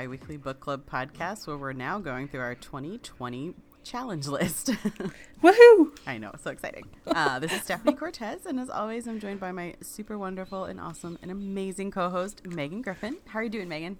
[0.00, 3.52] bi weekly book club podcast where we're now going through our 2020
[3.84, 4.68] challenge list.
[5.42, 5.94] Woohoo!
[6.06, 6.86] I know, so exciting.
[7.06, 10.80] Uh, this is Stephanie Cortez, and as always, I'm joined by my super wonderful and
[10.80, 13.18] awesome and amazing co host, Megan Griffin.
[13.26, 13.98] How are you doing, Megan?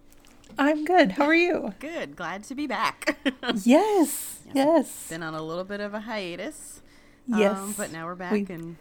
[0.59, 1.13] I'm good.
[1.13, 1.75] How are you?
[1.81, 2.17] Good.
[2.17, 3.19] Glad to be back.
[3.63, 4.41] yes.
[4.55, 5.07] Yes.
[5.11, 6.81] Been on a little bit of a hiatus.
[7.27, 7.59] Yes.
[7.59, 8.77] Um, but now we're back We- and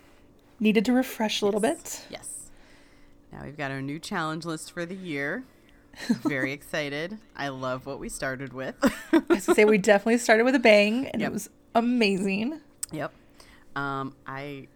[0.62, 2.06] Needed to refresh a little bit.
[2.10, 2.50] yes.
[3.34, 5.44] Now we've got our new challenge list for the year.
[6.24, 7.18] Very excited.
[7.36, 8.76] I love what we started with.
[8.84, 11.30] I was gonna say we definitely started with a bang, and Yep.
[11.30, 12.62] it was amazing.
[12.92, 13.12] Yep.
[13.76, 14.68] Um, I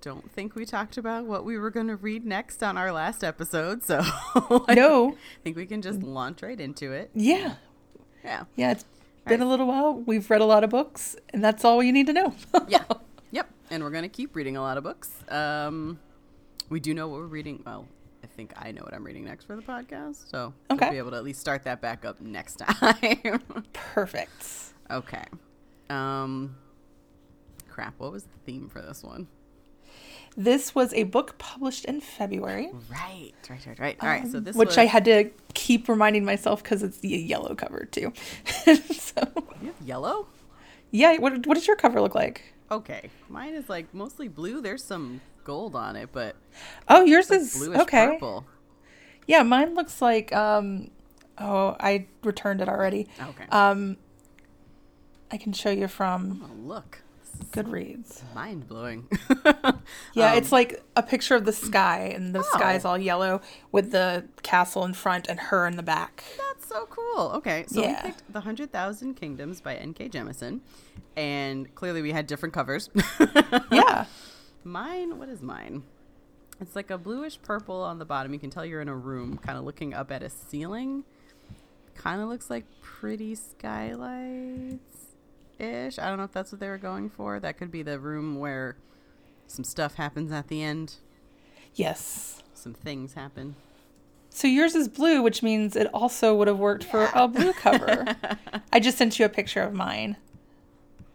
[0.00, 3.24] don't think we talked about what we were going to read next on our last
[3.24, 4.00] episode, so
[4.68, 5.16] I No.
[5.42, 7.10] think we can just launch right into it.
[7.14, 7.54] Yeah.
[8.22, 8.44] Yeah.
[8.56, 8.72] Yeah.
[8.72, 8.84] It's
[9.26, 9.46] been Right.
[9.46, 9.94] a little while.
[9.94, 12.34] We've read a lot of books, and that's all you need to know.
[12.68, 12.84] Yeah.
[13.30, 13.48] Yep.
[13.70, 15.10] And we're going to keep reading a lot of books.
[15.30, 15.98] Um,
[16.68, 17.62] we do know what we're reading.
[17.64, 17.86] Well,
[18.34, 20.86] think I know what I'm reading next for the podcast, so Okay.
[20.86, 23.40] we'll be able to at least start that back up next time.
[23.72, 24.46] Perfect.
[24.90, 25.24] okay.
[25.90, 26.56] Um,
[27.68, 27.94] crap.
[27.98, 29.28] What was the theme for this one?
[30.36, 33.32] This was a book published in February, Right.
[33.48, 33.64] Right.
[33.66, 33.78] Right.
[33.78, 33.96] Right.
[34.00, 34.26] All right.
[34.26, 37.54] So um, this which was, I had to keep reminding myself because it's the yellow
[37.54, 38.12] cover too.
[38.64, 39.22] so,
[39.62, 40.26] You have yellow?
[40.90, 41.18] yeah.
[41.18, 42.53] What what does your cover look like?
[42.70, 43.10] Okay.
[43.28, 44.60] Mine is like mostly blue.
[44.60, 46.36] There's some gold on it, but
[46.88, 48.06] Oh, yours like is bluish okay.
[48.06, 48.46] purple.
[49.26, 50.90] Yeah, mine looks like um
[51.38, 53.08] oh, I returned it already.
[53.20, 53.44] Okay.
[53.50, 53.96] Um
[55.30, 57.02] I can show you from oh, look.
[57.52, 58.22] Goodreads.
[58.34, 59.06] Mind blowing.
[60.14, 62.90] Yeah, Um, it's like a picture of the sky and the sky's Oh.
[62.90, 63.40] all yellow
[63.72, 66.24] with the castle in front and her in the back.
[66.38, 67.32] That's so cool.
[67.34, 67.64] Okay.
[67.68, 68.02] So Yeah.
[68.04, 70.08] we picked The Hundred Thousand Kingdoms by N.K.
[70.08, 70.60] Jemisin.
[71.16, 72.88] And clearly we had different covers.
[73.70, 74.06] Yeah.
[74.62, 75.82] mine, what is mine?
[76.60, 78.32] It's like a bluish purple on the bottom.
[78.32, 81.04] You can tell you're in a room, kind of looking up at a ceiling.
[81.96, 85.03] Kind of looks like pretty skylights
[85.58, 85.98] ish.
[85.98, 87.38] I don't know if that's what they were going for.
[87.40, 88.76] That could be the room where
[89.46, 90.96] some stuff happens at the end,
[91.74, 92.42] Yes.
[92.54, 93.56] some things happen.
[94.30, 98.04] So yours is blue, which means it also would have worked for a blue cover.
[98.72, 100.16] I just sent you a picture of mine.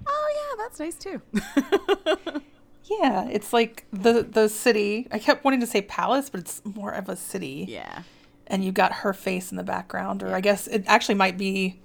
[0.08, 1.22] Oh, yeah, that's nice too.
[2.86, 5.08] Yeah, it's like the the city.
[5.12, 7.68] I kept wanting to say palace, but it's more of a city.
[7.70, 8.02] yeah,
[8.48, 11.80] And you got her face in the background, or I guess it actually might be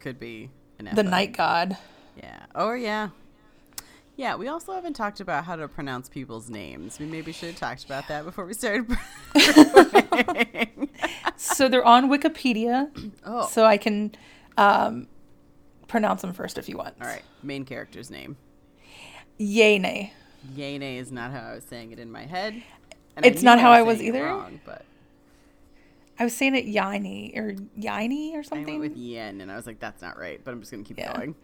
[0.00, 1.76] could be the night god.
[2.16, 2.46] Yeah.
[2.54, 3.10] Oh, yeah.
[4.16, 6.98] Yeah, we also haven't talked about how to pronounce people's names.
[6.98, 8.86] We maybe should have talked about that before we started.
[11.42, 12.88] So they're on Wikipedia,
[13.26, 14.12] oh, so I can
[14.56, 15.08] um,
[15.88, 16.94] pronounce them first if you want.
[17.00, 17.22] all right.
[17.42, 18.36] Main character's name.
[19.40, 20.12] Yene.
[20.54, 22.62] Yene is not how I was saying it in my head.
[23.18, 24.24] It's not how I was either.
[24.24, 24.84] Wrong, but
[26.22, 28.78] I was saying it Yine or Yine or I something.
[28.78, 30.98] went with yen, and I was like, "That's not right." But I'm just gonna keep
[30.98, 31.16] Yeah.
[31.16, 31.34] going.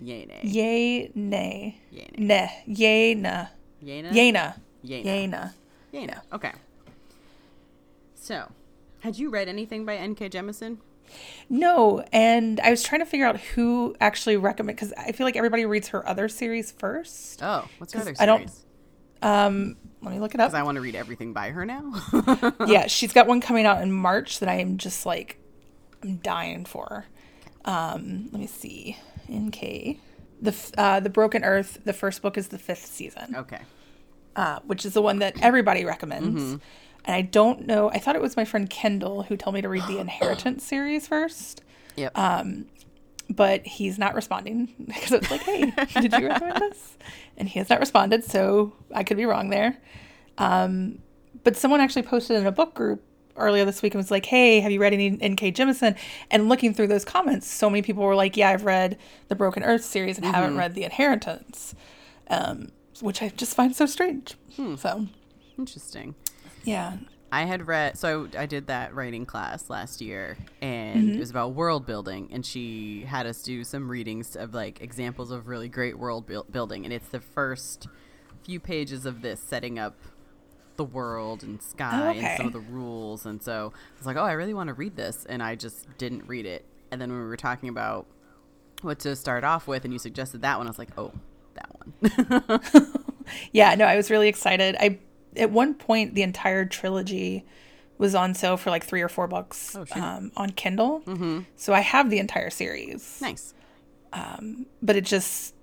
[0.00, 0.40] Yene.
[0.44, 1.74] Yene.
[1.92, 2.18] Yene.
[2.18, 2.60] Ne.
[2.68, 3.48] Yena.
[3.82, 4.10] Yena.
[4.14, 4.54] Yena.
[4.84, 5.02] Yena.
[5.04, 5.52] Yena.
[5.92, 6.20] Yena.
[6.32, 6.52] Okay.
[8.14, 8.52] So,
[9.00, 10.28] had you read anything by N.K.
[10.30, 10.78] Jemisin?
[11.48, 15.36] No, and I was trying to figure out who actually recommend because I feel like
[15.36, 17.42] everybody reads her other series first.
[17.42, 18.50] Oh, what's her other I don't-
[19.22, 20.50] Um, let me look it up.
[20.50, 20.60] Because.
[20.60, 21.92] I want to read everything by her now.
[22.66, 25.38] yeah, she's got one coming out in March that I am just like,
[26.02, 27.06] I'm dying for.
[27.64, 28.98] Um, let me see.
[29.32, 29.98] NK.
[30.42, 31.78] The uh, the Broken Earth.
[31.84, 33.60] The first book is the fifth season, okay.
[34.36, 36.42] uh, which is the one that everybody recommends.
[36.42, 36.56] Mm-hmm.
[37.06, 37.90] And I don't know.
[37.90, 41.06] I thought it was my friend Kendall who told me to read the Inheritance series
[41.06, 41.62] first.
[41.96, 42.18] Yep.
[42.18, 42.66] Um,
[43.30, 46.96] but he's not responding because I was like, "Hey, did you recommend this?"
[47.36, 49.76] And he has not responded, so I could be wrong there.
[50.38, 50.98] Um,
[51.42, 53.02] but someone actually posted in a book group
[53.36, 55.52] earlier this week and was like, "Hey, have you read any N.K.
[55.52, 55.96] Jemisin?"
[56.30, 58.98] And looking through those comments, so many people were like, "Yeah, I've read
[59.28, 61.74] the Broken Earth series and haven't read the Inheritance,"
[62.28, 62.68] um,
[63.00, 64.34] which I just find so strange.
[64.76, 65.06] So,
[65.58, 66.14] Interesting.
[66.64, 66.98] yeah,
[67.34, 71.18] I had read, so I did that writing class last year, and it mm-hmm.
[71.18, 72.28] was about world building.
[72.30, 76.46] And she had us do some readings of like examples of really great world buil-
[76.48, 76.84] building.
[76.84, 77.88] And it's the first
[78.44, 79.96] few pages of this setting up
[80.76, 83.26] the world and sky and some of the rules.
[83.26, 85.26] And so I was like, oh, I really want to read this.
[85.28, 86.64] And I just didn't read it.
[86.92, 88.06] And then when we were talking about
[88.82, 91.10] what to start off with, and you suggested that one, I was like, oh,
[91.54, 92.94] that one.
[93.52, 94.76] yeah, no, I was really excited.
[94.78, 95.00] I
[95.36, 97.44] at one point the entire trilogy
[97.98, 101.00] was on sale for like three or four bucks Oh, um, on Kindle.
[101.06, 101.40] Mm-hmm.
[101.56, 103.54] So I have the entire series, nice.
[104.82, 105.54] but it just,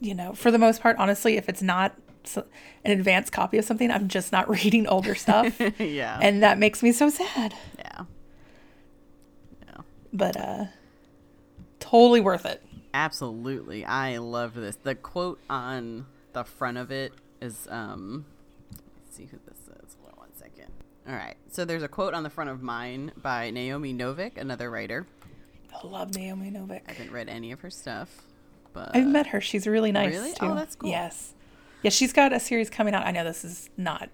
[0.00, 1.94] you know, for the most part, honestly, if it's not
[2.24, 2.36] s-
[2.84, 6.18] an advanced copy of something, I'm just not reading older stuff, yeah.
[6.20, 7.54] and that makes me so sad.
[7.78, 8.04] yeah.
[9.66, 9.80] Yeah.
[10.12, 10.64] But uh,
[11.80, 12.62] totally worth it.
[12.94, 13.84] Absolutely.
[13.84, 14.76] I loved this.
[14.82, 18.24] The quote on the front of it is um
[19.18, 19.96] see who this is.
[20.00, 20.70] Hold on one second.
[21.08, 21.36] All right.
[21.50, 25.06] So there's a quote on the front of mine by Naomi Novik, another writer.
[25.74, 26.82] I love Naomi Novik.
[26.88, 28.22] I haven't read any of her stuff,
[28.72, 29.40] but I've met her.
[29.40, 30.30] She's really nice Really?
[30.40, 30.52] Oh, too.
[30.52, 30.90] Oh, that's cool.
[30.90, 31.34] Yes.
[31.82, 33.06] Yeah, she's got a series coming out.
[33.06, 34.08] I know this is not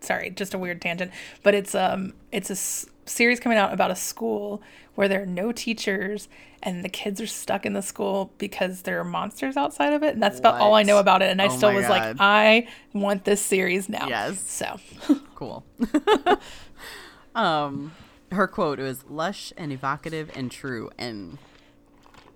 [0.00, 1.10] sorry, just a weird tangent,
[1.42, 4.62] but it's um it's a s- series coming out about a school
[4.94, 6.28] where there are no teachers
[6.62, 10.14] and the kids are stuck in the school because there are monsters outside of it
[10.14, 11.90] and that's about all I know about it and I Oh still was God.
[11.90, 14.08] like I want this series now.
[14.08, 14.40] Yes.
[14.40, 14.80] So,
[15.34, 15.64] cool.
[17.34, 17.92] um
[18.32, 21.38] her quote was lush and evocative and true and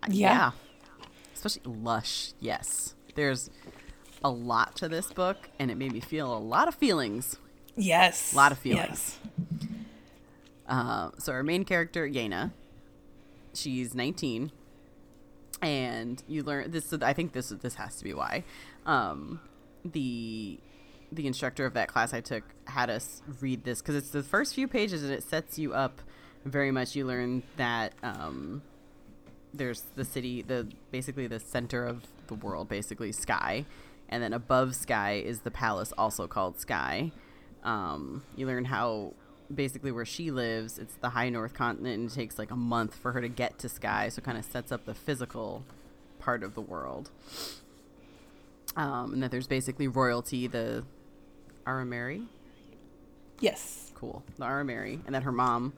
[0.09, 0.33] Yeah.
[0.33, 0.51] yeah.
[1.35, 2.33] Especially lush.
[2.39, 2.95] Yes.
[3.15, 3.51] There's
[4.23, 7.37] a lot to this book and it made me feel a lot of feelings.
[7.81, 8.33] Yes.
[8.33, 9.19] A lot of Yes.
[9.19, 9.19] feelings.
[10.69, 12.53] Uh, so our main character, Yena,
[13.55, 14.53] she's 19,
[15.63, 16.93] and you learn this.
[16.93, 18.45] I think this this has to be why.
[18.87, 19.41] Um,
[19.85, 20.59] the
[21.13, 24.55] the instructor of that class I took had us read this because it's the first
[24.55, 26.01] few pages and it sets you up
[26.45, 26.95] very much.
[26.95, 28.63] You learn that um,
[29.53, 33.65] there's the city, the basically the center of the world, basically Sky,
[34.09, 37.11] and then above Sky is the palace, also called Sky.
[37.63, 39.15] Um, you learn how
[39.53, 42.95] basically where she lives, it's the high north continent, and it takes like a month
[42.95, 45.65] for her to get to Sky, so it kind of sets up the physical
[46.19, 47.11] part of the world.
[48.77, 50.85] Um, and that there's basically royalty, the
[51.67, 52.27] Arameri,
[53.41, 53.91] Yes.
[53.95, 55.73] cool, the Arameri, and that her mom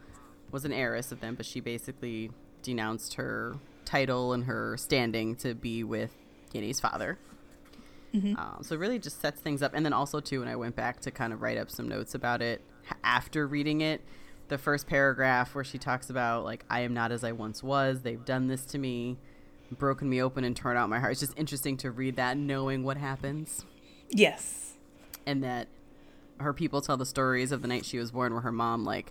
[0.51, 2.31] was an heiress of them, but she basically
[2.63, 3.57] denounced her
[3.87, 6.11] title and her standing to be with
[6.53, 7.19] Yenne's father.
[8.15, 9.73] Um, so it really just sets things up.
[9.75, 12.15] And then also, too, when I went back to kind of write up some notes
[12.15, 12.61] about it
[13.03, 14.03] after reading it,
[14.49, 18.03] the first paragraph where she talks about, like, I am not as I once was.
[18.03, 19.17] They've done this to me,
[19.79, 21.13] broken me open and torn out my heart.
[21.13, 23.65] It's just interesting to read that knowing what happens
[24.11, 24.75] Yes.
[25.25, 25.69] and that
[26.39, 29.11] her people tell the stories of the night she was born where her mom like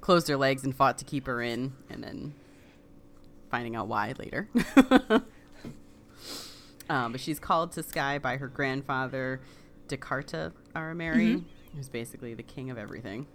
[0.00, 2.34] closed her legs and fought to keep her in and then
[3.50, 4.48] finding out why later
[6.90, 9.40] um, but she's called to sky by her grandfather
[9.88, 11.44] Dekarta Arameri
[11.74, 13.26] who's basically the king of everything.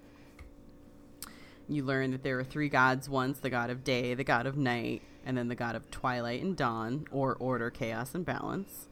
[1.67, 4.57] You learn that there were three gods once the god of day the god of
[4.57, 8.87] night and then the god of twilight and dawn or order chaos and balance.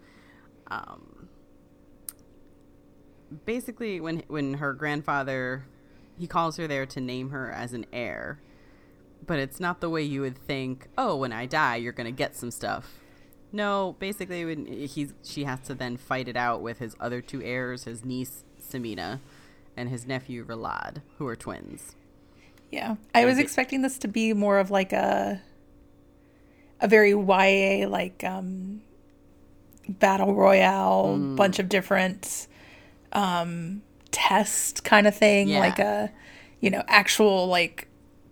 [0.68, 1.27] Um,
[3.45, 5.65] basically when when her grandfather
[6.18, 8.39] he calls her there to name her as an heir.
[9.25, 12.12] But it's not the way you would think oh when i die you're going to
[12.12, 13.02] get some stuff
[13.53, 17.41] no basically when he's she has to then fight it out with his other two
[17.41, 19.19] heirs his niece Scimina
[19.77, 21.95] and his nephew Relad, who are twins
[22.71, 22.95] Yeah.
[23.13, 25.41] I was expecting this to be more of like a
[26.81, 28.81] a very YA like um
[29.88, 31.35] battle royale, Mm.
[31.35, 32.47] bunch of different
[33.12, 33.81] um
[34.12, 35.60] test kind of thing, Yeah.
[35.60, 36.12] like a
[36.60, 37.88] you know, actual like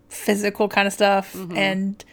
[0.09, 1.57] physical kind of stuff Mm-hmm.
[1.57, 2.05] and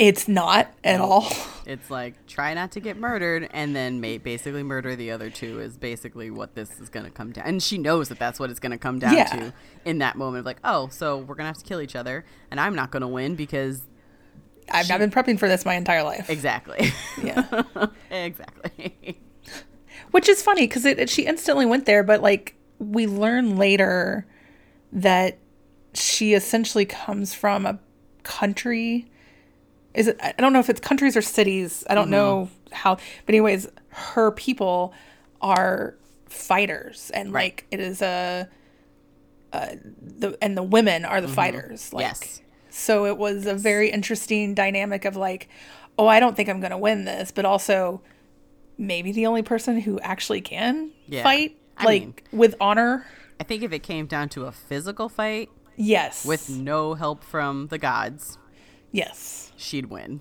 [0.00, 1.30] it's not at all.
[1.66, 5.60] it's like try not to get murdered and then ma- basically murder the other two
[5.60, 8.48] is basically what this is going to come down and she knows that that's what
[8.50, 9.24] it's going to come down Yeah.
[9.26, 9.52] to
[9.84, 12.24] in that moment of like oh so we're going to have to kill each other
[12.50, 13.82] and i'm not going to win because
[14.72, 16.30] I've not been prepping for this my entire life.
[16.30, 16.92] exactly
[17.22, 17.62] Yeah.
[18.10, 19.18] exactly
[20.12, 24.26] Which is funny because it, it- she instantly went there, but like we learn later
[24.92, 25.38] that
[25.94, 27.78] she essentially comes from a
[28.22, 29.10] country.
[29.94, 30.18] Is it?
[30.22, 31.84] I don't know if it's countries or cities.
[31.90, 32.94] I don't know how.
[33.26, 34.92] But anyways, her people
[35.40, 37.44] are fighters, and Right.
[37.54, 38.48] like it is a.
[39.52, 41.92] Uh, the and the women are the fighters.
[41.92, 42.40] Like, yes
[42.72, 45.48] so it was a very interesting dynamic of like,
[45.98, 48.00] oh, I don't think I'm going to win this, but also
[48.78, 51.24] maybe the only person who actually can Yeah.
[51.24, 53.06] fight I like mean- with honor.
[53.40, 56.24] i think if it came down to a physical fight Yes.
[56.24, 58.38] with no help from the gods
[58.92, 59.52] yes.
[59.56, 60.20] she'd win.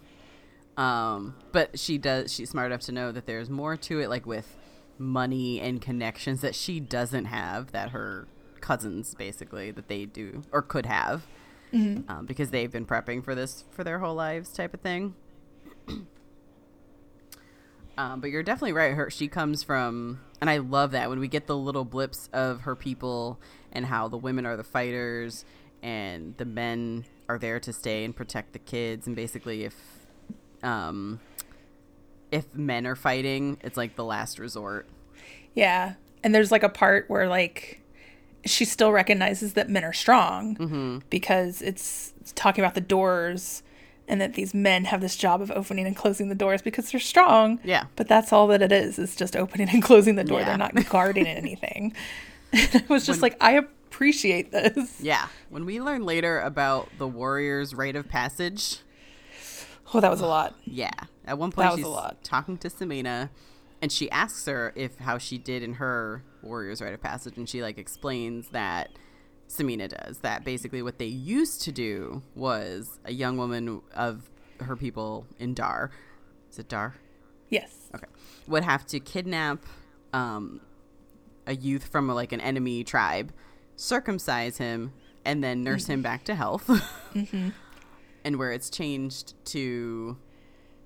[0.77, 2.33] Um, but she does.
[2.33, 4.55] She's smart enough to know that there's more to it, like with
[4.97, 8.27] money and connections that she doesn't have that her
[8.59, 11.25] cousins basically that they do or could have
[12.09, 15.15] um, because they've been prepping for this for their whole lives, type of thing.
[17.97, 18.93] Um, but you're definitely right.
[18.93, 22.61] Her she comes from, and I love that when we get the little blips of
[22.61, 23.41] her people
[23.73, 25.43] and how the women are the fighters
[25.83, 29.07] and the men are there to stay and protect the kids.
[29.07, 29.75] And basically, if
[30.63, 31.21] um,
[32.31, 34.87] if men are fighting, it's like the last resort.
[35.53, 35.93] Yeah.
[36.23, 37.81] And there's like a part where like
[38.45, 40.97] she still recognizes that men are strong Mm-hmm.
[41.09, 43.63] because it's, it's talking about the doors
[44.07, 46.99] and that these men have this job of opening and closing the doors because they're
[46.99, 47.59] strong.
[47.63, 47.85] Yeah.
[47.95, 48.97] But that's all that it is.
[48.99, 50.39] It's just opening and closing the door.
[50.39, 50.45] Yeah.
[50.45, 51.93] They're not guarding anything.
[52.53, 53.61] it was just When- like, I
[53.99, 55.01] appreciate this.
[55.01, 55.27] Yeah.
[55.49, 58.77] When we learn later about the warrior's rite of passage,
[59.93, 60.55] Oh, that was a lot.
[60.63, 60.89] yeah.
[61.25, 62.23] At one point That was she's a lot.
[62.23, 63.29] talking to Scimina
[63.81, 67.49] and she asks her if how she did in her warrior's rite of passage and
[67.49, 68.89] she like explains that
[69.49, 74.29] Scimina does that basically what they used to do was a young woman of
[74.61, 75.89] her people in Darr.
[76.49, 76.93] Is it Darr?
[77.49, 77.89] Yes.
[77.93, 78.05] Okay.
[78.47, 79.65] Would have to kidnap
[80.13, 80.61] um,
[81.45, 83.33] a youth from like an enemy tribe,
[83.79, 84.91] circumcise him,
[85.25, 86.69] and then nurse him back to health.
[88.23, 90.17] And where it's changed to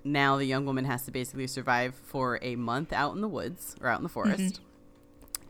[0.04, 3.74] now the young woman has to basically survive for a month out in the woods
[3.80, 4.60] or out in the forest,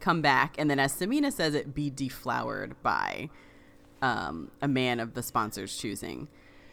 [0.01, 3.29] come back, and then as Scimina says it, be deflowered by
[4.01, 6.29] um, a man of the sponsor's choosing.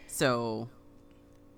[0.08, 0.70] So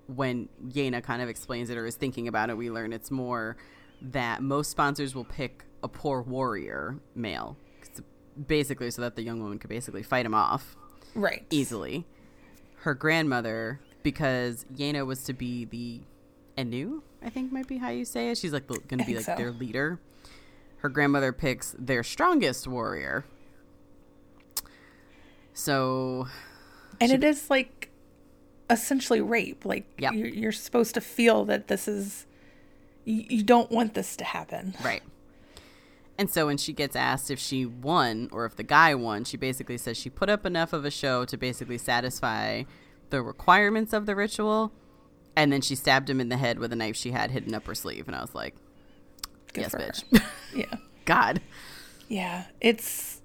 [0.08, 3.56] when Yena kind of explains it or is thinking about it, we learn it's more
[4.02, 7.56] that most sponsors will pick a poor warrior male,
[8.46, 10.76] basically, so that the young woman could basically fight him off
[11.14, 11.44] Right.
[11.50, 12.06] easily.
[12.82, 16.00] Her grandmother, because Yena was to be the
[16.58, 18.38] Ennu, I think might be how you say it.
[18.38, 19.34] She's like going to be like so.
[19.36, 19.98] their leader.
[20.78, 23.24] Her grandmother picks their strongest warrior.
[25.54, 26.28] So
[27.00, 27.90] And it is like
[28.68, 29.64] essentially rape.
[29.64, 30.12] Like Yep.
[30.14, 32.26] you're, you're supposed to feel that this is,
[33.04, 34.74] you, you don't want this to happen.
[34.84, 35.02] Right.
[36.16, 39.36] And so when she gets asked if she won or if the guy won, she
[39.36, 42.62] basically says she put up enough of a show to basically satisfy
[43.10, 44.72] the requirements of the ritual.
[45.36, 47.66] And then she stabbed him in the head with a knife she had hidden up
[47.66, 48.06] her sleeve.
[48.06, 48.54] And I was like,
[49.52, 50.22] Good yes, bitch.
[50.54, 50.74] Yeah.
[51.04, 51.40] God.
[52.08, 52.44] Yeah.
[52.60, 53.20] It's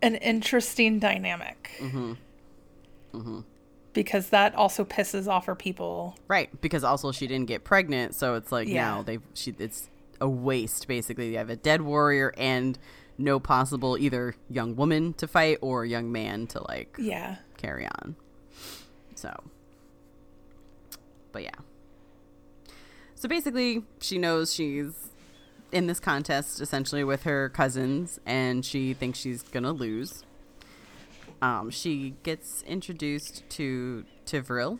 [0.00, 1.70] an interesting dynamic.
[1.78, 2.12] Mm-hmm.
[3.12, 3.40] Mm-hmm.
[3.92, 6.16] Because that also pisses off her people.
[6.28, 6.48] Right.
[6.62, 8.14] Because also she didn't get pregnant.
[8.14, 8.84] So it's like Yeah.
[8.86, 9.90] now they've, she, it's
[10.20, 11.30] a waste, basically.
[11.32, 12.78] You have a dead warrior and
[13.18, 17.36] no possible either young woman to fight or young man to like Yeah.
[17.56, 18.16] carry on.
[19.14, 19.42] So,
[21.32, 21.50] but yeah.
[23.14, 25.10] So basically, she knows she's
[25.72, 30.24] in this contest essentially with her cousins, and she thinks she's gonna lose.
[31.42, 34.78] Um, she gets introduced to T'vril,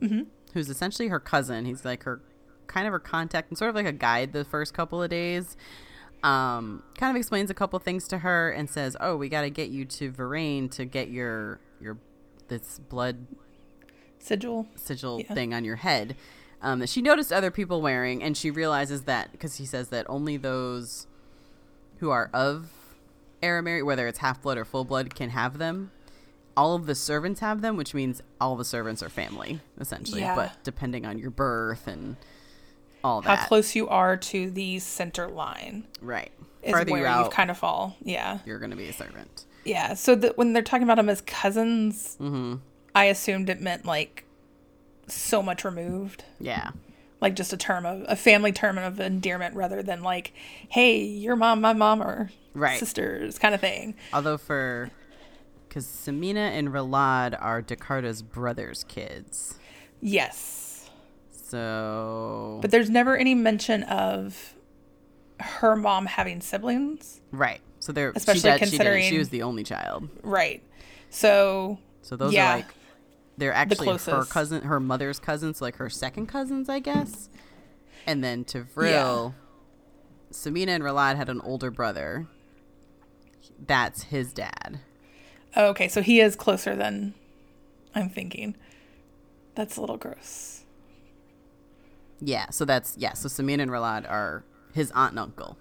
[0.00, 0.26] Mhm.
[0.52, 1.64] who's essentially her cousin.
[1.64, 2.20] He's like her
[2.66, 5.56] kind of her contact and sort of like a guide the first couple of days.
[6.22, 9.50] Um, kind of explains a couple things to her and says, "Oh, we got to
[9.50, 11.98] get you to Viraine to get your your
[12.48, 13.26] this blood
[14.18, 14.66] Sigil.
[14.74, 15.34] sigil Yeah.
[15.34, 16.16] thing on your head."
[16.62, 20.06] Um, that she noticed other people wearing, and she realizes that because he says that
[20.08, 21.06] only those
[21.98, 22.70] who are of
[23.42, 25.90] Arameri, whether it's half blood or full blood, can have them.
[26.56, 30.22] All of the servants have them, which means all the servants are family, essentially.
[30.22, 30.34] Yeah.
[30.34, 32.16] But depending on your birth and
[33.04, 36.32] all How close you are to the center line right?
[36.62, 37.96] is Farther where you you kind of fall.
[38.02, 38.38] Yeah.
[38.46, 39.44] you're going to be a servant.
[39.64, 39.94] Yeah.
[39.94, 42.54] So that when they're talking about them as cousins, Mm-hmm.
[42.94, 44.24] I assumed it meant like
[45.08, 46.24] so much removed.
[46.40, 46.70] Yeah,
[47.20, 50.32] Like just a term of a family term of endearment rather than like,
[50.68, 52.78] hey, your mom, my mom are Right.
[52.78, 53.94] sisters kind of thing.
[54.12, 54.90] although for
[55.68, 59.58] because Scimina and Relad are Dekarta's brothers' kids,
[60.00, 60.63] Yes.
[61.54, 64.54] So But there's never any mention of
[65.40, 67.20] her mom having siblings.
[67.30, 67.60] right.
[67.78, 70.08] So they're Especially she, did, she, she was the only child.
[70.22, 70.62] Right.
[71.10, 72.50] So So those Yeah.
[72.50, 72.74] are like
[73.36, 77.28] they're actually her cousin, her mother's cousins, like her second cousins, I guess.
[78.06, 79.34] And then to Vril,
[80.32, 82.26] Scimina and Relad had an older brother.
[83.64, 84.80] That's his dad.
[85.56, 87.14] oh, okay, so he is closer than
[87.94, 88.56] I'm thinking.
[89.54, 90.53] That's a little gross.
[92.20, 93.12] Yeah, so that's yeah.
[93.14, 95.56] So Scimina and Relad are his aunt and uncle.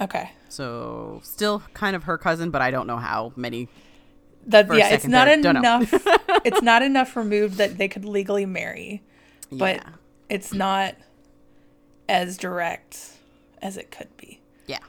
[0.00, 0.32] Okay.
[0.48, 3.68] So still kind of her cousin, but I don't know how many.
[4.46, 5.92] That yeah, it's not third, enough.
[6.44, 9.02] it's not enough removed that they could legally marry,
[9.50, 9.88] but yeah,
[10.28, 10.96] it's not
[12.08, 13.12] as direct
[13.60, 14.40] as it could be.
[14.66, 14.80] yeah,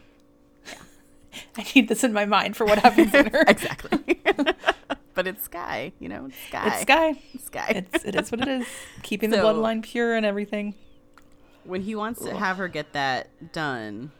[1.57, 3.43] I need this in my mind for what happens in her.
[3.47, 4.19] exactly.
[5.15, 6.67] But it's Sky, you know, it's Sky.
[6.67, 7.15] It's Sky.
[7.33, 7.85] It's Sky.
[7.93, 8.65] It's it is what it is.
[9.03, 10.75] Keeping the bloodline pure and everything.
[11.65, 14.11] when he wants to have her get that done,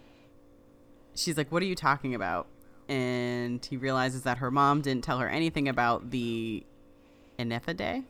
[1.15, 2.47] she's like, "What are you talking about?"
[2.89, 6.63] And he realizes that her mom didn't tell her anything about the
[7.39, 8.03] Enefadeh.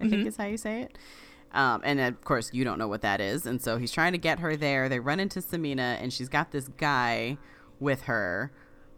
[0.00, 0.26] I think Mhm.
[0.26, 0.98] is how you say it.
[1.54, 3.46] Um, and of course, you don't know what that is.
[3.46, 4.88] And so he's trying to get her there.
[4.88, 7.38] They run into Samina, and she's got this guy
[7.78, 8.50] with her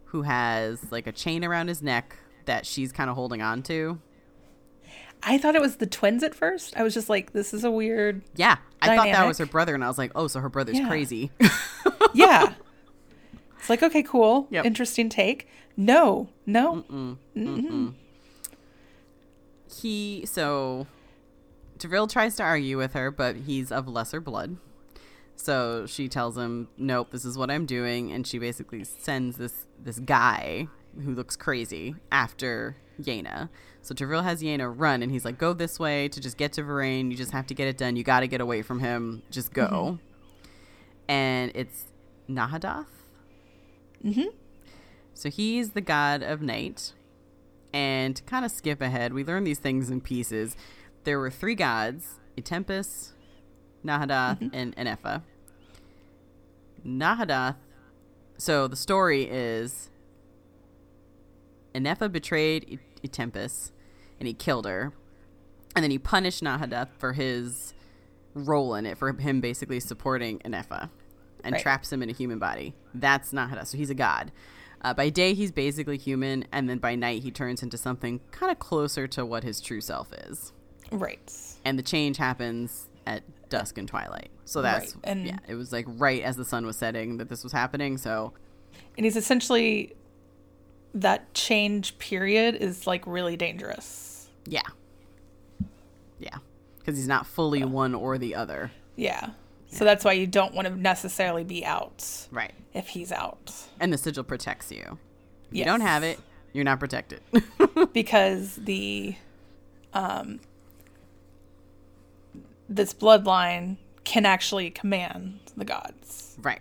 [0.07, 2.17] who has like a chain around his neck
[2.47, 4.01] that she's kind of holding on to.
[5.23, 6.77] I thought it was the twins at first.
[6.77, 8.23] I was just like, this is a weird.
[8.37, 10.79] Yeah, I thought that was her brother, and I was like, oh, so her brother's
[10.79, 10.89] Yeah.
[10.89, 11.31] crazy.
[12.17, 12.53] Yeah.
[13.59, 14.47] it's like, okay, cool.
[14.51, 14.67] Yep.
[14.67, 15.49] Interesting take.
[15.77, 17.17] No, no.
[19.81, 20.87] he so
[21.79, 24.57] T'vril tries to argue with her, but he's of lesser blood.
[25.37, 29.67] So she tells him, "Nope, this is what I'm doing," and she basically sends this
[29.83, 30.69] this guy
[31.03, 33.49] who looks crazy after Yena.
[33.83, 36.63] So T'vril has Yena run, and he's like, "Go this way to just get to
[36.63, 37.11] Viraine.
[37.11, 37.97] You just have to get it done.
[37.97, 39.23] You got to get away from him.
[39.31, 39.99] Just go."
[41.09, 41.87] And it's
[42.29, 42.87] Nahadoth.
[44.05, 44.29] Mm-hmm.
[45.13, 46.93] So he's the god of night.
[47.73, 50.57] And to kind of skip ahead, we learn these things in pieces.
[51.05, 53.13] There were three gods Itempas,
[53.85, 55.23] Nahadoth, and Enefa.
[56.87, 57.57] Nahadoth.
[58.37, 59.91] So the story is
[61.75, 63.73] Enefa betrayed Itempas
[64.19, 64.93] and he killed her.
[65.77, 67.75] And then he punished Nahadoth for his
[68.35, 70.89] role in it, for him basically supporting Enefa
[71.43, 71.63] and Right.
[71.63, 72.75] traps him in a human body.
[72.95, 73.67] That's Nahadoth.
[73.69, 74.31] So he's a god.
[74.83, 78.53] Uh, by day, he's basically human, and then by night, he turns into something kind
[78.53, 80.53] of closer to what his true self is.
[80.93, 81.33] Right.
[81.65, 84.31] And the change happens at dusk and twilight.
[84.45, 87.29] So that's, Right, and- yeah, it was like right as the sun was setting that
[87.31, 87.97] this was happening.
[87.99, 88.33] So,
[88.97, 89.95] And he's essentially
[90.95, 94.29] that change period is like really dangerous.
[94.47, 94.63] yeah.
[96.21, 96.39] Yeah.
[96.79, 98.71] Because he's not fully one or the other.
[98.97, 99.31] Yeah.
[99.69, 102.53] So that's why you don't want to necessarily be out Right.
[102.73, 103.53] if he's out.
[103.81, 104.99] And the sigil protects you.
[105.51, 106.21] If you don't have it,
[106.53, 107.21] you're not protected.
[107.93, 109.17] because the
[109.93, 110.39] um
[112.69, 116.37] this bloodline can actually command the gods.
[116.41, 116.61] right.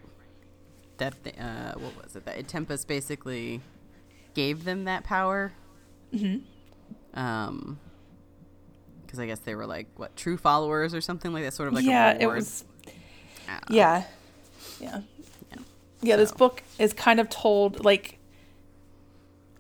[0.98, 2.26] That, uh, what was it?
[2.26, 3.62] That Tempest basically
[4.34, 5.54] gave them that power.
[6.14, 7.20] Mm-hmm.
[7.20, 7.80] Um,
[9.06, 11.54] because I guess they were like, what, true followers or something like that?
[11.54, 12.66] Sort of like yeah, a it was
[13.48, 13.60] yeah.
[13.70, 14.04] Yeah.
[14.80, 15.00] Yeah.
[16.02, 18.18] Yeah, this book is kind of told like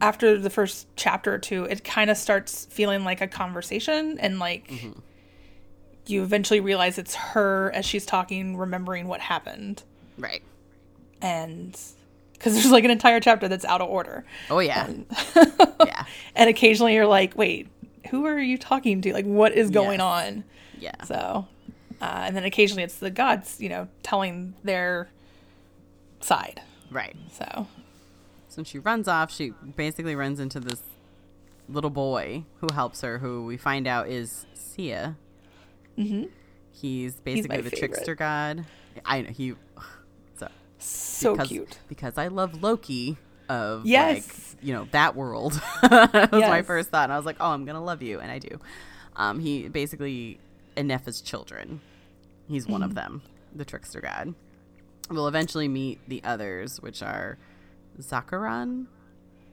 [0.01, 4.39] after the first chapter or two, it kind of starts feeling like a conversation and
[4.39, 4.99] like Mm-hmm.
[6.07, 9.83] you eventually realize it's her as she's talking remembering what happened
[10.17, 10.41] Right.
[11.21, 11.79] and
[12.43, 14.25] because there's like an entire chapter that's out of order.
[14.49, 14.91] Oh, yeah.
[15.85, 16.05] yeah.
[16.35, 17.69] and occasionally you're like, wait,
[18.09, 19.13] who are you talking to?
[19.13, 20.01] Like, what is going Yes.
[20.01, 20.43] on?
[20.77, 21.03] Yeah.
[21.05, 21.47] So,
[22.01, 25.09] uh, and then occasionally it's the gods, you know, telling their
[26.19, 26.61] side.
[26.91, 27.15] Right.
[27.31, 27.67] So,
[28.49, 30.81] So she runs off, she basically runs into this
[31.69, 35.15] little boy who helps her, who we find out is Sieh.
[35.97, 36.25] Mm-hmm.
[36.71, 37.79] He's basically my the favorite.
[37.93, 38.65] trickster god.
[39.05, 39.53] I know he.
[40.83, 41.77] So because, cute.
[41.87, 43.17] because I love Loki
[43.49, 44.15] of Yes.
[44.55, 45.53] like you know that world.
[45.81, 48.31] that was my first thought, and I was like, oh, I'm gonna love you, and
[48.31, 48.59] I do.
[49.15, 50.39] Um, he basically
[50.75, 51.81] Enefa's children.
[52.47, 52.89] He's one Mm-hmm.
[52.89, 53.21] of them,
[53.55, 54.33] the trickster god.
[55.09, 57.37] We'll eventually meet the others, which are
[57.99, 58.87] Zhakkarn,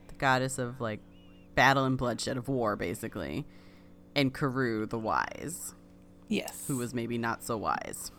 [0.09, 1.01] the goddess of like
[1.55, 3.45] battle and bloodshed of war, basically,
[4.16, 5.75] and Karu, the wise,
[6.29, 6.64] Yes.
[6.69, 8.11] who was maybe not so wise.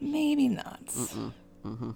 [0.00, 0.80] Maybe not.
[1.64, 1.90] Mm-hmm.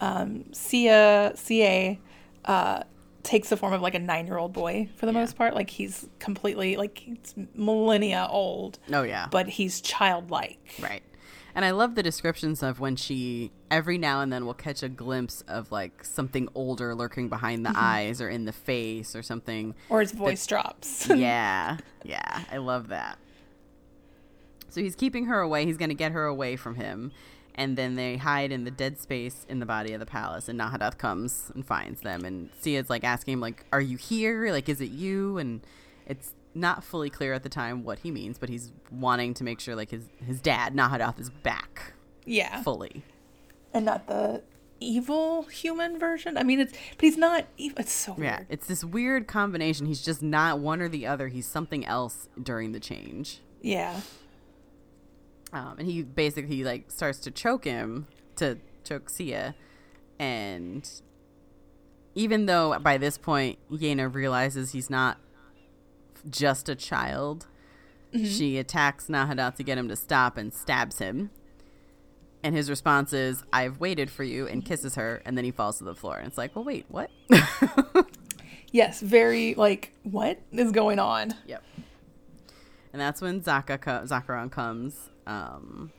[0.00, 1.98] Um, Sieh, Ca,
[2.44, 2.82] uh,
[3.22, 5.20] takes the form of like a nine year old boy for the Yeah.
[5.20, 5.54] most part.
[5.54, 10.58] Like, he's completely, like, he's millennia old, Oh yeah, but he's childlike.
[10.80, 11.02] Right.
[11.54, 14.90] And I love the descriptions of when she every now and then will catch a
[14.90, 19.74] glimpse of like something older lurking behind the eyes or in the face or something.
[19.88, 21.08] Or his voice drops.
[21.14, 21.78] yeah.
[22.04, 22.42] Yeah.
[22.52, 23.18] I love that.
[24.68, 25.64] So he's keeping her away.
[25.64, 27.10] He's going to get her away from him.
[27.58, 30.48] And then they hide in the dead space in the body of the palace.
[30.48, 32.24] And Nahadoth comes and finds them.
[32.24, 34.50] And Sieh's like asking him, like, are you here?
[34.52, 35.38] Like, is it you?
[35.38, 35.62] And
[36.06, 39.60] it's not fully clear at the time what he means, but he's wanting to make
[39.60, 41.94] sure, like, his, his dad, Nahadoth, is back
[42.26, 42.62] yeah.
[42.62, 43.02] fully.
[43.72, 44.42] and not the
[44.78, 46.36] evil human version.
[46.36, 47.46] I mean, it's but he's not.
[47.56, 47.78] Evil.
[47.80, 48.36] It's so Yeah.
[48.36, 48.46] weird.
[48.50, 49.86] It's this weird combination.
[49.86, 51.28] He's just not one or the other.
[51.28, 53.40] He's something else during the change.
[53.62, 54.00] Yeah,
[55.56, 59.54] Um, and he basically like starts to choke him to choke Sieh,
[60.18, 60.86] and
[62.14, 65.16] even though by this point Yena realizes he's not
[66.28, 67.46] just a child,
[68.12, 71.30] she attacks Nahadoth to get him to stop and stabs him.
[72.42, 75.78] And his response is, "I've waited for you," and kisses her, and then he falls
[75.78, 76.18] to the floor.
[76.18, 77.10] And it's like, well, wait, what?
[78.72, 81.32] yes, very like what is going on?
[81.46, 81.64] Yep.
[82.92, 85.08] And that's when Zaka co- Zhakkarn comes.
[85.26, 85.92] Um,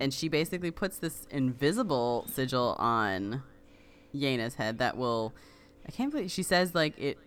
[0.00, 3.42] and she basically puts this invisible sigil on
[4.12, 5.34] Yena's head that will.
[5.86, 7.18] I can't believe she says like it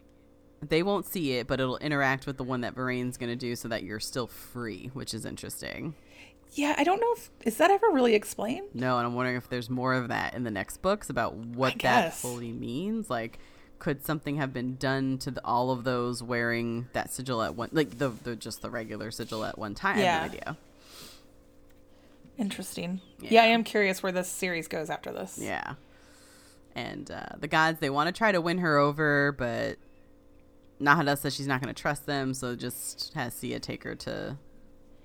[0.68, 3.56] they won't see it, but it'll interact with the one that Viraine's going to do
[3.56, 5.96] so that you're still free, which is interesting.
[6.54, 8.68] Yeah, I don't know if is that ever really explained.
[8.74, 11.80] No, and I'm wondering if there's more of that in the next books about what
[11.80, 13.10] that fully means.
[13.10, 13.40] Like,
[13.80, 17.70] could something have been done to the, all of those wearing that sigil at one,
[17.72, 19.98] like the, the just the regular sigil at one time?
[19.98, 20.58] Have no idea.
[22.42, 23.00] Interesting.
[23.20, 23.30] Yeah.
[23.32, 23.44] Yeah.
[23.44, 25.40] I am curious where this series goes after this.
[25.42, 25.76] Yeah.
[26.76, 29.78] And uh, the gods, they want to try to win her over, but
[30.82, 34.38] Nahadoth says she's not going to trust them, so just has Sieh take her to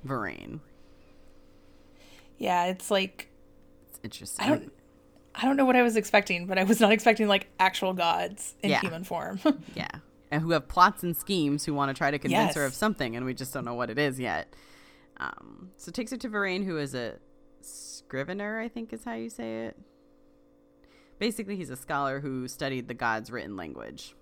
[0.07, 0.61] Viraine.
[2.39, 3.29] Yeah, it's like
[3.89, 4.45] It's interesting.
[4.45, 4.73] I don't
[5.35, 8.55] I don't know what I was expecting, but I was not expecting like actual gods
[8.63, 8.81] in Yeah.
[8.81, 9.39] human form.
[9.75, 9.89] Yeah.
[10.31, 13.15] And who have plots and schemes who want to try to convince her of something,
[13.15, 14.53] and we just don't know what it is yet.
[15.19, 17.15] Um, so takes her to Viraine, who is a
[18.17, 19.77] scrivener, I think is how you say it.
[21.19, 24.15] Basically, he's a scholar who studied the gods' written language.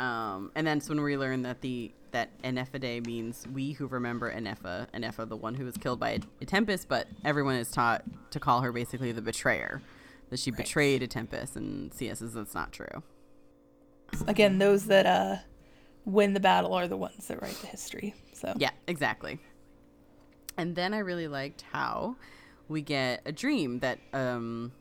[0.00, 4.32] Um, and then it's when we learn that the that Enefadeh means we who remember
[4.32, 8.62] Enefa, Enefa, the one who was killed by Itempas, but everyone is taught to call
[8.62, 9.82] her basically the betrayer,
[10.30, 10.58] that she Right.
[10.58, 13.02] betrayed Itempas, and CS says that's not true.
[14.26, 15.36] Again, those that uh
[16.06, 18.14] win the battle are the ones that write the history.
[18.32, 19.40] So Yeah, exactly.
[20.56, 22.16] And then I really liked how
[22.68, 24.72] we get a dream that um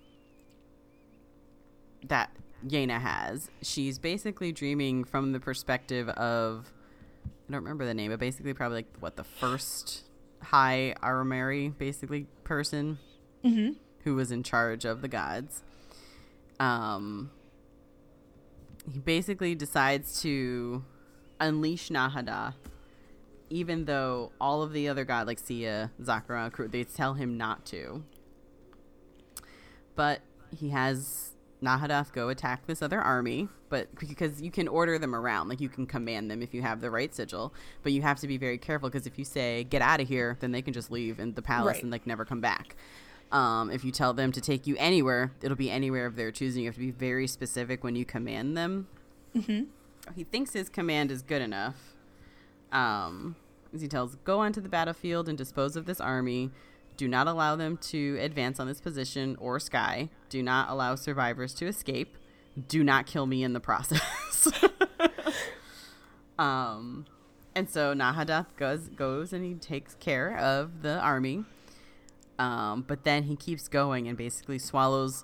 [2.08, 2.32] that
[2.66, 3.50] Yena has.
[3.62, 6.72] She's basically dreaming from the perspective of
[7.26, 10.04] I don't remember the name, but basically probably like what the first
[10.42, 13.00] high Arameri basically person
[13.44, 13.72] hmm
[14.04, 15.64] who was in charge of the gods.
[16.60, 17.32] Um,
[18.92, 20.84] he basically decides to
[21.40, 22.54] unleash Nahadoth,
[23.49, 28.03] even though all of the other god like Sieh, Zhakkarn, they tell him not to.
[29.95, 30.21] But
[30.55, 31.31] he has
[31.63, 35.69] Nahadoth go attack this other army, but because you can order them around, like you
[35.69, 38.58] can command them if you have the right sigil, but you have to be very
[38.58, 41.34] careful because if you say get out of here, then they can just leave in
[41.34, 41.84] the palace Right.
[41.84, 42.75] and like never come back.
[43.31, 46.63] Um, if you tell them to take you anywhere, it'll be anywhere of their choosing.
[46.63, 48.88] You have to be very specific when you command them.
[49.34, 49.63] hmm
[50.15, 51.94] He thinks his command is good enough.
[52.71, 53.36] Um,
[53.73, 56.51] as he tells, go onto the battlefield and dispose of this army.
[56.97, 60.10] Do not allow them to advance on this position or sky.
[60.30, 62.17] Do not allow survivors to escape.
[62.69, 64.01] Do not kill me in the process.
[66.39, 67.06] um,
[67.56, 71.43] and so Nahadoth goes goes and he takes care of the army.
[72.38, 75.23] Um, but then he keeps going and basically swallows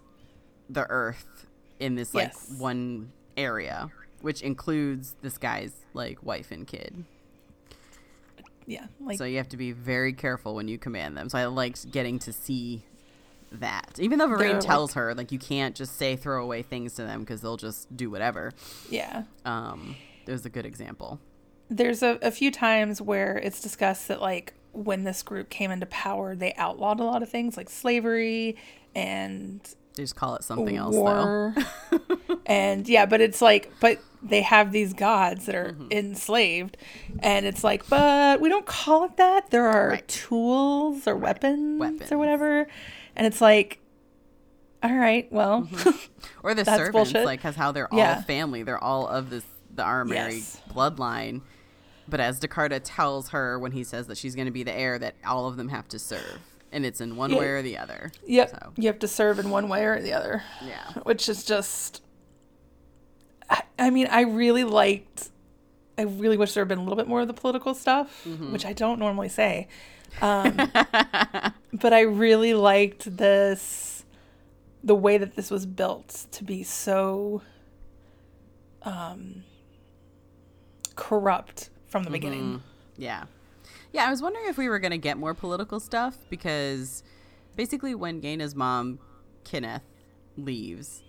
[0.69, 1.45] the earth
[1.80, 2.56] in this like Yes.
[2.58, 3.89] one area,
[4.21, 7.04] which includes this guy's like wife and kid.
[8.67, 11.30] Yeah, like so you have to be very careful when you command them.
[11.30, 12.84] So I liked getting to see
[13.52, 16.62] that, even though They're, Viraine like- tells her like you can't just say throw away
[16.62, 18.52] things to them because they'll just do whatever.
[18.89, 19.24] yeah.
[19.45, 19.95] Um,
[20.26, 21.19] there's a good example.
[21.69, 25.86] There's a, a few times where it's discussed that like when this group came into
[25.88, 28.56] power, they outlawed a lot of things like slavery
[28.95, 29.60] and
[29.95, 31.02] They just call it something else though.
[31.02, 31.56] war.
[32.45, 35.88] and yeah, but it's like, but they have these gods that are Mm-hmm.
[35.91, 36.77] enslaved,
[37.19, 39.49] and it's like, but we don't call it that.
[39.49, 40.07] There are Right.
[40.07, 42.12] tools or weapons, Weapons.
[42.12, 42.67] or whatever,
[43.15, 43.79] and it's like,
[44.84, 45.67] all right, well,
[46.43, 47.25] Or the servants, bullshit.
[47.25, 48.15] like, because how they're Yeah.
[48.15, 48.63] all family.
[48.63, 50.62] They're all of this the Arameri Yes.
[50.69, 51.41] bloodline.
[52.07, 54.99] But as Dekarta tells her when he says that she's going to be the heir,
[54.99, 57.38] that all of them have to serve, and it's in one Yeah.
[57.39, 58.12] way or the other.
[58.27, 61.45] yep, So you have to serve in one way or the other, yeah, which is
[61.45, 62.01] just.
[63.52, 65.30] I, I mean, I really liked.
[65.98, 68.52] I really wish there had been a little bit more of the political stuff, Mm-hmm.
[68.54, 69.68] which I don't normally say.
[70.22, 70.56] Um,
[71.74, 74.04] but I really liked this
[74.84, 77.42] the way that this was built to be so
[78.84, 79.44] um
[80.96, 82.42] corrupt from the beginning.
[82.44, 82.62] Mhm.
[82.98, 83.24] Yeah.
[83.94, 87.04] Yeah, I was wondering if we were going to get more political stuff because
[87.56, 89.00] basically when Yena's mom,
[89.44, 89.82] Kinneth,
[90.38, 91.04] leaves,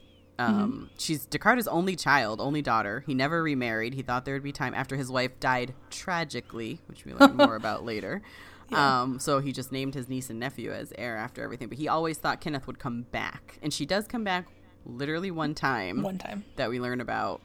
[0.47, 3.03] um, she's Dekarta's only child, only daughter.
[3.07, 3.95] He never remarried.
[3.95, 7.57] He thought there would be time after his wife died tragically, which we learn more
[7.57, 8.23] about later.
[8.71, 9.03] Yeah.
[9.03, 11.69] Um, so he just named his niece and nephew as heir after everything.
[11.69, 13.59] But he always thought Kinneth would come back.
[13.63, 14.47] And she does come back
[14.87, 16.45] literally one time One time.
[16.57, 17.43] that we learn about.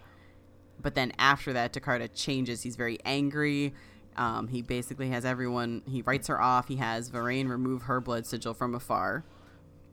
[0.82, 2.62] But then after that, Dekarta changes.
[2.62, 3.74] He's very angry.
[4.16, 6.68] Um, he basically has everyone, he writes her off.
[6.68, 9.24] He has Viraine remove her blood sigil from afar.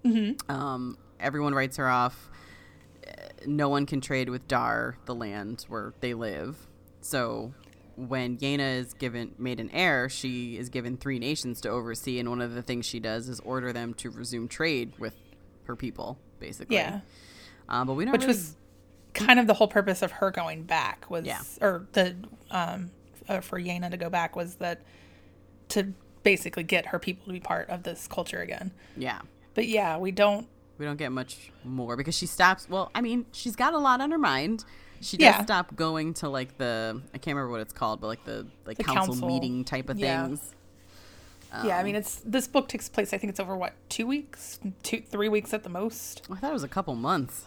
[0.05, 0.51] Mm-hmm.
[0.51, 2.31] Um, everyone writes her off.
[3.47, 6.67] No one can trade with Darr, the land where they live.
[7.01, 7.53] So
[7.97, 12.29] when Yena is given made an heir, she is given three nations to oversee, and
[12.29, 15.15] one of the things she does is order them to resume trade with
[15.65, 16.77] her people, basically.
[16.77, 17.01] Yeah.
[17.69, 18.57] Um, but we don't Which really was
[19.15, 21.41] kind of the whole purpose of her going back was, Yeah.
[21.61, 22.17] or the
[22.51, 22.91] um,
[23.29, 24.83] uh, for Yena to go back was that
[25.69, 28.73] to basically get her people to be part of this culture again.
[28.97, 29.21] Yeah.
[29.55, 30.49] But yeah, we don't.
[30.79, 32.69] We don't get much more because she stops.
[32.69, 34.65] Well, I mean, she's got a lot on her mind.
[35.01, 35.43] She does Yeah.
[35.45, 38.79] stop going to like the I can't remember what it's called, but like the like
[38.79, 39.29] The council, council.
[39.29, 40.27] meeting type of Yeah.
[40.27, 40.55] things.
[41.65, 43.13] yeah, I Um, mean, it's this book takes place.
[43.13, 46.23] I think it's over what two weeks, two three weeks at the most.
[46.31, 47.45] I thought it was a couple months.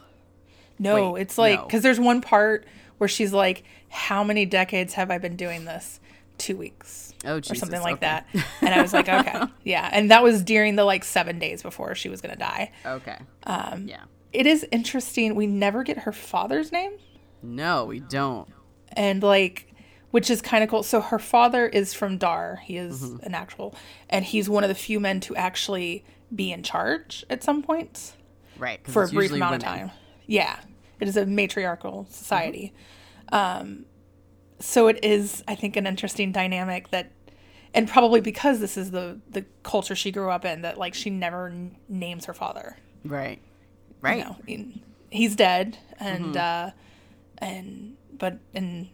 [0.79, 1.65] No, Wait, it's like no.
[1.65, 2.65] because there's one part
[2.99, 5.99] where she's like, "How many decades have I been doing this?"
[6.37, 7.06] Two weeks.
[7.27, 8.05] Oh, or something like okay.
[8.07, 8.27] that.
[8.61, 9.89] And I was like, okay, yeah.
[9.91, 12.71] And that was during the like seven days before she was gonna die.
[12.85, 13.17] Okay.
[13.43, 14.01] Um, Yeah.
[14.33, 15.35] It is interesting.
[15.35, 16.93] We never get her father's name,
[17.41, 18.47] No, we don't.
[18.93, 19.73] and like,
[20.11, 20.83] which is kind of cool.
[20.83, 22.59] So her father is from Darr.
[22.61, 23.75] He is an actual,
[24.09, 26.03] and he's one of the few men to actually
[26.35, 28.13] be in charge at some point
[28.57, 28.79] Right.
[28.87, 29.91] for a brief amount of time.
[30.25, 30.59] Yeah,
[30.99, 32.73] it is a matriarchal society.
[33.31, 33.85] Um,
[34.59, 37.11] so it is, I think, an interesting dynamic that,
[37.77, 41.09] and probably because this is the the culture she grew up in, that like she
[41.09, 42.77] never n- names her father.
[43.05, 43.39] Right.
[43.39, 44.23] You Right.
[44.25, 46.67] know, I mean, he's dead, and Mm-hmm.
[46.67, 46.71] uh,
[47.39, 48.89] and but and.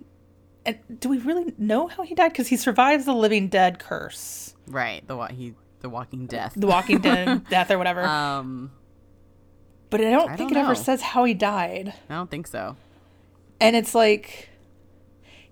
[0.65, 2.31] And do we really know how he died?
[2.31, 5.05] Because he survives the living dead curse, Right.
[5.05, 6.53] The wa- he the Walking Death.
[6.55, 8.05] the Walking Dead death or whatever.
[8.05, 8.71] Um,
[9.89, 11.93] but I don't I think don't it ever says how he died.
[12.09, 12.77] I don't think so.
[13.59, 14.47] and it's like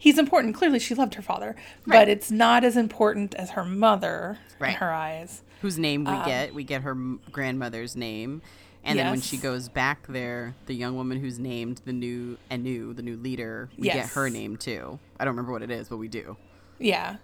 [0.01, 1.99] he's important clearly she loved her father Right.
[1.99, 6.25] but it's not as important as her mother in her eyes Whose name Um, we
[6.25, 6.53] get?
[6.55, 6.95] We get her
[7.31, 8.41] grandmother's name.
[8.83, 12.93] And then when she goes back there, the young woman who's named the new Anu,
[12.95, 14.97] the new leader, we get her name too.
[15.19, 16.35] I don't remember what it is, but we do.
[16.79, 17.17] yeah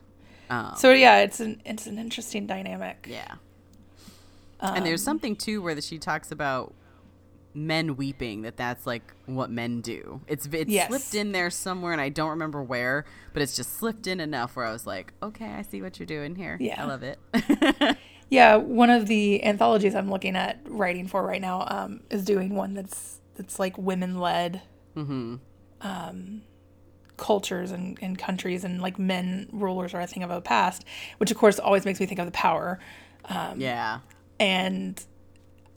[0.52, 3.36] Um, so yeah it's an it's an interesting dynamic Yeah.
[4.60, 6.76] and there's Um, something too where she talks about
[7.58, 10.22] men weeping that that's like what men do.
[10.28, 10.88] It's it's Yes.
[10.90, 14.56] slipped in there somewhere and I don't remember where, but it's just slipped in enough
[14.56, 16.58] where I was like, "Okay, I see what you're doing here.
[16.60, 16.84] Yeah.
[16.84, 17.18] I love it."
[18.30, 22.54] yeah one of the anthologies i'm looking at writing for right now um, is doing
[22.56, 24.62] one that's that's like women led
[24.98, 25.40] mhm.
[27.16, 30.84] cultures and, and countries and like men rulers are a thing of a past
[31.20, 32.80] which of course always makes me think of the power
[33.56, 34.00] Yeah.
[34.42, 35.02] and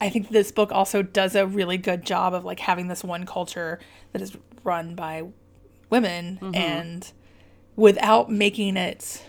[0.01, 3.25] I think this book also does a really good job of like having this one
[3.25, 3.79] culture
[4.13, 5.25] that is run by
[5.91, 6.55] women mm-hmm.
[6.55, 7.11] and
[7.75, 9.23] without making it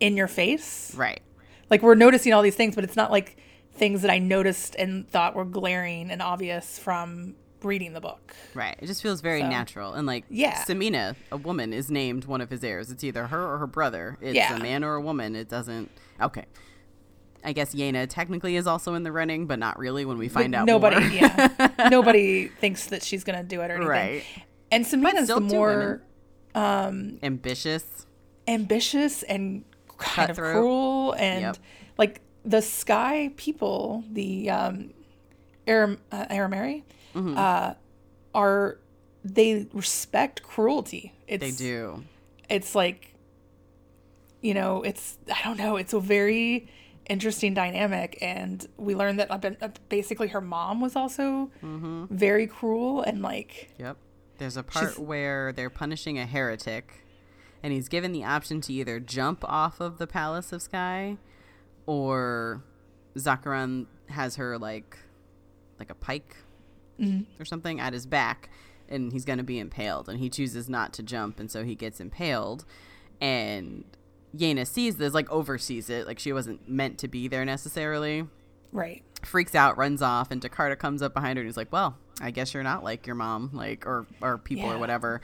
[0.00, 0.92] in your face.
[0.96, 1.22] Right.
[1.70, 3.36] Like we're noticing all these things, but it's not like
[3.72, 8.34] things that I noticed and thought were glaring and obvious from reading the book.
[8.52, 8.76] Right.
[8.80, 9.94] It just feels very So- natural.
[9.94, 10.64] And like Yeah.
[10.64, 12.90] Scimina, a woman, is named one of his heirs.
[12.90, 14.18] It's either her or her brother.
[14.20, 14.56] It's Yeah.
[14.56, 15.36] a man or a woman.
[15.36, 15.88] It doesn't
[16.20, 16.46] Okay.
[17.44, 20.54] I guess Yena technically is also in the running, but not really when we find
[20.54, 21.48] out nobody, yeah,
[21.90, 23.88] nobody thinks that she's gonna do it or anything.
[23.88, 24.24] Right.
[24.70, 26.02] And Scimina's the more
[27.22, 28.06] Ambitious.
[28.46, 29.64] ambitious and
[29.98, 31.56] kind of cruel and Yep.
[31.98, 34.90] like the sky people the um
[35.66, 36.82] Aram, uh, Arameri,
[37.14, 37.36] Mm-hmm.
[37.36, 37.74] uh
[38.34, 38.78] are
[39.24, 42.02] they respect cruelty it's They do.
[42.48, 43.14] it's like
[44.40, 46.68] you know it's i don't know it's a very
[47.08, 52.04] interesting dynamic and we learned that uh, uh, basically her mom was also Mm-hmm.
[52.14, 53.96] very cruel and like Yep.
[54.38, 57.04] There's a part She's- where they're punishing a heretic,
[57.62, 61.16] and he's given the option to either jump off of the Palace of Sky,
[61.86, 62.64] or
[63.16, 64.96] Zhakkarn has her like,
[65.78, 66.36] like a pike
[67.40, 68.48] or something at his back,
[68.88, 72.00] and he's gonna be impaled, and he chooses not to jump, and so he gets
[72.00, 72.64] impaled,
[73.20, 73.84] and
[74.36, 78.26] Yena sees this, like oversees it, like she wasn't meant to be there necessarily
[78.72, 81.96] right freaks out, runs off, and Dekarta comes up behind her and he's like, "Well,
[82.20, 84.74] I guess you're not like your mom, like or or people Yeah.
[84.74, 85.20] or whatever."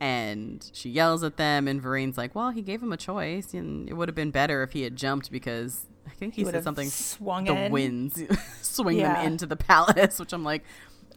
[0.00, 3.88] And she yells at them, and Viraine's like, "Well, he gave him a choice, and
[3.88, 6.64] it would have been better if he had jumped because I think he, would said
[6.64, 7.72] something swung the in.
[7.72, 8.20] winds
[8.62, 9.14] swing Yeah.
[9.22, 10.62] them into the palace." Which I'm like,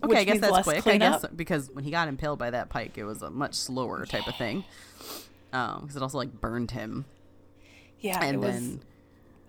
[0.04, 0.86] okay, Which I guess that's quick.
[0.88, 4.06] I guess because when he got impaled by that pike, it was a much slower
[4.06, 4.64] type of thing.
[5.54, 7.06] Um, because it also like burned him,
[8.00, 8.82] yeah it and was then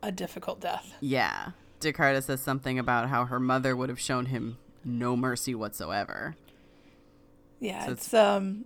[0.02, 1.50] a difficult death yeah.
[1.80, 6.34] Dekarta says something about how her mother would have shown him no mercy whatsoever.
[7.60, 8.64] Yeah, So it's um.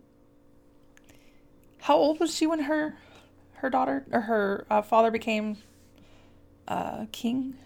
[1.81, 2.95] How old was she when her,
[3.55, 5.57] her daughter or her uh, father became,
[6.68, 7.57] uh, king?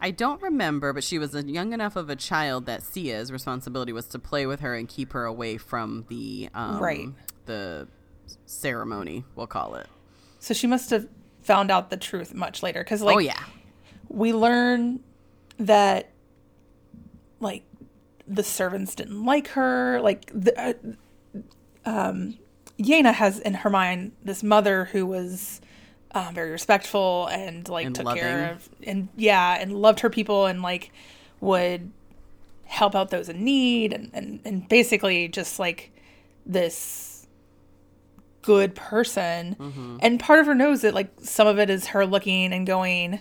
[0.00, 3.92] I don't remember, but she was a young enough of a child that Sieh's responsibility
[3.92, 7.08] was to play with her and keep her away from the um, Right.
[7.46, 7.88] the
[8.46, 9.24] ceremony.
[9.36, 9.86] We'll call it.
[10.44, 11.08] So she must have
[11.40, 13.42] found out the truth much later, because like oh yeah,
[14.08, 15.00] we learn
[15.56, 16.10] that,
[17.40, 17.62] like,
[18.28, 20.02] the servants didn't like her.
[20.02, 22.36] Like the, uh, um,
[22.76, 25.62] Yeine has in her mind this mother who was
[26.12, 28.22] um, very respectful and like And took loving.
[28.22, 30.92] care of and yeah and loved her people and like
[31.40, 31.90] would
[32.64, 35.90] help out those in need and, and, and basically just like
[36.44, 37.13] this
[38.44, 39.96] good person Mm-hmm.
[40.00, 43.20] and part of her knows that like some of it is her looking and going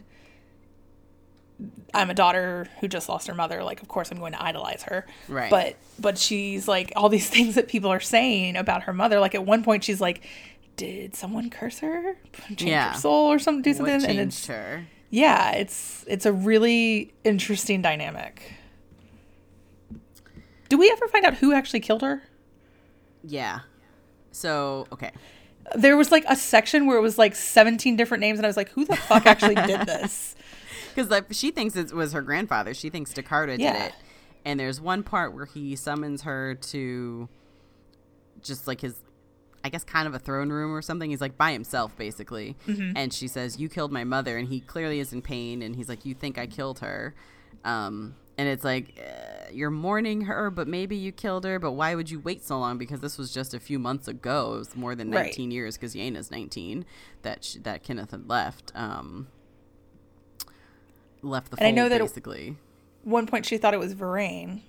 [1.94, 4.84] i'm a daughter who just lost her mother like of course i'm going to idolize
[4.84, 5.50] her Right.
[5.50, 9.34] but but she's like all these things that people are saying about her mother like
[9.36, 10.26] at one point she's like
[10.76, 12.94] did someone curse her change Yeah.
[12.94, 14.86] her soul or something do What something and changed it's her?
[15.10, 18.56] yeah it's it's a really interesting dynamic
[20.70, 22.24] do we ever find out who actually killed her
[23.24, 23.60] Yeah.
[24.34, 25.12] So okay.
[25.76, 28.58] there was like a section where it was like 17 different names and i was
[28.58, 30.36] like who the fuck actually did this
[30.93, 32.74] Because like she thinks it was her grandfather.
[32.74, 33.74] She thinks Dekarta Yeah.
[33.74, 33.93] did it.
[34.46, 37.30] And there's one part where he summons her to
[38.41, 38.96] just like his,
[39.63, 41.10] I guess, kind of a throne room or something.
[41.10, 45.00] He's like by himself basically, and she says, "You killed my mother," and he clearly
[45.00, 47.15] is in pain, and he's like, "You think I killed her?"
[47.63, 51.60] Um, and it's like uh, you're mourning her, but maybe you killed her.
[51.60, 52.78] But why would you wait so long?
[52.78, 54.56] Because this was just a few months ago.
[54.56, 55.26] It was more than Right.
[55.26, 56.86] 19 years because Yeine's 19
[57.22, 58.72] that she, that Kinneth had left.
[58.76, 59.28] Um,
[61.22, 62.58] left the And I know that it- basically.
[63.04, 64.62] one point she thought it was Viraine.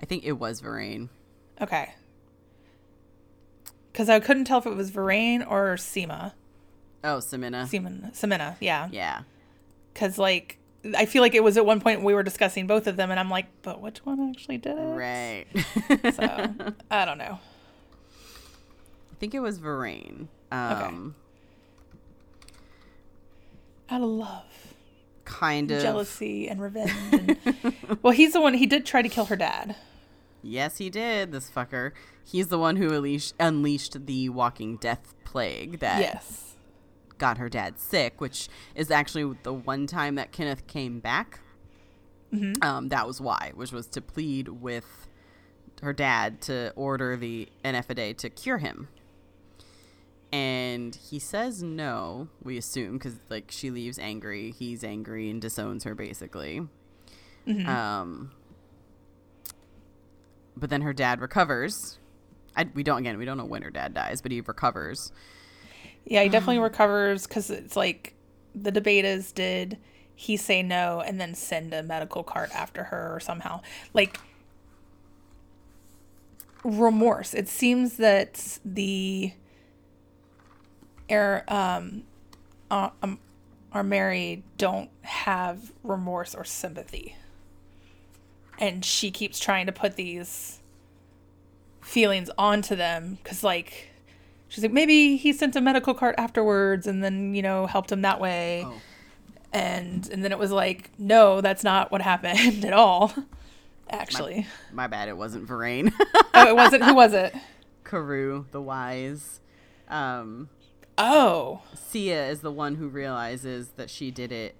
[0.00, 1.08] I think it was Viraine.
[1.60, 1.94] Okay.
[3.92, 6.32] Because I couldn't tell if it was Viraine or Seema.
[7.02, 7.66] Oh, Scimina.
[7.66, 8.88] Seaman, Scimina, yeah.
[8.92, 9.22] Yeah.
[9.92, 10.57] Because, like,
[10.96, 13.18] I feel like it was at one point we were discussing both of them, and
[13.18, 14.80] I'm like, but which one actually did it?
[14.80, 15.46] Right.
[16.14, 16.54] So,
[16.90, 17.38] I don't know.
[19.12, 20.28] I think it was Viraine.
[20.52, 21.14] Um,
[23.90, 24.44] Out of love,
[25.24, 25.82] Kind of.
[25.82, 26.92] jealousy, and revenge.
[27.12, 29.76] And, well, he's the one, he did try to kill her dad.
[30.42, 31.32] Yes, he did.
[31.32, 31.92] This fucker.
[32.24, 36.54] He's the one who unleashed, unleashed the walking death plague that Yes.
[37.18, 41.40] Got her dad sick, which is actually the one time that Kinneth came back.
[42.32, 42.62] Mm-hmm.
[42.62, 45.08] Um, that was why, which was to plead with
[45.82, 48.88] her dad to order the NFA to cure him.
[50.30, 54.54] And he says no, we assume, because like she leaves angry.
[54.58, 56.62] He's angry and disowns her basically.
[57.46, 57.68] Mm-hmm.
[57.68, 58.32] Um,
[60.56, 61.98] but then her dad recovers.
[62.54, 63.16] I, we don't again.
[63.16, 65.12] We don't know when her dad dies, but he recovers.
[66.08, 68.14] Yeah, he definitely recovers because it's like
[68.54, 69.76] the debate is did
[70.14, 73.60] he say no and then send a medical cart after her or somehow
[73.92, 74.18] like
[76.64, 77.34] remorse.
[77.34, 79.32] It seems that the
[81.08, 82.04] air um,
[82.70, 83.18] uh, um
[83.70, 87.16] are married don't have remorse or sympathy,
[88.58, 90.58] and she keeps trying to put these
[91.82, 93.90] feelings onto them because like
[94.48, 98.02] she's like maybe he sent a medical cart afterwards and then you know helped him
[98.02, 98.74] that way Oh.
[99.52, 103.12] and and then it was like no that's not what happened at all
[103.90, 105.08] actually My bad.
[105.08, 105.92] It wasn't Viraine.
[106.34, 107.34] oh it wasn't who was it
[107.84, 109.40] Kurue, the wise.
[109.88, 110.50] Um,
[110.98, 114.54] oh Sieh is the one who realizes that she did it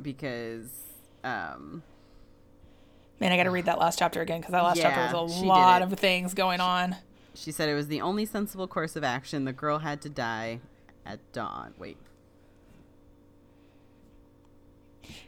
[0.00, 0.70] because
[1.24, 1.82] um,
[3.20, 5.44] man i gotta read that last chapter again because that last Yeah, chapter was a
[5.44, 6.96] lot of things going on
[7.36, 9.44] she said it was the only sensible course of action.
[9.44, 10.60] The girl had to die
[11.04, 11.74] at dawn.
[11.78, 11.96] Wait.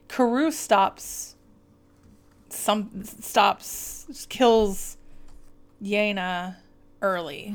[0.08, 1.34] Kurue stops
[2.50, 4.96] some stops kills
[5.82, 6.56] Yeine
[7.02, 7.54] early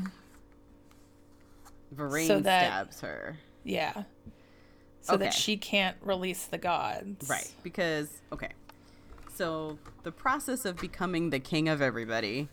[1.94, 3.36] Viraine So that- stabs her.
[3.64, 4.04] yeah
[5.00, 5.24] so Okay.
[5.24, 7.52] that she can't release the gods Right.
[7.62, 8.48] Because, okay.
[9.34, 12.48] So the process of becoming the king of everybody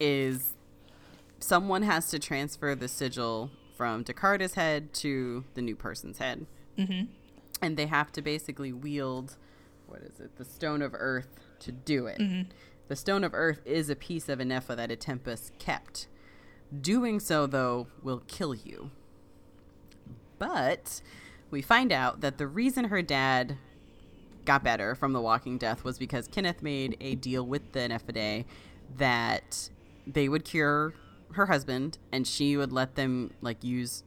[0.00, 0.52] is
[1.40, 6.46] someone has to transfer the sigil from Dekarta's head to the new person's head.
[6.76, 7.04] mm-hmm.
[7.60, 9.36] And they have to basically wield,
[9.86, 12.18] what is it, the stone of earth to do it.
[12.18, 12.50] Mm-hmm.
[12.86, 16.06] The stone of earth is a piece of Enefa that a Itempas kept.
[16.80, 18.90] Doing so, though, will kill you.
[20.38, 21.02] But
[21.50, 23.56] we find out that the reason her dad
[24.44, 28.44] got better from the walking death was because Kinneth made a deal with the Enefadeh
[28.96, 29.68] that
[30.06, 30.94] they would cure
[31.32, 34.04] her husband and she would let them like use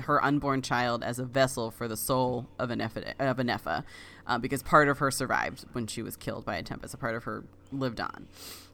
[0.00, 3.84] her unborn child as a vessel for the soul of an of a Nepha,
[4.26, 6.94] uh, because part of her survived when she was killed by a tempest.
[6.94, 8.26] A part of her lived on.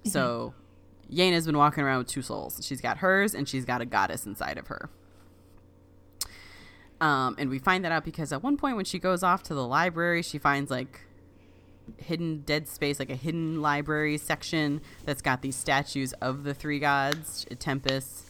[0.05, 0.55] So
[1.09, 2.61] Yeine's been walking around with two souls.
[2.63, 4.91] She's got hers and she's got a goddess inside of her.
[7.01, 9.55] Um, and we find that out because at one point when she goes off to
[9.55, 11.01] the library, she finds like
[11.97, 16.79] hidden dead space, like a hidden library section that's got these statues of the three
[16.79, 18.29] gods: Tempest,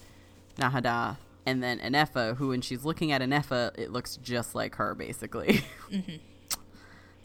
[0.57, 2.37] Nahadoth, and then Enefa.
[2.37, 5.65] Who, when she's looking at Enefa, it looks just like her, basically.
[5.91, 6.17] Mm-hmm.
[6.49, 6.59] so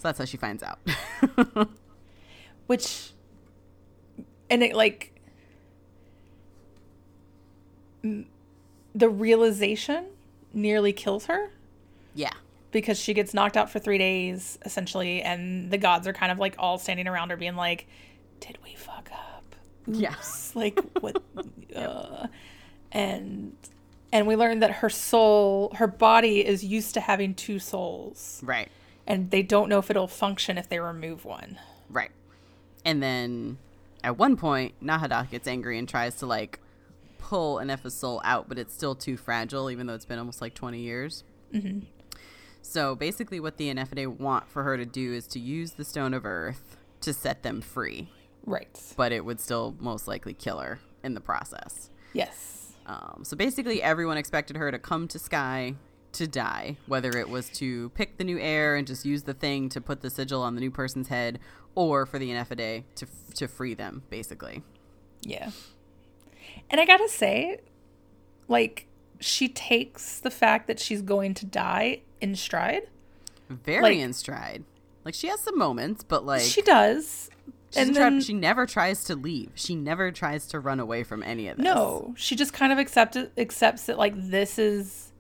[0.02, 0.80] that's how she finds out.
[2.68, 3.12] Which,
[4.50, 5.14] and it like
[8.04, 10.06] the realization
[10.54, 11.52] nearly kills her.
[12.16, 12.34] Yeah.
[12.74, 16.40] Because she gets knocked out for three days, essentially, and the gods are kind of
[16.40, 17.88] like all standing around her, being like,
[18.42, 19.56] Did we fuck up?
[19.88, 20.42] Yes.
[20.56, 21.22] Like, what?
[21.76, 22.28] uh,
[22.92, 23.56] and.
[24.12, 28.40] And we learned that her soul, her body is used to having two souls.
[28.44, 28.70] Right.
[29.08, 31.58] And they don't know if it'll function if they remove one.
[31.90, 32.12] Right.
[32.86, 33.58] And then
[34.04, 36.60] at one point, Nahadoth gets angry and tries to like
[37.18, 40.54] pull Enefa's soul out, but it's still too fragile, even though it's been almost like
[40.54, 41.24] 20 years.
[41.54, 41.80] Mm-hmm.
[42.66, 46.14] So basically, what the Enefadeh want for her to do is to use the Stone
[46.14, 48.10] of Earth to set them free.
[48.46, 48.82] Right.
[48.98, 51.90] But it would still most likely kill her in the process.
[52.14, 52.72] Yes.
[52.86, 55.76] Um, so basically, everyone expected her to come to Sky
[56.14, 59.68] to die, whether it was to pick the new heir and just use the thing
[59.70, 61.40] to put the sigil on the new person's head,
[61.76, 64.64] or for the Enefadeh to to free them, basically.
[65.22, 65.52] Yeah.
[66.70, 67.60] And I gotta say,
[68.48, 68.88] like,
[69.24, 72.84] she takes the fact that she's going to die in stride.
[73.50, 74.64] Very like, in stride.
[75.06, 77.30] Like she has some moments, but like she does.
[77.76, 79.52] and then, she never tries to leave.
[79.56, 81.64] She never tries to run away from any of this.
[81.64, 85.12] No, she just kind of accepts accepts that like this is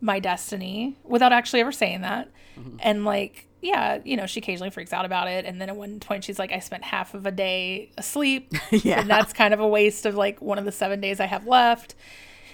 [0.00, 2.30] my destiny without actually ever saying that.
[2.58, 2.76] Mm-hmm.
[2.80, 5.44] And like yeah, you know, she occasionally freaks out about it.
[5.44, 8.54] And then at one point, she's like, I spent half of a day asleep.
[8.70, 9.00] yeah.
[9.00, 11.46] And that's kind of a waste of like one of the seven days I have
[11.46, 11.94] left.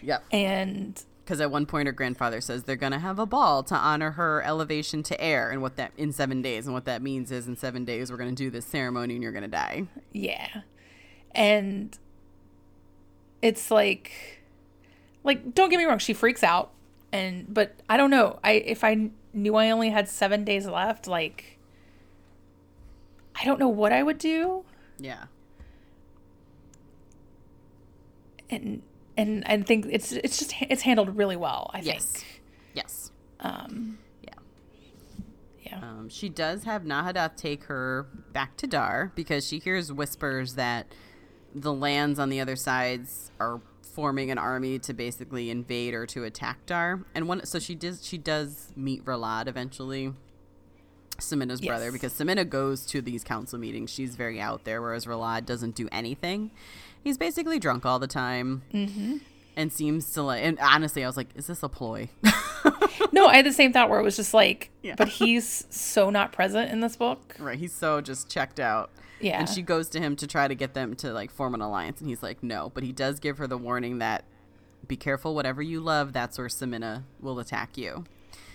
[0.03, 0.25] Yep.
[0.33, 3.75] And because at one point her grandfather says they're going to have a ball to
[3.75, 7.31] honor her elevation to heir and what that in seven days and what that means
[7.31, 9.87] is in seven days we're going to do this ceremony and you're going to die
[10.13, 10.63] yeah
[11.33, 11.97] and
[13.41, 14.43] it's like
[15.23, 16.73] like don't get me wrong she freaks out
[17.13, 21.07] and but i don't know i if i knew I only had seven days left,
[21.07, 21.59] like,
[23.35, 24.65] I don't know what I would do.
[24.99, 25.25] Yeah.
[28.51, 28.83] And
[29.17, 31.71] and I think it's it's just it's handled really well.
[31.73, 32.13] I yes.
[32.13, 32.43] think.
[32.75, 33.11] Yes.
[33.41, 33.99] Um.
[34.23, 34.35] Yeah.
[35.63, 35.81] Yeah.
[35.83, 40.87] Um, she does have Nahadoth take her back to Darr because she hears whispers that
[41.55, 46.25] the lands on the other sides are forming an army to basically invade or to
[46.25, 47.05] attack Darr.
[47.15, 50.15] And one, so she does she does meet Relad eventually,
[51.19, 51.69] Scimina's yes.
[51.69, 53.91] brother, because Scimina goes to these council meetings.
[53.91, 56.51] She's very out there, whereas Relad doesn't do anything.
[57.03, 58.63] He's basically drunk all the time.
[58.73, 59.19] Mm-hmm.
[59.55, 62.09] And seems to like, and honestly, I was like, is this a ploy?
[63.13, 64.95] no, I had the same thought where it was just like, yeah.
[64.97, 67.37] but he's so not present in this book.
[67.39, 67.59] Right.
[67.59, 68.91] He's so just checked out.
[69.21, 69.39] Yeah.
[69.39, 72.01] And she goes to him to try to get them to like form an alliance,
[72.01, 72.73] and he's like, no.
[72.75, 74.25] But he does give her the warning that
[74.89, 78.05] be careful, whatever you love, that's where Scimina will attack you.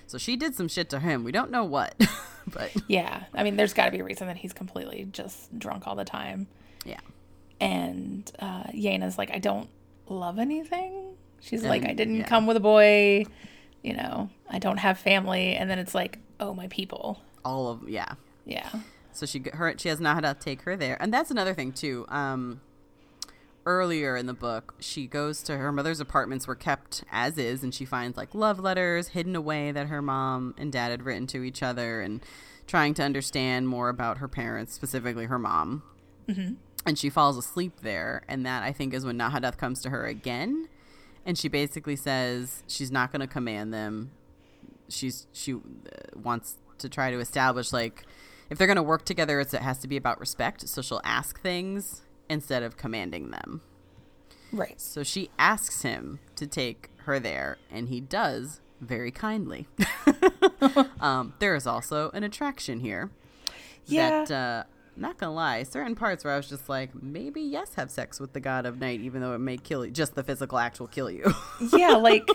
[0.08, 1.24] So she did some shit to him.
[1.24, 1.96] We don't know what,
[2.48, 5.88] but yeah, I mean, there's got to be a reason that he's completely just drunk
[5.88, 6.48] all the time.
[6.86, 7.00] Yeah.
[7.60, 9.70] And uh, Yeine's like, I don't
[10.08, 11.16] love anything.
[11.40, 12.28] She's and, like, I didn't yeah.
[12.28, 13.26] come with a boy.
[13.84, 15.56] You know, I don't have family.
[15.56, 17.22] And then it's like, oh, my people.
[17.44, 18.14] All of yeah.
[18.46, 18.70] Yeah.
[19.18, 22.06] So she her she has Nahadoth take her there, and that's another thing too.
[22.08, 22.62] Um,
[23.66, 27.74] earlier in the book, she goes to her mother's apartments were kept as is, and
[27.74, 31.44] she finds like love letters hidden away that her mom and dad had written to
[31.44, 32.22] each other, and
[32.68, 35.82] trying to understand more about her parents, specifically her mom.
[36.30, 36.54] Mm-hmm.
[36.86, 40.06] And she falls asleep there, and that I think is when Nahadoth comes to her
[40.06, 40.70] again,
[41.26, 44.12] and she basically says she's not going to command them.
[44.88, 45.58] She's she uh,
[46.16, 48.06] wants to try to establish like
[48.50, 50.68] if they're going to work together, it has to be about respect.
[50.70, 53.62] So she'll ask things instead of commanding them.
[54.52, 54.80] Right.
[54.80, 59.68] So she asks him to take her there, and he does very kindly.
[61.02, 63.12] um, there is also an attraction here.
[63.86, 64.26] Yeah.
[64.26, 64.64] That, uh,
[64.98, 68.34] not gonna lie, certain parts where I was just like, maybe yes, have sex with
[68.34, 69.92] the god of night, even though it may kill you.
[69.92, 71.34] Just the physical act will kill you.
[71.74, 72.28] yeah, like,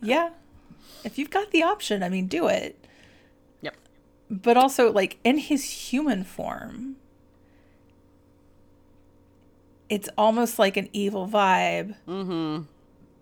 [0.00, 0.30] yeah.
[1.04, 2.78] If you've got the option, I mean, do it
[3.60, 3.76] Yep.
[4.30, 6.96] but also like in his human form
[9.88, 12.62] it's almost like an evil vibe mm-hmm.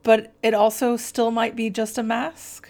[0.03, 2.69] but it also still might be just a mask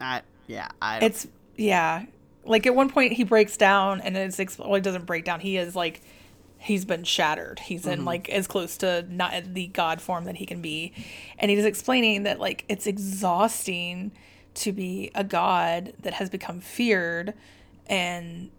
[0.00, 1.26] I, yeah I it's
[1.56, 2.04] yeah
[2.48, 5.56] like at one point he breaks down and it's well he doesn't break down he
[5.56, 6.00] is like
[6.58, 7.90] he's been shattered he's mm-hmm.
[7.90, 10.92] in like as close to not the god form that he can be
[11.38, 14.10] and he's explaining that like it's exhausting
[14.54, 17.34] to be a god that has become feared
[17.86, 18.50] and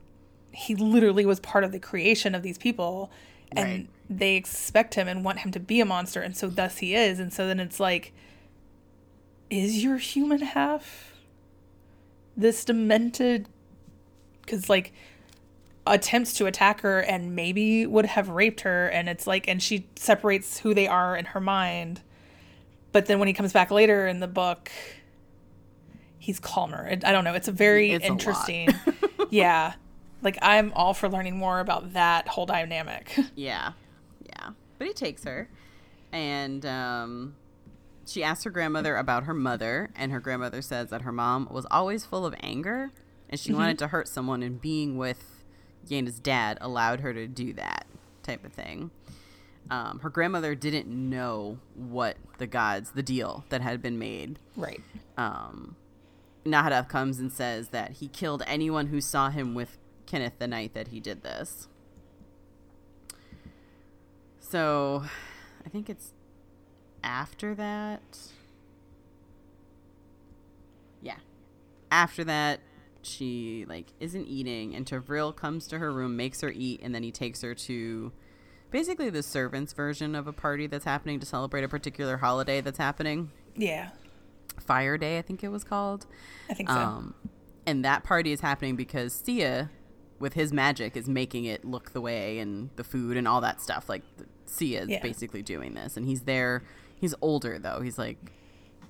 [0.52, 3.12] he literally was part of the creation of these people
[3.52, 3.88] and Right.
[4.10, 7.20] they expect him and want him to be a monster and so thus he is
[7.20, 8.14] and so then it's like
[9.50, 11.14] is your human half
[12.38, 13.48] this demented
[14.50, 14.91] because like
[15.86, 19.88] attempts to attack her and maybe would have raped her and it's like and she
[19.95, 22.02] separates who they are in her mind.
[22.91, 24.72] But then when he comes back later in the book
[26.18, 26.86] he's calmer.
[26.88, 28.70] It- i don't know it's a very It's a interesting
[29.30, 29.74] yeah.
[30.22, 33.18] Like i'm all for learning more about that whole dynamic.
[33.36, 33.72] Yeah,
[34.26, 34.50] yeah.
[34.78, 35.50] But he takes her,
[36.12, 37.36] and um,
[38.06, 41.66] she asks her grandmother about her mother, and her grandmother says that her mom was
[41.72, 42.91] always full of anger,
[43.30, 45.44] and she wanted to hurt someone, and being with
[45.88, 47.86] Yeine's dad allowed her to do that
[48.24, 48.92] type of thing.
[49.70, 54.40] Um, her grandmother didn't know what the gods, the deal that had been made.
[54.56, 54.82] right
[55.18, 55.76] Um,
[56.46, 59.78] Nahadoth comes and says that he killed anyone who saw him with
[60.08, 61.68] Kinneth the night that he did this.
[64.40, 65.04] So,
[65.64, 66.14] I think it's
[67.04, 68.02] after that.
[71.02, 71.18] Yeah.
[71.92, 72.62] After that,
[73.02, 77.04] she like isn't eating, and T'vril comes to her room, makes her eat, and then
[77.04, 78.12] he takes her to
[78.72, 82.78] basically the servants' version of a party that's happening to celebrate a particular holiday that's
[82.78, 83.32] happening.
[83.56, 83.89] yeah
[84.60, 86.06] Fire Day, I think it was called.
[86.50, 87.16] i think so Um,
[87.66, 89.70] and that party is happening because Sieh,
[90.20, 93.62] with his magic, is making it look the way and the food and all that
[93.62, 93.88] stuff.
[93.88, 94.04] Like
[94.45, 95.02] Sieh is Yeah.
[95.02, 96.64] basically doing this, and he's there.
[96.95, 97.80] He's older though.
[97.82, 98.18] He's like,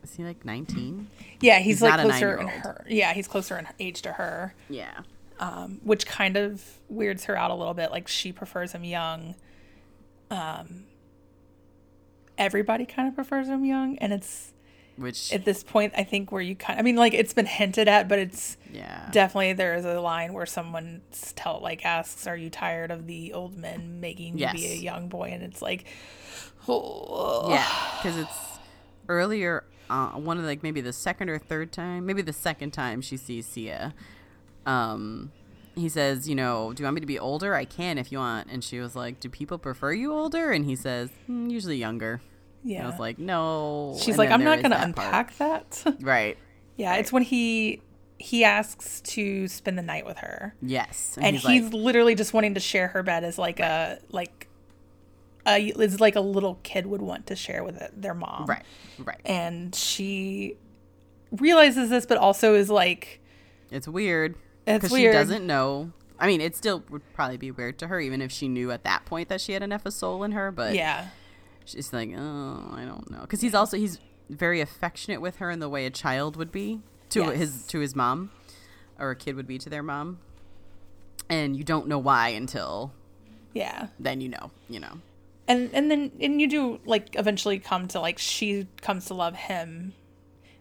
[0.04, 1.08] is he like nineteen?
[1.41, 5.00] yeah he's, he's like closer in her yeah he's closer in age to her Yeah.
[5.39, 7.91] um, which kind of weirds her out a little bit.
[7.91, 9.36] Like she prefers him young.
[10.32, 10.86] Um,
[12.38, 14.54] everybody kind of prefers him young, and it's
[14.97, 16.80] Which at this point I think where you kind.
[16.80, 19.10] I mean, like it's been hinted at, but it's yeah.
[19.12, 21.02] definitely there is a line where someone
[21.36, 25.10] tell like asks, "Are you tired of the old men making you be a young
[25.10, 25.86] boy?" And it's like,
[26.68, 27.50] oh.
[27.50, 28.60] Yeah, because it's
[29.08, 29.64] earlier.
[29.90, 33.18] Uh, one of like maybe the second or third time, maybe the second time she
[33.18, 33.92] sees Sieh.
[34.66, 35.32] Um,
[35.76, 37.56] he says, you know, do you want me to be older?
[37.56, 38.50] I can if you want.
[38.52, 40.52] And she was like, do people prefer you older?
[40.52, 42.22] And he says, "Mm, usually younger.
[42.64, 42.84] And yeah.
[42.84, 43.96] I was like, no.
[43.98, 45.32] She's And like, I'm not gonna that part.
[45.32, 45.84] unpack that.
[46.02, 46.38] Right.
[46.76, 47.82] yeah, it's when he
[48.18, 50.54] he asks to spend the night with her.
[50.62, 51.18] Yes.
[51.22, 54.49] and he's, he's, like, literally just wanting to share her bed as like a like
[55.48, 58.64] a is like a little kid would want to share with it, their mom right,
[59.00, 59.22] right.
[59.26, 60.56] and she
[61.32, 63.22] realizes this but also is like
[63.72, 64.36] It's weird.
[64.66, 65.14] It's weird.
[65.14, 65.92] She doesn't know.
[66.20, 68.84] I mean, it still would probably be weird to her, even if she knew at
[68.84, 70.52] that point that she had enough of soul in her.
[70.52, 71.08] But yeah
[71.70, 75.60] she's like, oh, I don't know, because he's also he's very affectionate with her in
[75.60, 77.38] the way a child would be to Yes.
[77.38, 78.32] his to his mom,
[79.00, 80.20] or a kid would be to their mom,
[81.30, 82.92] and you don't know why until
[83.54, 85.00] yeah then you know, you know.
[85.50, 89.36] And and then and you do like eventually come to like she comes to love
[89.36, 89.93] him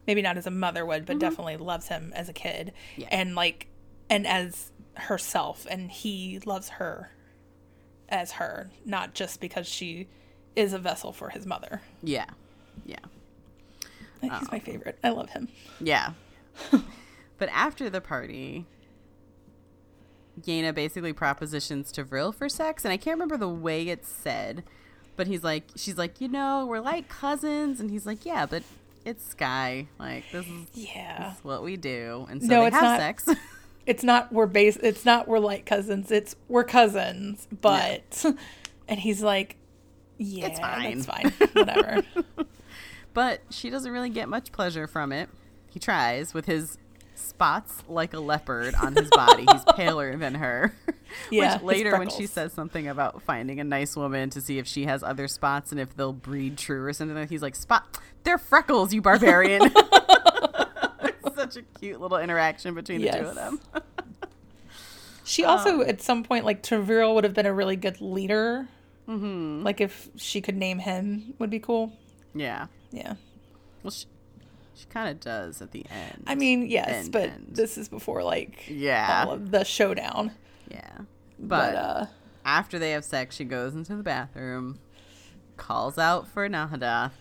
[0.07, 3.03] maybe not as a mother would but definitely loves him as a kid Mm-hmm.
[3.03, 3.09] Yeah.
[3.12, 3.68] and like
[4.11, 7.11] and as herself and he loves her
[8.09, 10.09] as her not just because she
[10.57, 12.24] is a vessel for his mother Yeah,
[12.84, 12.97] yeah,
[14.22, 15.47] Like, he's my favorite i love him
[15.80, 16.14] yeah.
[17.39, 18.66] but after the party.
[20.47, 24.64] Yeine basically propositions to Vril for sex, and I can't remember the way it's said,
[25.16, 28.62] but he's like, she's like, you know, we're like cousins, and he's like, yeah, but
[29.05, 32.26] it's Sky, like this is yeah That's what we do.
[32.30, 33.28] And so No, they it's have not- sex.
[33.86, 38.22] it's not we're base it's not we're like cousins it's we're cousins but
[38.89, 39.57] and he's like
[40.18, 42.03] yeah it's fine." that's fine whatever
[43.14, 45.30] but she doesn't really get much pleasure from it.
[45.70, 46.76] He tries with his
[47.19, 49.45] spots like a leopard on his body.
[49.51, 50.75] He's paler than her.
[51.31, 54.66] Yeah, Which later when she says something about finding a nice woman to see if
[54.66, 57.83] she has other spots and if they'll breed true or something, he's like, "Spot,
[58.25, 59.62] they're freckles, you barbarian."
[61.35, 63.59] Such a cute little interaction between the two of them.
[65.25, 68.69] She Um, also, at some point, like T'vril would have been a really good leader.
[69.09, 69.62] Mm-hmm.
[69.62, 71.93] Like if she could name him, would be cool.
[72.35, 72.66] Yeah.
[72.91, 73.14] Yeah.
[73.83, 74.05] Well, she,
[74.79, 76.24] she kind of does at the end.
[76.26, 77.47] I mean, yes, End, but end.
[77.51, 79.24] this is before like Yeah.
[79.26, 80.33] all of the showdown.
[80.70, 80.99] Yeah.
[81.39, 82.07] But, But, uh,
[82.45, 84.79] after they have sex, she goes into the bathroom,
[85.57, 87.12] calls out for Nahadoth,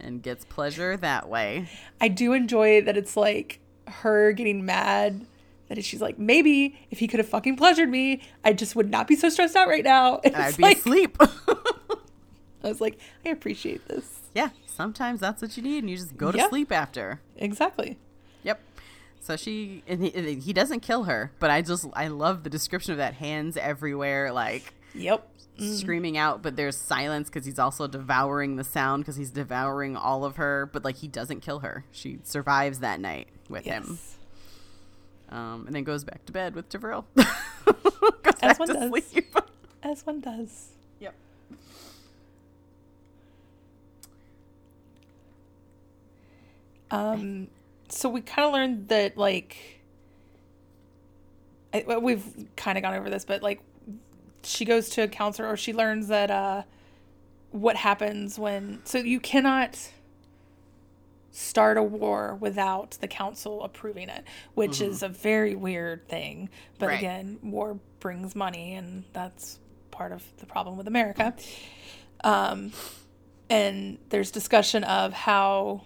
[0.00, 1.68] and gets pleasure that way.
[2.00, 5.26] I do enjoy that it's like her getting mad
[5.68, 9.06] that she's like, maybe if he could have fucking pleasured me, I just would not
[9.06, 10.20] be so stressed out right now.
[10.24, 11.18] And I'd It's be like, asleep.
[12.64, 14.20] I was like, I appreciate this.
[14.34, 16.48] yeah, sometimes that's what you need, and you just go to Yep.
[16.50, 17.20] sleep after.
[17.36, 17.98] Exactly.
[18.42, 18.60] Yep.
[19.20, 22.92] So she and he, he doesn't kill her, but I just I love the description
[22.92, 25.28] of that hands everywhere, like Yep.
[25.58, 26.40] screaming out.
[26.42, 30.70] But there's silence because he's also devouring the sound because he's devouring all of her.
[30.72, 33.98] But like he doesn't kill her; she survives that night with him,
[35.30, 37.04] um, and then goes back to bed with T'vril.
[37.14, 38.88] goes As back one to does.
[38.88, 39.36] sleep.
[39.82, 40.68] As one does.
[41.00, 41.14] Yep.
[46.90, 47.48] Um,
[47.88, 49.56] so we kind of learned that like
[51.72, 52.24] I, we've
[52.56, 53.60] kind of gone over this, but like
[54.42, 56.62] she goes to a counselor or she learns that uh,
[57.50, 59.78] what happens when so you cannot
[61.30, 64.24] start a war without the council approving it,
[64.54, 66.48] which is a very weird thing.
[66.78, 66.98] But Right.
[66.98, 69.58] again, war brings money, and that's
[69.90, 71.34] part of the problem with America.
[72.24, 72.72] Um,
[73.48, 75.82] and there's discussion of how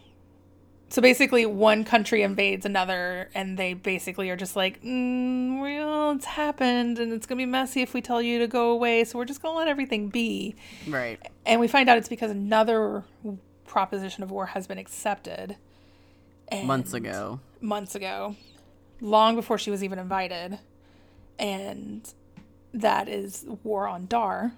[0.93, 6.27] so basically one country invades another and they basically are just like mm, well it's
[6.27, 9.25] happened and it's gonna be messy if we tell you to go away so we're
[9.25, 10.55] just gonna let everything be.
[10.87, 11.19] Right.
[11.47, 13.05] and we find out it's because another
[13.67, 15.57] proposition of war has been accepted.
[16.49, 17.41] And Months ago.
[17.63, 18.37] months ago.
[19.01, 20.59] Long before she was even invited.
[21.39, 22.07] And
[22.75, 24.53] that is war on Darr.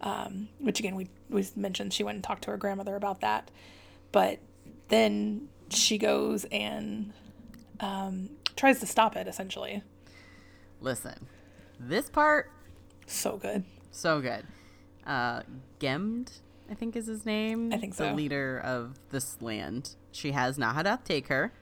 [0.00, 3.48] Um, which again we, we mentioned she went and talked to her grandmother about that.
[4.10, 4.40] But
[4.90, 7.12] then she goes and
[7.80, 9.82] um, tries to stop it essentially
[10.82, 11.26] Listen,
[11.78, 12.50] this part
[13.06, 14.44] so good so good.
[15.06, 15.42] Uh,
[15.80, 16.38] Gemd,
[16.70, 17.72] I think is his name.
[17.72, 18.14] I think The so.
[18.14, 19.96] leader of this land.
[20.12, 21.52] She has Nahadoth take her.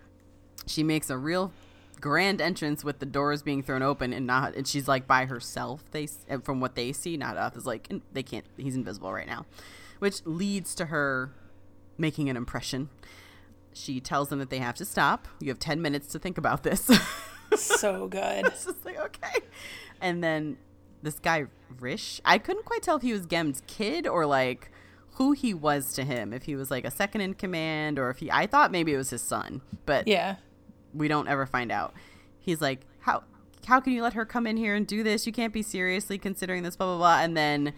[0.66, 1.52] She makes a real
[2.00, 5.84] grand entrance with the doors being thrown open, and Nah, and she's like by herself.
[5.90, 6.06] They
[6.42, 8.44] from what they see, Nahadoth is like they can't.
[8.58, 9.46] He's invisible right now,
[10.00, 11.30] which leads to her
[11.98, 12.88] making an impression.
[13.74, 15.28] She tells them that they have to stop.
[15.40, 16.90] You have ten minutes to think about this.
[17.56, 18.46] so good.
[18.46, 19.40] It's just like okay.
[20.00, 20.58] And then
[21.02, 21.46] this guy
[21.80, 24.70] rish i couldn't quite tell if he was Gemd's kid or like
[25.12, 26.32] who he was to him.
[26.32, 28.96] If he was like a second in command or if he i thought maybe it
[28.96, 30.36] was his son but yeah.
[30.94, 31.94] we don't ever find out.
[32.38, 33.24] He's like how
[33.66, 35.26] how can you let her come in here and do this?
[35.26, 37.20] You can't be seriously considering this blah blah blah.
[37.20, 37.72] And then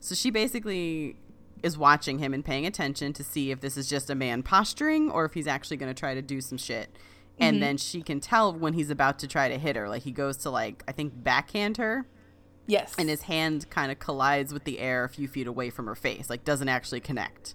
[0.00, 1.16] so she basically
[1.62, 5.10] is watching him and paying attention to see if this is just a man posturing
[5.10, 6.90] or if he's actually going to try to do some shit.
[7.38, 7.60] And mm-hmm.
[7.60, 9.88] then she can tell when he's about to try to hit her.
[9.88, 12.06] Like he goes to like i think backhand her.
[12.66, 12.94] Yes.
[12.98, 15.94] And his hand kind of collides with the air a few feet away from her
[15.94, 17.54] face like doesn't actually connect.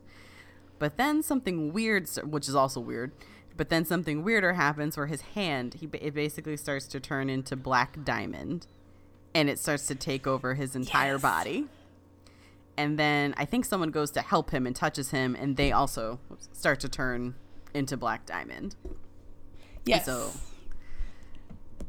[0.77, 3.11] But then something weird which is also weird
[3.57, 7.55] but then something weirder happens where his hand he it basically starts to turn into
[7.55, 8.67] black diamond
[9.33, 11.21] and it starts to take over his entire Yes.
[11.21, 11.67] body
[12.77, 16.19] and then i think someone goes to help him and touches him and they also
[16.53, 17.35] start to turn
[17.73, 18.75] into black diamond
[19.85, 20.31] yes so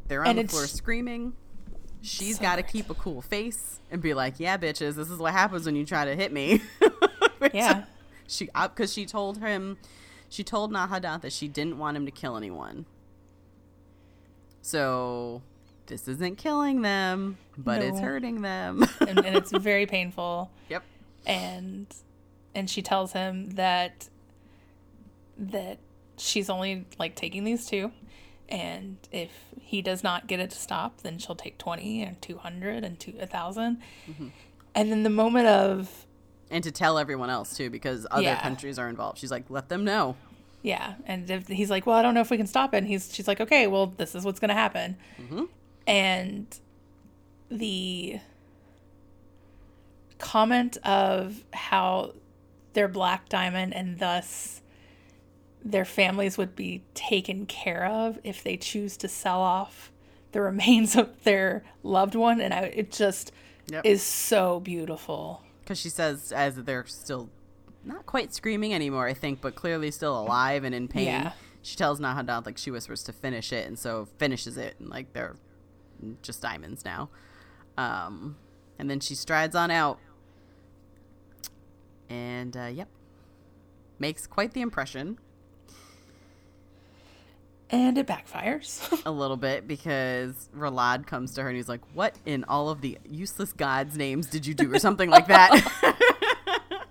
[0.09, 1.32] they're on And the it's- floor screaming.
[2.03, 5.18] She's So got to keep a cool face and be like, "Yeah, bitches, this is
[5.18, 6.61] what happens when you try to hit me."
[7.53, 7.84] Yeah.
[8.28, 9.78] she because she told him,
[10.28, 12.87] she told Nahadoth that she didn't want him to kill anyone.
[14.62, 15.43] So
[15.87, 18.84] this isn't killing them, but it's hurting them.
[19.01, 20.82] and, and it's very painful yep.
[21.26, 21.87] and
[22.55, 24.09] and she tells him that
[25.39, 25.78] that
[26.16, 27.93] she's only like taking these two
[28.49, 29.30] and if
[29.61, 33.12] he does not get it to stop then she'll take 20 and 200 and two,
[33.12, 33.78] 1000
[34.09, 34.28] mm-hmm.
[34.74, 36.07] and then the moment of
[36.51, 38.41] And to tell everyone else too, because other Yeah.
[38.41, 39.18] countries are involved.
[39.18, 40.16] She's like, "Let them know."
[40.62, 42.89] yeah and if he's like well i don't know if we can stop it and
[42.89, 45.45] he's she's like okay well this is what's going to happen mm-hmm.
[45.87, 46.47] And
[47.51, 48.20] the
[50.18, 52.12] comment of how
[52.72, 54.62] they're black diamond and thus
[55.64, 59.91] their families would be taken care of if they choose to sell off
[60.32, 63.32] the remains of their loved one and I, it just
[63.68, 63.84] Yep.
[63.84, 67.28] is so beautiful because she says as they're still
[67.84, 71.07] not quite screaming anymore, I think, but clearly still alive and in pain.
[71.07, 71.32] Yeah.
[71.62, 75.12] She tells Nahadoth like she whispers to finish it, and so finishes it, and like
[75.12, 75.34] they're
[76.22, 77.09] just diamonds now.
[77.76, 78.36] Um,
[78.78, 79.99] and then she strides on out,
[82.09, 82.88] and uh, yep,
[83.99, 85.18] makes quite the impression
[87.70, 92.14] and it backfires a little bit because Relad comes to her and he's like, "What
[92.24, 95.51] in all of the useless gods' names did you do?" or something like that.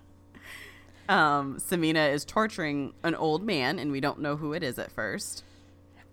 [1.10, 4.92] um, Scimina is torturing an old man, and we don't know who it is at
[4.92, 5.44] first.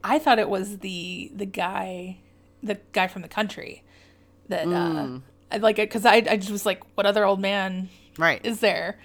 [0.05, 2.18] I thought it was the the guy,
[2.63, 3.83] the guy from the country,
[4.49, 5.19] that uh,
[5.51, 7.89] I like it because I I just was like, what other old man
[8.19, 8.45] Right.
[8.45, 8.99] is there?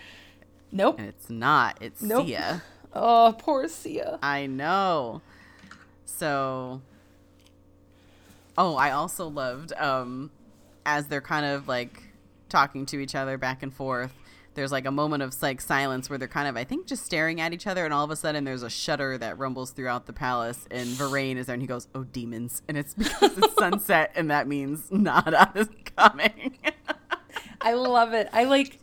[0.72, 1.00] Nope.
[1.00, 1.78] and it's not.
[1.82, 2.28] It's Nope.
[2.28, 2.62] Sieh.
[2.94, 4.18] Oh, poor Sieh.
[4.22, 5.22] I know.
[6.06, 6.82] So,
[8.58, 10.32] oh, I also loved um,
[10.86, 12.02] as they're kind of like
[12.50, 14.12] talking to each other back and forth.
[14.58, 17.40] There's like a moment of like silence where they're kind of, I think, just staring
[17.40, 20.14] at each other, and all of a sudden there's a shudder that rumbles throughout the
[20.14, 24.12] palace, and Viraine is there, and he goes, "Oh, demons!" And it's because it's sunset,
[24.16, 26.58] and that means Nada is coming.
[27.62, 28.30] I love it.
[28.34, 28.80] I like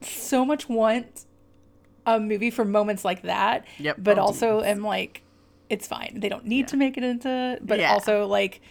[0.00, 1.26] so much want
[2.06, 3.66] a movie for moments like that.
[3.78, 3.96] Yep.
[3.98, 4.78] But Oh, also demons.
[4.78, 5.22] am like,
[5.68, 6.20] it's fine.
[6.20, 7.58] They don't need to make it into.
[7.60, 7.92] But Yeah.
[7.92, 8.62] also like,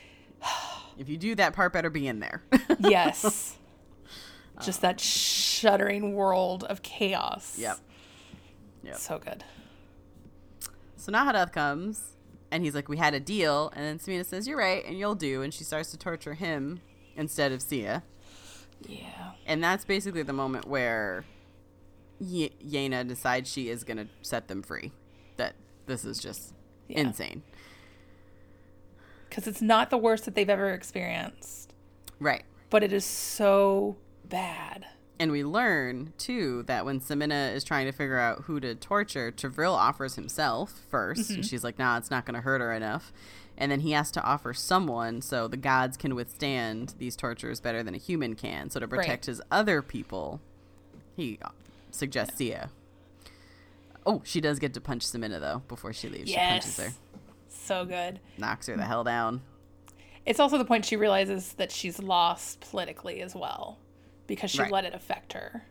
[0.97, 2.41] if you do that part, better be in there.
[2.79, 3.55] yes,
[4.63, 7.57] just that shuddering world of chaos.
[7.57, 7.77] yep.
[8.83, 8.95] Yep.
[8.97, 9.43] So good.
[10.95, 12.13] So now Nahadoth comes
[12.51, 13.71] and he's like, We had a deal.
[13.75, 15.41] And then Scimina says, You're right, and you'll do.
[15.41, 16.79] And she starts to torture him
[17.15, 18.01] instead of Sieh.
[18.87, 19.31] Yeah.
[19.45, 21.25] And that's basically the moment where
[22.19, 24.91] y- Yeine decides she is going to set them free.
[25.37, 25.55] That
[25.85, 26.53] this is just
[26.87, 27.01] Yeah.
[27.01, 27.43] insane.
[29.29, 31.73] Because it's not the worst that they've ever experienced,
[32.19, 32.43] Right.
[32.69, 33.97] but it is so
[34.29, 34.85] bad.
[35.21, 39.33] And we learn, too, that when Scimina is trying to figure out who to torture,
[39.33, 41.41] T'vril offers himself 1st And mm-hmm.
[41.41, 43.11] she's like, nah, it's not going to hurt her enough.
[43.57, 47.83] And then he has to offer someone so the gods can withstand these tortures better
[47.83, 48.69] than a human can.
[48.69, 50.39] So to protect his other people,
[51.17, 51.37] he
[51.91, 52.69] suggests Sieh.
[54.05, 56.31] Oh, she does get to punch Scimina, though, before she leaves.
[56.31, 56.93] She punches her,
[57.49, 58.21] So good.
[58.37, 59.41] knocks her the hell down.
[60.25, 63.77] It's also the point she realizes that she's lost politically as well
[64.29, 64.71] because she Right.
[64.71, 65.65] let it affect her.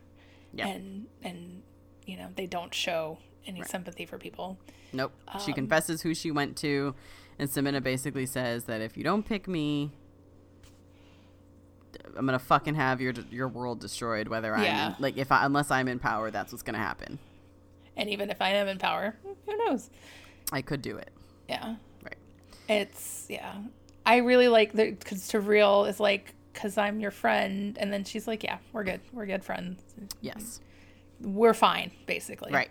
[0.52, 0.66] Yeah.
[0.68, 1.62] And and
[2.04, 4.58] you know, they don't show any sympathy for people.
[4.92, 5.12] Nope.
[5.28, 6.94] Um, she confesses who she went to,
[7.38, 9.92] and Scimina basically says that if you don't pick me,
[12.16, 14.28] I'm gonna fucking have your your world destroyed.
[14.28, 14.88] Whether I'm Yeah.
[14.88, 17.18] in, like if I unless I'm in power, that's what's gonna happen.
[17.96, 19.90] And even if I am in power, who knows?
[20.52, 21.10] I could do it.
[21.48, 21.76] Yeah.
[22.02, 22.16] Right.
[22.68, 23.54] It's yeah.
[24.06, 28.26] I really like the because T'vril is like because I'm your friend, and then she's
[28.26, 29.82] like, yeah, we're good, we're good friends,
[30.20, 30.60] Yes.
[31.20, 32.52] we're fine, basically.
[32.52, 32.70] Right.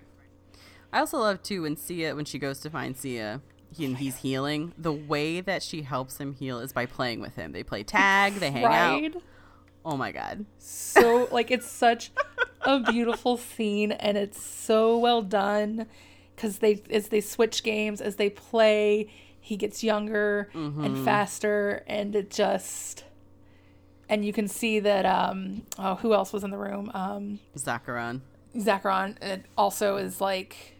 [0.92, 3.42] I also love too when Sieh when she goes to find Sieh.
[3.70, 4.74] He, and he's healing.
[4.78, 7.52] The way that she helps him heal is by playing with him.
[7.52, 8.36] They play tag.
[8.36, 9.22] They hang out.
[9.84, 10.46] Oh my god.
[10.58, 12.12] so like it's such
[12.62, 15.86] a beautiful scene and it's so well done
[16.36, 19.10] because they as they switch games as they play
[19.40, 21.06] he gets younger and mm-hmm.
[21.06, 23.06] faster and it just
[24.10, 28.22] and you can see that um oh who else was in the room um Zhakkarn.
[28.56, 30.76] Zhakkarn it also is like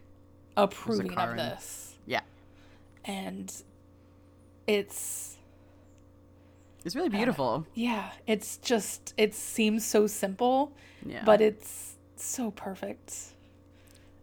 [0.56, 2.22] approving of this Yeah.
[3.06, 3.54] and
[4.66, 5.38] it's
[6.86, 7.66] It's really beautiful.
[7.74, 10.72] yeah it's just it seems so simple
[11.06, 11.24] Yeah.
[11.26, 13.16] but it's so perfect.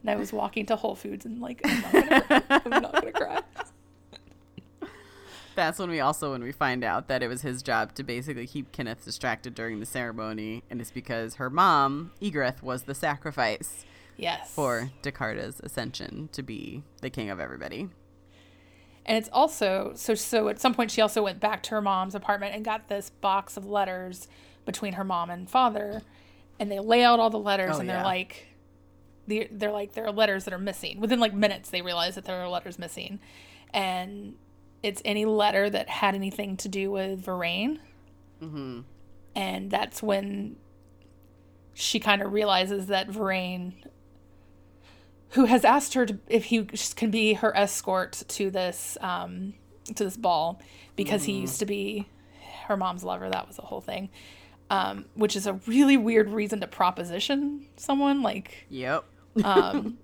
[0.02, 2.44] And I was walking to Whole Foods and like, I'm not gonna.
[2.64, 3.40] I'm not gonna cry.
[5.54, 8.46] That's when we also when we find out that it was his job to basically
[8.46, 13.84] keep Kinneth distracted during the ceremony, and it's because her mom, Egreth, was the sacrifice
[14.16, 14.52] Yes.
[14.54, 17.88] for Dekarta's ascension to be the king of everybody.
[19.06, 22.14] And it's also so so at some point she also went back to her mom's
[22.14, 24.28] apartment and got this box of letters
[24.64, 26.02] between her mom and father,
[26.58, 28.04] and they lay out all the letters Oh, and they're yeah.
[28.04, 28.48] like.
[29.26, 32.26] They're, they're like there are letters that are missing within like minutes they realize that
[32.26, 33.20] there are letters missing
[33.72, 34.34] and
[34.84, 37.78] it's any letter that had anything to do with Viraine
[38.42, 38.80] Mm-hmm.
[39.34, 40.56] and that's when
[41.72, 43.72] she kind of realizes that Viraine,
[45.30, 46.64] who has asked her to, if he
[46.94, 49.54] can be her escort to this um,
[49.96, 50.60] to this ball
[50.96, 52.06] because he used to be
[52.66, 53.28] her mom's lover.
[53.28, 54.10] That was the whole thing,
[54.70, 58.22] um, which is a really weird reason to proposition someone.
[58.22, 59.04] Like, Yep.
[59.42, 59.98] um,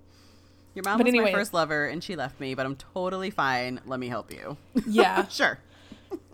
[0.73, 3.29] Your mom But was anyway- my first lover, and she left me, but I'm totally
[3.29, 3.81] fine.
[3.85, 4.57] Let me help you.
[4.87, 5.27] yeah.
[5.27, 5.59] sure.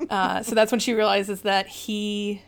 [0.10, 2.42] Uh, so that's when she realizes that he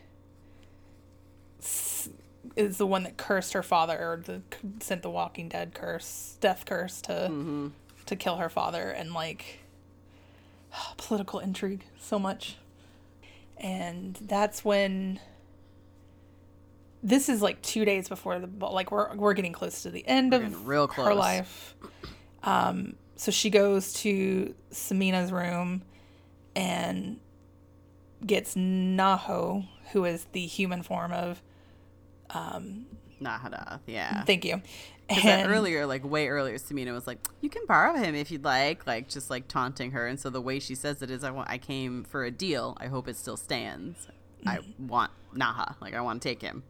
[2.56, 4.42] is the one that cursed her father or the
[4.80, 7.72] sent the Walking Dead curse, death curse to
[8.06, 9.60] to kill her father, and like
[10.98, 12.58] political intrigue so much.
[13.58, 15.20] And that's when
[17.02, 20.32] this is like two days before the like we're we're getting close to the end
[20.32, 21.76] We're of real her life.
[22.44, 25.84] Um, so she goes to Scimina's room
[26.56, 27.20] and
[28.26, 31.42] gets Naha, who is the human form of.
[32.32, 32.86] um
[33.22, 34.24] Nahadoth, yeah.
[34.24, 34.62] Thank you.
[35.10, 38.86] And- earlier, like way earlier, Scimina was like, "You can borrow him if you'd like,"
[38.86, 40.06] like just like taunting her.
[40.06, 42.78] And so the way she says it is, "I want, I came for a deal.
[42.80, 44.08] I hope it still stands.
[44.46, 45.76] I want Naha.
[45.82, 46.64] Like I want to take him."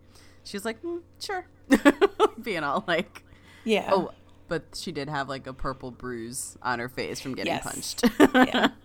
[0.44, 1.46] She's like, mm, "Sure,"
[2.42, 3.24] being all like,
[3.64, 3.90] Yeah.
[3.92, 4.12] "Oh,
[4.48, 7.64] But she did have like a purple bruise on her face from getting Yes.
[7.64, 8.04] punched.
[8.36, 8.70] yeah.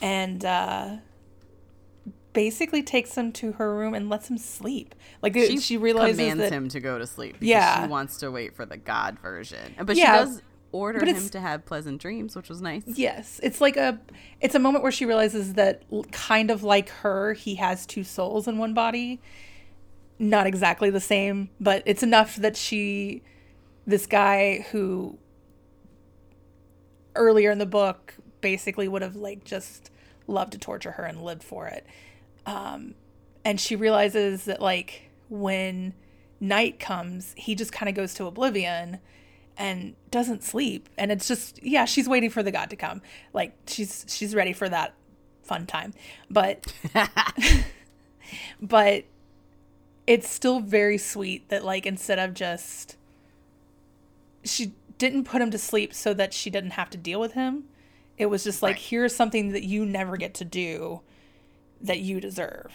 [0.00, 0.96] And uh
[2.32, 4.94] basically takes him to her room and lets him sleep.
[5.22, 7.82] Like she, she realizes commands that him to go to sleep because Yeah.
[7.84, 9.74] she wants to wait for the God version.
[9.82, 12.82] But Yeah, she does order him to have pleasant dreams, which was nice.
[12.86, 13.98] Yes, it's like a
[14.40, 15.82] it's a moment where she realizes that
[16.12, 19.20] kind of like her, he has two souls in one body.
[20.18, 23.22] Not exactly the same, but it's enough that she
[23.86, 25.18] this guy who
[27.14, 29.90] earlier in the book basically would have like just
[30.26, 31.86] loved to torture her and lived for it.
[32.46, 32.94] Um
[33.44, 35.94] and she realizes that like when
[36.40, 38.98] night comes, he just kind of goes to oblivion
[39.56, 40.88] and doesn't sleep.
[40.98, 43.02] And it's just yeah she's waiting for the god to come.
[43.32, 44.94] Like she's she's ready for that
[45.44, 45.94] fun time.
[46.28, 46.72] But
[48.60, 49.04] but
[50.08, 52.96] it's still very sweet that like instead of just
[54.44, 57.64] she didn't put him to sleep so that she didn't have to deal with him
[58.16, 58.82] it was just like Right.
[58.82, 61.00] here's something that you never get to do
[61.80, 62.72] that you deserve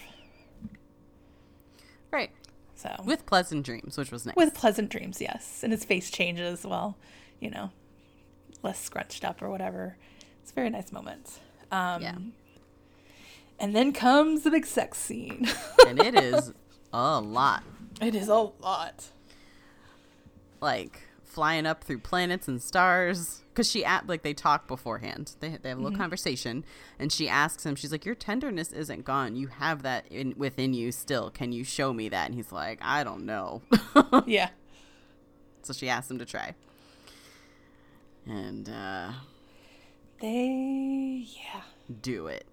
[2.10, 2.30] Right.
[2.76, 4.36] so With pleasant dreams, which was nice.
[4.36, 6.96] with pleasant dreams yes and his face changes well
[7.40, 7.70] you know
[8.62, 9.96] less scrunched up or whatever
[10.42, 11.40] it's a very nice moment
[11.72, 12.14] um Yeah.
[13.58, 15.48] and then comes the big sex scene
[15.86, 16.52] and it is
[16.96, 17.62] a lot.
[18.00, 19.06] it is a lot
[20.60, 23.40] Like flying up through planets and stars.
[23.52, 25.32] Because she at like they talk beforehand.
[25.40, 26.00] They they have a little Mm-hmm.
[26.00, 26.64] conversation,
[26.98, 27.76] and she asks him.
[27.76, 29.36] She's like, "Your tenderness isn't gone.
[29.36, 31.30] You have that in within you still.
[31.30, 33.62] Can you show me that?" And he's like, "I don't know."
[34.26, 34.50] yeah
[35.62, 36.54] so she asks him to try.
[38.26, 39.12] And uh,
[40.20, 41.60] they yeah
[42.02, 42.44] do it.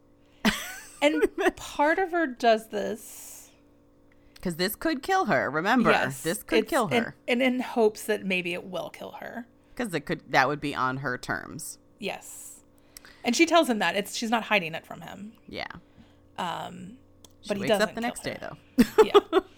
[1.01, 1.23] and
[1.55, 3.40] part of her does this
[4.41, 5.49] Because this could kill her.
[5.51, 7.15] Remember, yes this could kill her.
[7.27, 10.21] and in hopes that maybe it will kill her Because it could.
[10.31, 11.77] That would be on her terms.
[11.99, 12.47] yes
[13.23, 15.67] and she tells him that it's she's not hiding it from him Yeah.
[16.39, 16.97] um
[17.41, 18.31] She but he wakes up the next her.
[18.33, 18.85] day though.
[19.03, 19.39] yeah.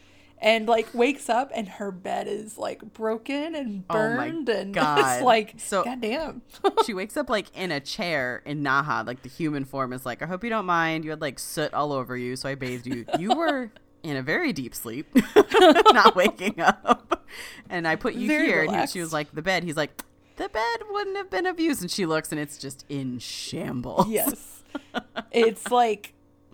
[0.46, 5.00] And like wakes up and her bed is like broken and Oh burned and God.
[5.00, 6.42] it's like So- goddamn.
[6.86, 9.08] she wakes up like in a chair in Naha.
[9.08, 11.06] Like the human form is like, I hope you don't mind.
[11.06, 13.06] You had like soot all over you, so I bathed you.
[13.18, 13.72] You were
[14.04, 15.08] in a very deep sleep,
[15.92, 17.26] not waking up.
[17.70, 18.68] And I put you Very here.
[18.70, 19.64] And she was like, the bed.
[19.64, 20.04] He's like,
[20.36, 21.82] the bed wouldn't have been abused.
[21.82, 24.08] And she looks and it's just in shambles.
[24.10, 24.64] yes.
[25.32, 26.14] It's like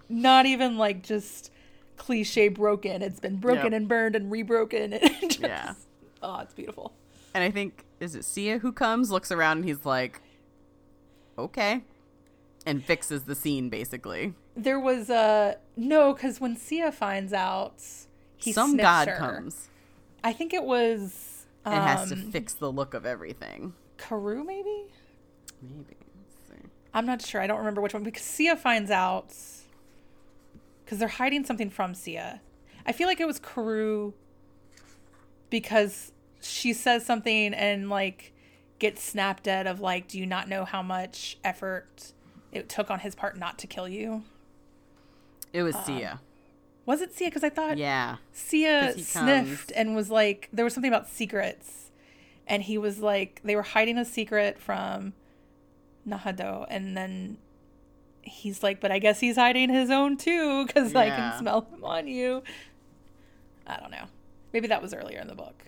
[0.09, 1.51] not even like just
[1.97, 3.01] cliche broken.
[3.01, 3.73] It's been broken Yep.
[3.73, 4.93] and burned and rebroken.
[5.01, 5.73] And just, Yeah.
[6.21, 6.93] Oh, it's beautiful.
[7.33, 10.21] And I think, is it Sieh who comes, looks around, and he's like,
[11.37, 11.83] okay.
[12.69, 14.33] And fixes the scene basically.
[14.55, 17.81] There was a no, because when Sieh finds out,
[18.37, 19.17] he Some god her.
[19.17, 19.69] comes
[20.23, 23.73] I think it was um, and has to fix the look of everything.
[23.97, 24.85] Kurue, maybe.
[25.61, 25.97] Maybe.
[26.17, 26.67] Let's see.
[26.93, 27.41] I'm not sure.
[27.41, 29.33] I don't remember which one because Sieh finds out
[30.83, 32.39] because they're hiding something from Sieh.
[32.85, 34.13] I feel like it was Kurue
[35.49, 36.11] because
[36.41, 38.33] she says something and like
[38.79, 42.13] gets snapped at of like, do you not know how much effort
[42.51, 44.23] it took on his part not to kill you?
[45.53, 46.19] It was uh, Sieh.
[46.85, 47.25] Was it Sieh?
[47.27, 48.17] Because I thought Yeah.
[48.33, 51.91] Sieh sniffed comes- and was like, there was something about secrets.
[52.47, 55.13] And he was like, they were hiding a secret from
[56.07, 56.65] Nahadoth.
[56.69, 57.37] And then
[58.21, 61.83] he's like, but I guess he's hiding his own too, because I can smell him
[61.83, 62.43] on you.
[63.67, 64.05] I don't know.
[64.51, 65.63] Maybe that was earlier in the book.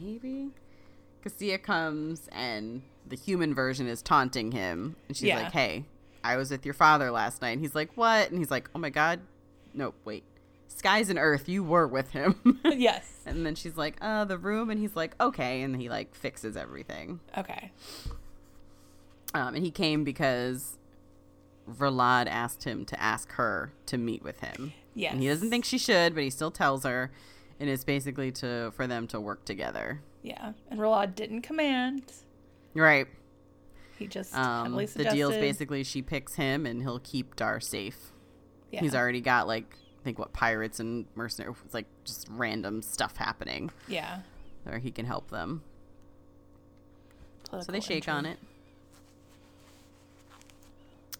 [0.00, 0.48] Maybe.
[1.22, 4.96] Because Sieh comes and the human version is taunting him.
[5.08, 5.42] And she's Yeah.
[5.44, 5.84] like, hey,
[6.24, 7.50] I was with your father last night.
[7.52, 8.30] And he's like, what?
[8.30, 9.20] And he's like, oh my God.
[9.74, 10.24] No, wait.
[10.68, 12.60] Skies and Earth, you were with him.
[12.64, 13.10] yes.
[13.26, 14.70] and then she's like, uh, the room.
[14.70, 15.62] And he's like, okay.
[15.62, 17.20] And he like fixes everything.
[17.36, 17.70] Okay.
[19.34, 20.78] Um, and he came because
[21.70, 24.72] Verlad asked him to ask her to meet with him.
[24.94, 25.12] Yes.
[25.12, 27.10] And he doesn't think she should, but he still tells her.
[27.60, 30.00] And it's basically to for them to work together.
[30.22, 30.52] Yeah.
[30.70, 32.02] And Relad didn't command.
[32.74, 33.06] Right.
[33.98, 38.12] He just Um, the deal's basically she picks him and he'll keep Darr safe.
[38.70, 38.80] yeah.
[38.80, 43.70] He's already got like I think what pirates and mercenaries like just random stuff happening
[43.88, 44.20] Yeah.
[44.66, 45.62] Or he can help them.
[47.50, 48.38] so they shake on it.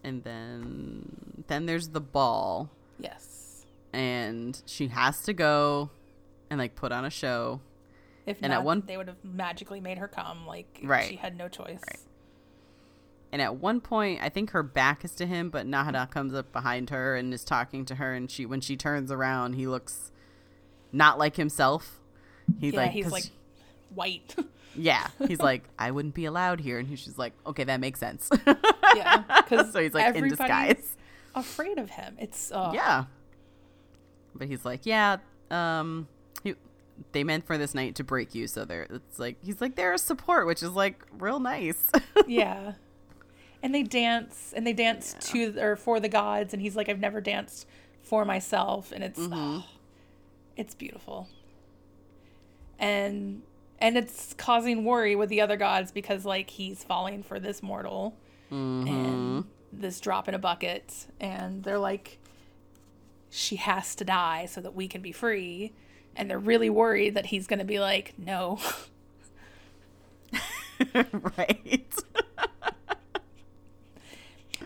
[0.03, 3.65] And then then there's the ball Yes.
[3.93, 5.89] and she has to go
[6.49, 7.61] and like put on a show.
[8.25, 10.45] If And not, at one- they would have magically made her come.
[10.47, 11.09] Like Right.
[11.09, 11.81] she had no choice.
[11.87, 11.99] Right.
[13.31, 16.51] And at one point, I think her back is to him, but Nahadoth comes up
[16.53, 18.13] behind her and is talking to her.
[18.13, 20.11] And she, when she turns around, he looks
[20.91, 21.99] not like himself.
[22.59, 23.25] He's yeah, like, he's like
[23.93, 24.35] white.
[24.75, 28.27] Yeah, he's like, I wouldn't be allowed here, and she's like, okay, that makes sense.
[28.95, 30.97] Yeah, because so he's like in disguise.
[31.35, 32.15] Afraid of him.
[32.19, 33.05] It's uh, Yeah,
[34.33, 35.17] but he's like, yeah,
[35.51, 36.07] um,
[37.11, 38.87] they meant for this night to break you, so they're.
[38.89, 41.91] It's like he's like they're a support, which is like real nice.
[42.27, 42.73] yeah.
[43.61, 46.99] And they dance, and they dance to or for the gods, and he's like, I've
[46.99, 47.65] never danced
[48.01, 49.33] for myself, and it's mm-hmm.
[49.33, 49.65] oh,
[50.57, 51.29] it's beautiful.
[52.77, 53.43] And
[53.79, 58.15] and it's causing worry with the other gods because like he's falling for this mortal
[58.51, 58.87] mm-hmm.
[58.87, 62.19] and this drop in a bucket, and they're like,
[63.29, 65.73] she has to die so that we can be free,
[66.15, 68.59] and they're really worried that he's gonna be like, no.
[71.37, 71.93] right.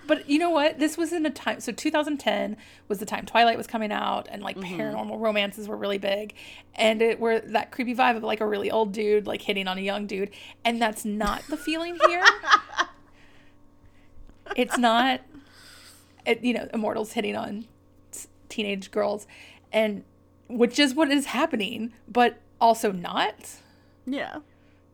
[0.08, 0.80] But you know what?
[0.80, 1.60] This was in a time.
[1.60, 2.56] So 2010
[2.88, 4.80] was the time Twilight was coming out, and like mm-hmm.
[4.80, 6.34] paranormal romances were really big,
[6.76, 9.78] and it were that creepy vibe of like a really old dude like hitting on
[9.78, 10.32] a young dude,
[10.64, 12.24] and that's not the feeling here.
[14.56, 15.22] it's not.
[16.26, 17.66] It, you know, immortals hitting on
[18.50, 19.28] teenage girls,
[19.74, 20.04] and
[20.48, 23.58] which is what is happening, but also not.
[24.06, 24.38] yeah.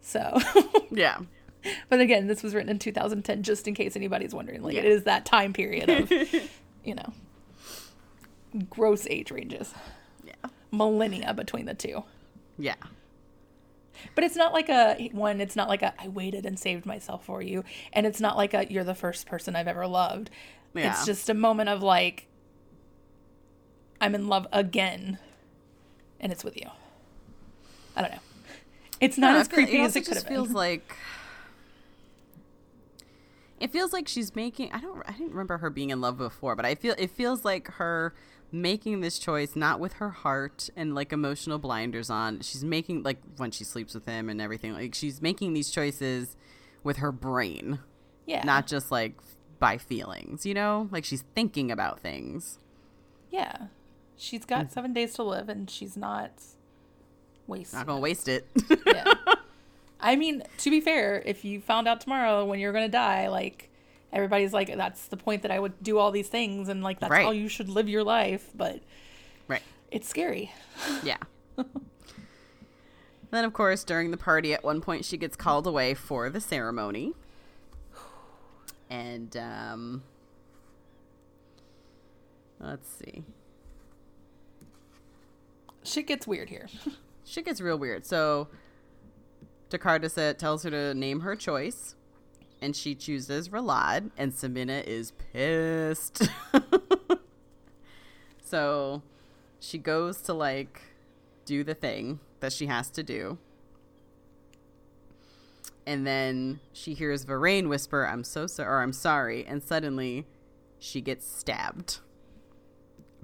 [0.01, 0.37] So,
[0.91, 1.19] Yeah.
[1.89, 4.61] but again, this was written in 2010, just in case anybody's wondering.
[4.61, 4.89] Like, it Yeah.
[4.89, 6.11] is that time period of,
[6.83, 7.13] you know,
[8.69, 9.73] gross age ranges,
[10.25, 10.33] Yeah.
[10.71, 12.03] millennia between the two.
[12.57, 12.75] Yeah.
[14.15, 15.39] But it's not like a one.
[15.39, 18.53] It's not like a I waited and saved myself for you, and it's not like
[18.53, 20.29] a you're the first person I've ever loved.
[20.73, 20.89] Yeah.
[20.91, 22.27] It's just a moment of like
[24.01, 25.19] I'm in love again,
[26.23, 26.65] and it's with you.
[27.95, 28.19] I don't know.
[28.99, 30.33] It's not No, as I feel- creepy as also it could have been.
[30.33, 30.95] It feels like
[33.59, 36.55] it feels like she's making I don't I didn't remember her being in love before,
[36.55, 38.13] but I feel it feels like her
[38.51, 42.39] making this choice not with her heart and like emotional blinders on.
[42.41, 44.73] She's making like when she sleeps with him and everything.
[44.73, 46.35] Like she's making these choices
[46.83, 47.79] with her brain,
[48.25, 49.15] yeah, not just like
[49.59, 50.89] by feelings, you know?
[50.91, 52.59] Like she's thinking about things.
[53.31, 53.67] yeah.
[54.17, 56.31] She's got seven days to live, and she's not
[57.47, 57.79] wasting.
[57.79, 58.47] Not going to waste it.
[58.85, 59.13] yeah.
[59.99, 63.29] I mean, to be fair, if you found out tomorrow when you're going to die,
[63.29, 63.69] like
[64.11, 67.11] everybody's like, that's the point that I would do all these things, and like that's
[67.11, 67.23] Right.
[67.25, 68.49] how you should live your life.
[68.55, 68.81] But
[69.47, 69.61] right.
[69.91, 70.51] it's scary.
[71.03, 71.17] Yeah.
[73.31, 76.41] then, of course, during the party, at one point, she gets called away for the
[76.41, 77.13] ceremony.
[78.89, 80.03] And, um,
[82.59, 83.23] let's see.
[85.83, 86.67] Shit gets weird here.
[87.25, 88.05] Shit gets real weird.
[88.05, 88.47] So,
[89.69, 91.95] Dekarta tells her to name her choice.
[92.61, 94.11] And she chooses Relad.
[94.17, 96.29] And Scimina is pissed.
[98.43, 99.01] so,
[99.59, 100.81] she goes to, like,
[101.45, 103.37] do the thing that she has to do.
[105.85, 109.45] And then she hears Viraine whisper, I'm so sorry, or I'm sorry.
[109.45, 110.25] And suddenly
[110.79, 111.99] she gets stabbed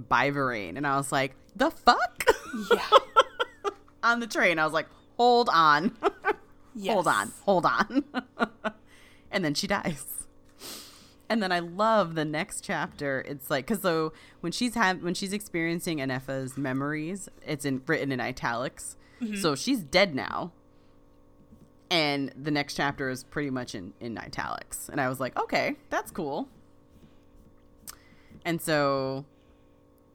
[0.08, 0.78] by Viraine.
[0.78, 2.26] And I was like, the fuck?
[2.72, 2.90] yeah.
[4.04, 4.60] on the train.
[4.60, 4.88] I was like,
[5.18, 5.96] hold on.
[6.76, 6.94] Yes.
[6.94, 7.32] Hold on.
[7.44, 8.04] Hold on.
[9.32, 10.28] and then she dies.
[11.28, 13.22] And then I love the next chapter.
[13.28, 18.12] It's like because so when she's had when she's experiencing Enefa's memories, it's in written
[18.12, 18.96] in italics.
[19.22, 19.36] Mm-hmm.
[19.36, 20.54] So she's dead now.
[21.92, 24.90] And the next chapter is pretty much in in italics.
[24.90, 26.48] And I was like, okay, that's cool.
[28.46, 29.26] And so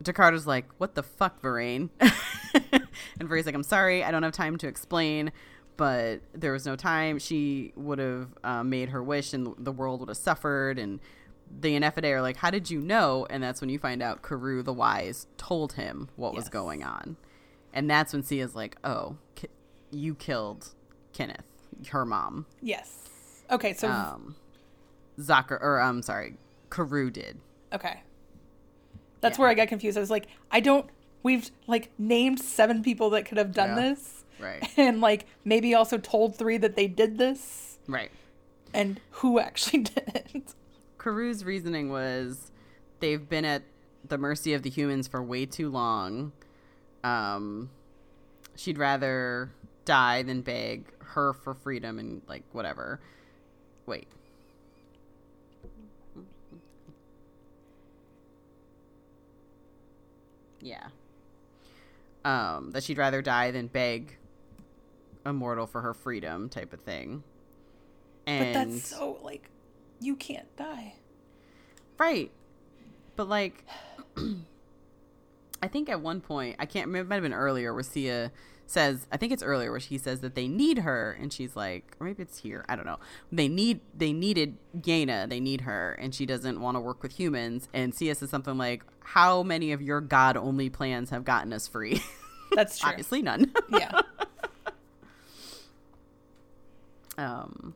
[0.05, 1.89] Dekarta's like, what the fuck, Viraine?
[1.99, 5.31] and Viraine's like, I'm sorry, I don't have time to explain,
[5.77, 7.19] but there was no time.
[7.19, 10.79] She would have uh, made her wish and the world would have suffered.
[10.79, 10.99] And
[11.59, 13.25] the Enefadeh are like, how did you know?
[13.29, 17.17] And that's when you find out Kurue the Wise told him what was going on.
[17.73, 19.49] And that's when Sieh's like, oh, ki-
[19.91, 20.69] you killed
[21.13, 21.43] Kinneth,
[21.89, 22.45] her mom.
[22.61, 23.43] Yes.
[23.51, 23.73] Okay.
[23.73, 24.35] So Um,
[25.19, 26.37] Zhakkarn, or I'm sorry,
[26.69, 27.39] Kurue did.
[27.73, 28.01] okay.
[29.25, 29.41] That's Yeah.
[29.41, 29.97] where I got confused.
[29.97, 30.87] I was like, I don't.
[31.23, 33.89] We've like named seven people that could have done Yeah.
[33.89, 34.63] this, Right.
[34.77, 38.11] and like maybe also told three that they did this, Right.
[38.73, 40.53] and who actually did it.
[40.99, 42.51] Kurue's reasoning was
[42.99, 43.63] they've been at
[44.07, 46.31] the mercy of the humans for way too long.
[47.03, 47.71] Um,
[48.55, 49.49] she'd rather
[49.85, 52.99] die than beg her for freedom and like whatever.
[53.87, 54.07] Wait.
[60.65, 60.87] Yeah.
[62.25, 64.17] Um, that she'd rather die than beg
[65.23, 67.23] a mortal for her freedom type of thing.
[68.25, 69.49] And But that's so like,
[69.99, 70.95] you can't die.
[71.99, 72.31] Right.
[73.15, 73.63] But like
[75.61, 78.31] I think at one point, I can't remember, it might have been earlier where Sieh
[78.67, 81.17] says, I think it's earlier where she says that they need her.
[81.19, 82.65] And she's like, or maybe it's here.
[82.67, 82.99] I don't know.
[83.31, 85.29] They need, they needed Gaina.
[85.29, 85.93] They need her.
[85.99, 87.69] And she doesn't want to work with humans.
[87.73, 91.67] And Sieh says something like, How many of your God only plans have gotten us
[91.67, 92.01] free?
[92.53, 92.89] That's true.
[92.89, 93.53] Obviously none.
[93.69, 94.01] yeah.
[97.17, 97.73] Um,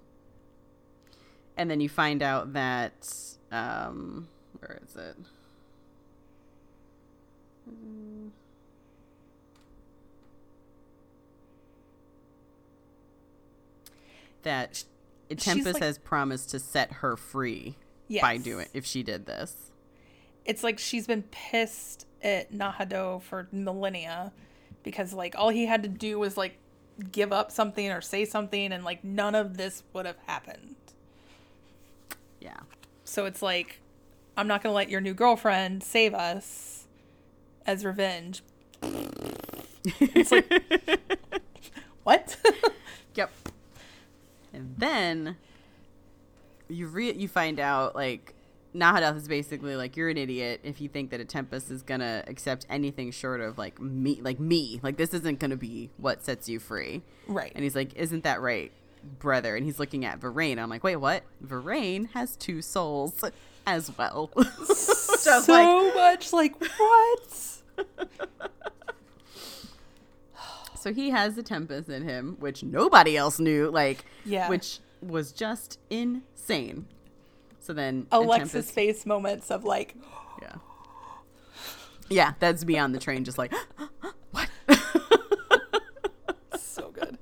[1.55, 3.13] and then you find out that,
[3.51, 4.27] um,
[4.59, 5.15] where is it?
[7.69, 8.31] Mm.
[14.43, 14.83] That
[15.29, 17.75] Itempas like- has promised to set her free
[18.21, 19.71] by doing if she did this.
[20.45, 24.31] It's like she's been pissed at Nahadoth for millennia
[24.83, 26.57] because like all he had to do was like
[27.11, 30.75] give up something or say something and like none of this would have happened.
[32.41, 32.59] Yeah.
[33.03, 33.79] So it's like
[34.35, 36.87] I'm not going to let your new girlfriend save us
[37.65, 38.41] as revenge.
[40.01, 40.51] It's like
[42.03, 42.37] what?
[43.15, 43.31] Yep.
[44.59, 45.37] And then
[46.67, 48.33] you re- you find out like
[48.75, 52.65] Nahadoth is basically like you're an idiot if you think that Itempas is gonna accept
[52.69, 54.79] anything short of like me like me.
[54.83, 57.01] Like this isn't gonna be what sets you free.
[57.27, 57.51] Right.
[57.55, 58.71] and he's like isn't that right
[59.19, 59.55] brother?
[59.55, 61.23] And he's looking at Viraine I'm like wait what?
[61.43, 63.23] Viraine has two souls
[63.65, 64.29] as well.
[65.19, 67.57] So like, much like what?
[70.79, 74.47] So he has the Itempas in him, which nobody else knew, like, Yeah.
[74.49, 76.87] which was just insane.
[77.59, 79.95] So then Alexa's Tempest- face moments of like
[80.41, 80.55] yeah,
[82.09, 83.53] yeah, that's me on the train, just like,
[84.31, 84.49] what?
[86.59, 87.17] so good.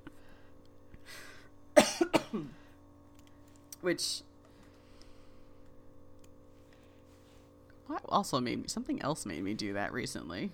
[3.81, 4.21] which
[7.87, 10.51] what also made me something else made me do that recently.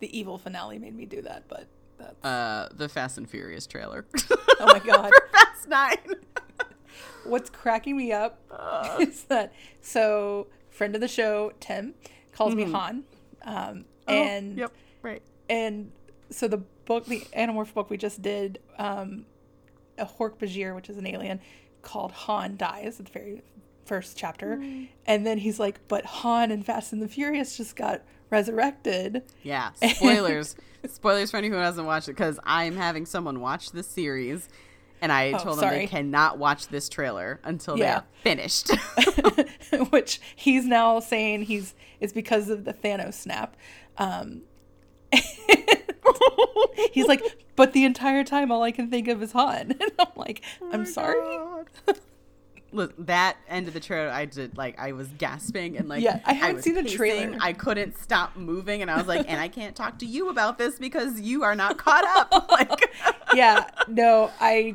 [0.00, 1.66] The evil finale made me do that, but
[1.98, 4.04] that's Uh, the Fast and Furious trailer.
[4.58, 5.10] Oh my God.
[5.10, 6.14] For Fast Nine.
[7.24, 8.40] what's cracking me up
[9.00, 11.94] is that so friend of the show Tim
[12.32, 13.04] calls me Han,
[13.42, 14.72] um, and oh, yep,
[15.02, 15.22] right.
[15.50, 15.90] and
[16.30, 19.26] so the book, the Animorph book we just did, um,
[19.98, 21.40] a Hork Bajir, which is an alien,
[21.82, 23.42] called Han dies at the very
[23.84, 24.62] first chapter,
[25.06, 29.22] and then he's like, but Han and Fast and the Furious just got resurrected.
[29.42, 30.56] Yeah, spoilers.
[30.88, 34.48] spoilers for anyone who hasn't watched it because I'm having someone watch this series,
[35.00, 38.00] and I Oh, told them they cannot watch this trailer until Yeah.
[38.22, 38.70] they're finished.
[39.90, 43.56] which he's now saying he's it's because of the Thanos snap.
[43.98, 44.42] Um,
[46.92, 47.22] he's like,
[47.56, 50.70] but the entire time, all I can think of is Han, and I'm like, Oh
[50.72, 51.18] I'm sorry.
[52.76, 56.20] Look, that end of the trailer, I did like I was gasping and like Yeah,
[56.26, 56.96] I hadn't was seen the pacing.
[56.98, 57.38] trailer.
[57.40, 60.58] I couldn't stop moving, and I was like, and I can't talk to you about
[60.58, 62.48] this because you are not caught up.
[62.50, 62.90] like,
[63.34, 64.74] yeah, no, I,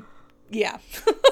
[0.50, 0.80] yeah,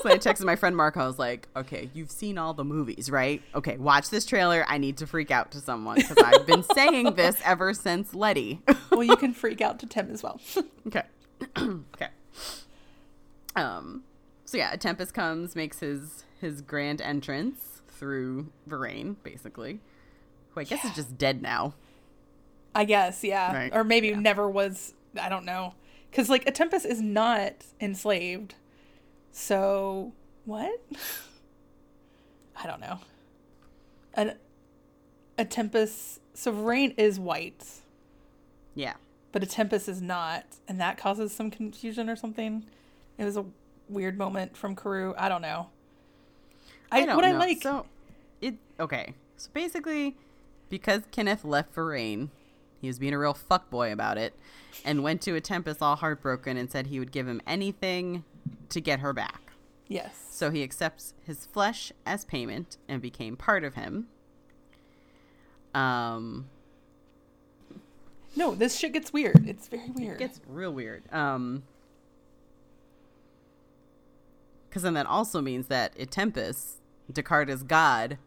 [0.01, 0.95] so I texted my friend Mark.
[0.95, 3.41] I was like, okay, you've seen all the movies, right?
[3.55, 4.63] Okay, watch this trailer.
[4.67, 8.61] I need to freak out to someone because I've been saying this ever since Letty.
[8.91, 10.39] well, you can freak out to Tim as well.
[10.87, 11.03] okay.
[11.57, 12.09] okay.
[13.55, 14.03] Um.
[14.49, 19.79] So yeah, Itempas comes, makes his his grand entrance through Viraine, basically,
[20.49, 21.75] who I guess is just dead now.
[22.73, 24.19] I guess, yeah, Right, or maybe yeah.
[24.19, 24.95] never was.
[25.21, 25.75] I don't know,
[26.09, 28.55] because like Itempas is not enslaved,
[29.31, 30.13] so
[30.45, 30.81] what?
[32.55, 33.01] I don't know.
[34.15, 34.33] An
[35.37, 37.63] Itempas, so Rain is white,
[38.73, 38.95] Yeah.
[39.31, 42.65] but Itempas is not, and that causes some confusion or something.
[43.19, 43.45] It was a
[43.89, 45.13] weird moment from Kurue.
[45.17, 45.69] I don't know.
[46.91, 47.37] I, don't what I know.
[47.39, 47.61] like.
[47.61, 47.85] So
[48.41, 49.13] it okay.
[49.37, 50.17] So basically,
[50.69, 52.29] because Kinneth left Viraine,
[52.81, 54.33] he was being a real fuckboy about it,
[54.83, 58.23] and went to Itempas all heartbroken and said he would give him anything
[58.69, 59.41] to get her back.
[59.87, 60.27] yes.
[60.31, 64.07] So he accepts his flesh as payment and became part of him.
[65.75, 66.47] Um,
[68.35, 69.47] No, this shit gets weird.
[69.47, 70.15] It's very weird.
[70.15, 71.03] it gets real weird.
[71.13, 71.63] Um,
[74.69, 76.75] because then that also means that Itempas,
[77.11, 78.17] Dekarta's god,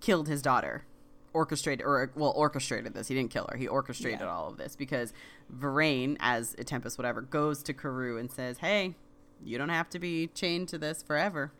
[0.00, 0.84] killed his daughter,
[1.32, 3.08] orchestrated or well orchestrated this.
[3.08, 3.56] He didn't kill her.
[3.56, 4.30] He orchestrated Yeah.
[4.32, 5.12] all of this because
[5.52, 8.94] Viraine, as Itempas, whatever, goes to Kurue and says, "Hey,
[9.44, 11.52] you don't have to be chained to this forever.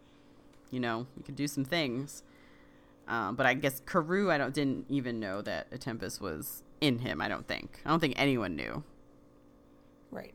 [0.71, 2.23] You know, you can do some things."
[3.09, 7.21] Um, but I guess Kurue, I don't didn't even know that Itempas was in him.
[7.21, 7.81] I don't think.
[7.85, 8.85] I don't think anyone knew.
[10.11, 10.35] right.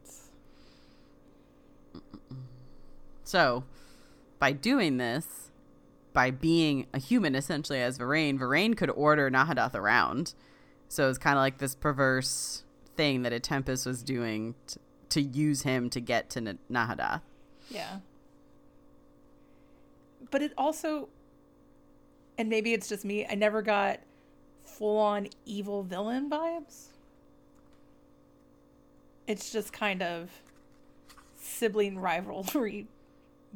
[3.23, 3.64] So,
[4.39, 5.51] by doing this,
[6.14, 10.34] by being a human essentially as Viraine, Viraine could order Nahadoth around
[10.89, 12.64] So it's kind of like this perverse
[12.95, 17.22] thing that Itempas was doing t- to use him to get to N- Nahadoth.
[17.69, 17.99] Yeah.
[20.31, 21.09] But it also,
[22.38, 23.99] and maybe it's just me, I never got
[24.64, 26.88] full on evil villain vibes.
[29.27, 30.30] It's just kind of
[31.38, 32.88] sibling rivalry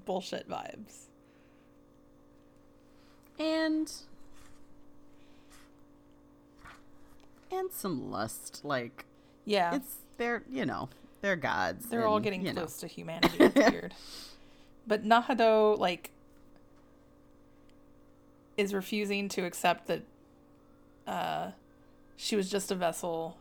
[0.05, 1.05] bullshit vibes.
[3.39, 3.91] And
[7.51, 9.05] and some lust like
[9.45, 9.75] Yeah.
[9.75, 10.89] it's they're you know
[11.21, 12.61] they're gods They're all getting you know.
[12.61, 13.37] close to humanity.
[13.39, 13.93] It's weird.
[14.87, 16.09] But Nahadoth, like,
[18.57, 20.01] is refusing to accept that
[21.05, 21.51] uh,
[22.17, 23.37] she was just a vessel.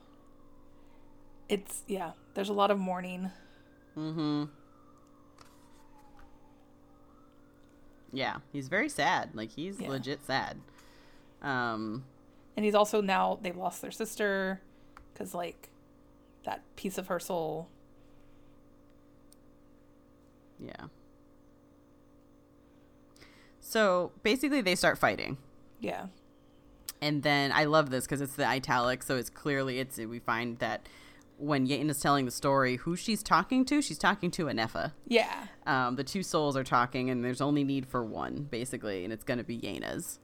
[1.49, 3.31] It's, yeah, there's a lot of mourning.
[3.97, 4.45] Mm-hmm.
[8.13, 9.31] Yeah, he's very sad.
[9.35, 9.89] Like he's Yeah.
[9.89, 10.61] legit sad.
[11.43, 12.05] Um,
[12.57, 14.61] And he's also now, they've lost their sister
[15.13, 15.71] because, like,
[16.45, 17.69] that piece of her soul.
[20.59, 20.89] yeah.
[23.61, 25.39] So basically, they start fighting,
[25.79, 26.07] Yeah.
[27.01, 30.59] and then I love this because it's the italics, so it's clearly it's we find
[30.59, 30.87] that
[31.41, 34.93] when Yeine is telling the story, who she's talking to, she's talking to Enefa.
[35.07, 35.47] Yeah.
[35.67, 39.25] Um, the two souls are talking, and there's only need for one, basically, and it's
[39.25, 40.19] going to be Yeine's.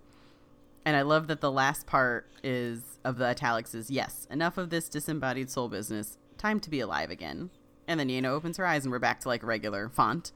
[0.84, 4.70] And I love that the last part is of the italics is yes, enough of
[4.70, 6.18] this disembodied soul business.
[6.38, 7.50] Time to be alive again.
[7.88, 10.32] And then Yeine opens her eyes, and we're back to like regular font.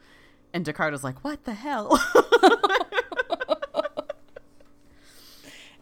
[0.53, 1.97] And Dekarta's like, "What the hell?"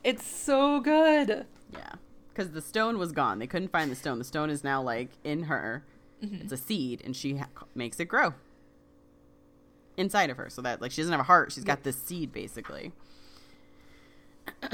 [0.04, 1.44] It's so good.
[1.72, 1.92] yeah,
[2.38, 3.40] because the stone was gone.
[3.40, 4.18] They couldn't find the stone.
[4.20, 5.82] The stone is now like in her.
[6.22, 6.42] Mm-hmm.
[6.42, 8.34] It's a seed, and she ha- makes it grow
[9.96, 11.50] inside of her, so that like she doesn't have a heart.
[11.50, 12.92] She's got this seed basically.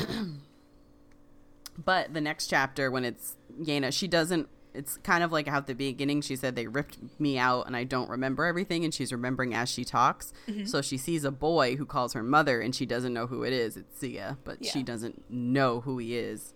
[1.83, 4.49] but the next chapter, when it's Yeine, she doesn't.
[4.75, 7.77] It's kind of like how at the beginning she said they ripped me out and
[7.77, 10.35] I don't remember everything, and she's remembering as she talks.
[10.49, 10.67] Mm-hmm.
[10.67, 13.55] So she sees a boy who calls her mother, and she doesn't know who it
[13.55, 13.77] is.
[13.79, 16.54] It's Sieh, but she doesn't know who he is.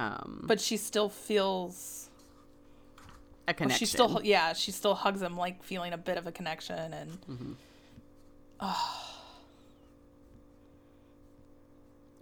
[0.00, 2.08] Um, But she still feels.
[3.46, 3.78] a Well, connection.
[3.78, 7.56] she still, yeah, she still hugs him, like feeling a bit of a connection, and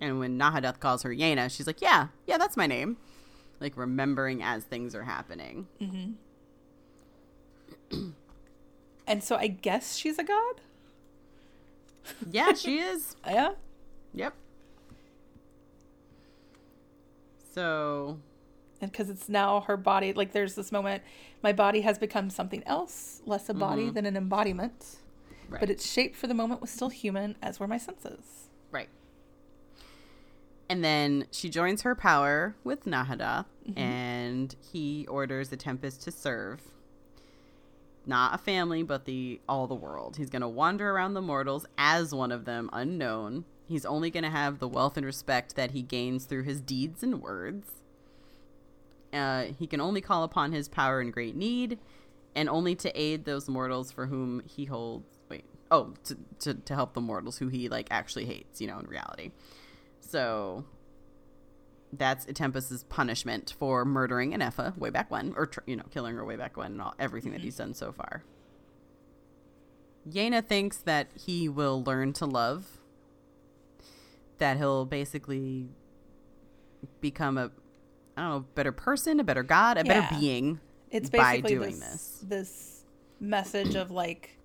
[0.00, 2.96] And when Nahadoth calls her Yeine, she's like, "Yeah, yeah, that's my name."
[3.60, 5.66] Like remembering as things are happening.
[9.06, 10.60] and so I guess she's a god.
[12.30, 13.16] Yeah, she is.
[13.26, 13.52] Yeah.
[14.14, 14.34] Yep.
[17.58, 18.20] So,
[18.80, 21.02] and because it's now her body like there's this moment
[21.42, 23.94] my body has become something else less a body mm-hmm.
[23.94, 24.98] than an embodiment
[25.48, 25.58] right.
[25.58, 28.88] but its shape for the moment was still human as were my senses right.
[30.70, 33.78] And then she joins her power with Nahadoth, mm-hmm.
[33.78, 36.60] and he orders the Itempas to serve
[38.06, 40.16] not a family, but the all the world.
[40.16, 43.44] He's going to wander around the mortals as one of them, unknown.
[43.68, 47.02] He's only going to have the wealth and respect that he gains through his deeds
[47.02, 47.70] and words.
[49.12, 51.78] Uh, he can only call upon his power in great need,
[52.34, 55.18] and only to aid those mortals for whom he holds.
[55.28, 58.60] Wait, oh, to to, to help the mortals who he like actually hates.
[58.60, 59.32] You know, in reality.
[60.00, 60.64] So
[61.92, 66.36] that's Itempas's punishment for murdering Enefa way back when, or you know, killing her way
[66.36, 68.24] back when, and all, everything that he's done so far.
[70.10, 72.77] Yeine thinks that he will learn to love.
[74.38, 75.68] That he'll basically
[77.00, 77.50] become a,
[78.16, 80.00] I don't know, better person, a better god, a Yeah.
[80.00, 80.60] better being.
[80.90, 82.84] it's by basically doing this, this
[83.20, 84.38] message of like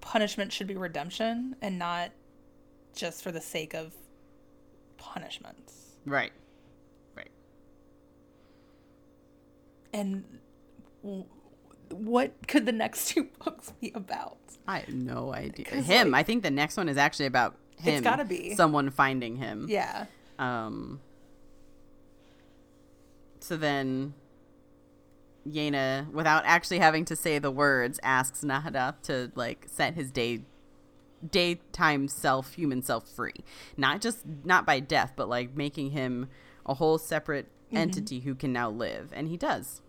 [0.00, 2.10] punishment should be redemption and not
[2.94, 3.92] just for the sake of
[4.96, 6.32] punishments Right.
[7.16, 7.30] Right.
[9.92, 10.24] and
[11.02, 11.24] w-
[11.90, 14.36] what could the next two books be about
[14.68, 15.66] I have no idea.
[15.66, 16.12] Him.
[16.12, 17.94] like- I think the next one is actually about him.
[17.94, 18.54] It's gotta be.
[18.54, 19.66] someone finding him.
[19.68, 20.06] yeah
[20.38, 21.00] Um.
[23.40, 24.14] So then,
[25.48, 30.42] Yeine, without actually having to say the words, asks Nahadoth to like set his day,
[31.28, 33.44] daytime self, human self free.
[33.76, 36.28] Not just not by death, but like making him
[36.66, 39.80] a whole separate entity who can now live, and he does.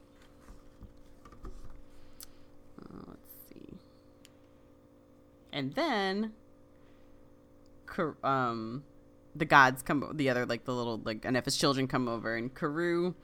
[2.81, 3.77] Uh, let's see.
[5.51, 6.31] And then,
[8.23, 8.84] um,
[9.35, 13.15] the gods come, the other like the little like Enefa's children come over, and Kurue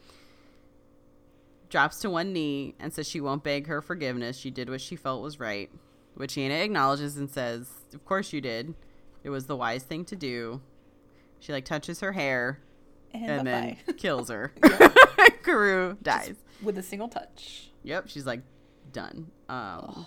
[1.69, 4.38] drops to one knee and says she won't beg her forgiveness.
[4.38, 5.69] She did what she felt was right,
[6.15, 8.73] which Yeine acknowledges and says, "Of course you did.
[9.23, 10.61] It was the wise thing to do."
[11.39, 12.60] She like touches her hair,
[13.14, 14.52] And, and then kills her.
[15.44, 16.35] Kurue dies.
[16.64, 17.69] with a single touch.
[17.84, 18.41] Yep, she's like
[18.91, 19.27] done.
[19.49, 20.06] Um,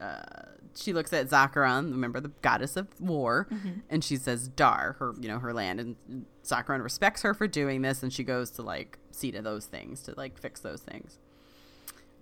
[0.00, 3.48] uh, she looks at Zhakkarn, remember the goddess of war,
[3.90, 7.82] and she says Darr, her you know her land, and Zhakkarn respects her for doing
[7.82, 11.18] this, and she goes to like see to those things to like fix those things.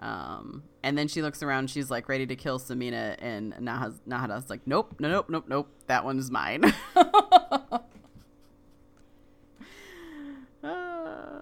[0.01, 4.51] Um, and then she looks around, she's like ready to kill Scimina, and Nahas, Nahadoth's
[4.51, 6.65] like, nope, no, nope, nope, nope, that one is mine.
[6.95, 7.79] Uh,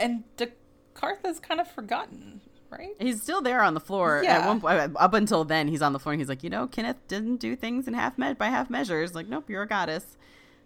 [0.00, 2.40] And Dekarta's kind of forgotten,
[2.70, 2.94] right?
[2.98, 4.18] He's still there on the floor.
[4.18, 4.46] At Yeah.
[4.46, 6.96] one point, up until then, he's on the floor and he's like, you know, Kinneth
[7.08, 9.14] didn't do things in half me- by half measures.
[9.14, 10.16] Like, nope, you're a goddess.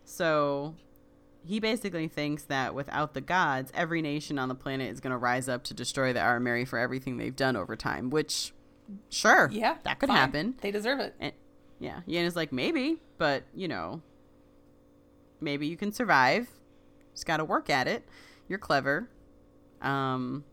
[0.05, 0.75] So
[1.45, 5.17] he basically thinks that without the gods, every nation on the planet is going to
[5.19, 8.11] rise up to destroy the Arameri for everything they've done over time.
[8.11, 8.53] Which,
[9.11, 10.17] sure, Yeah, that could fine.
[10.19, 10.55] happen.
[10.61, 11.15] They deserve it.
[11.21, 11.33] And
[11.81, 14.01] yeah, Yeine's like, maybe, but you know,
[15.41, 16.49] maybe you can survive.
[17.13, 18.07] Just got to work at it.
[18.49, 19.09] You're clever.
[19.83, 20.45] Um,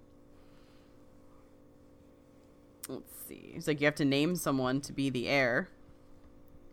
[3.62, 5.70] It's like you have to name someone to be the heir.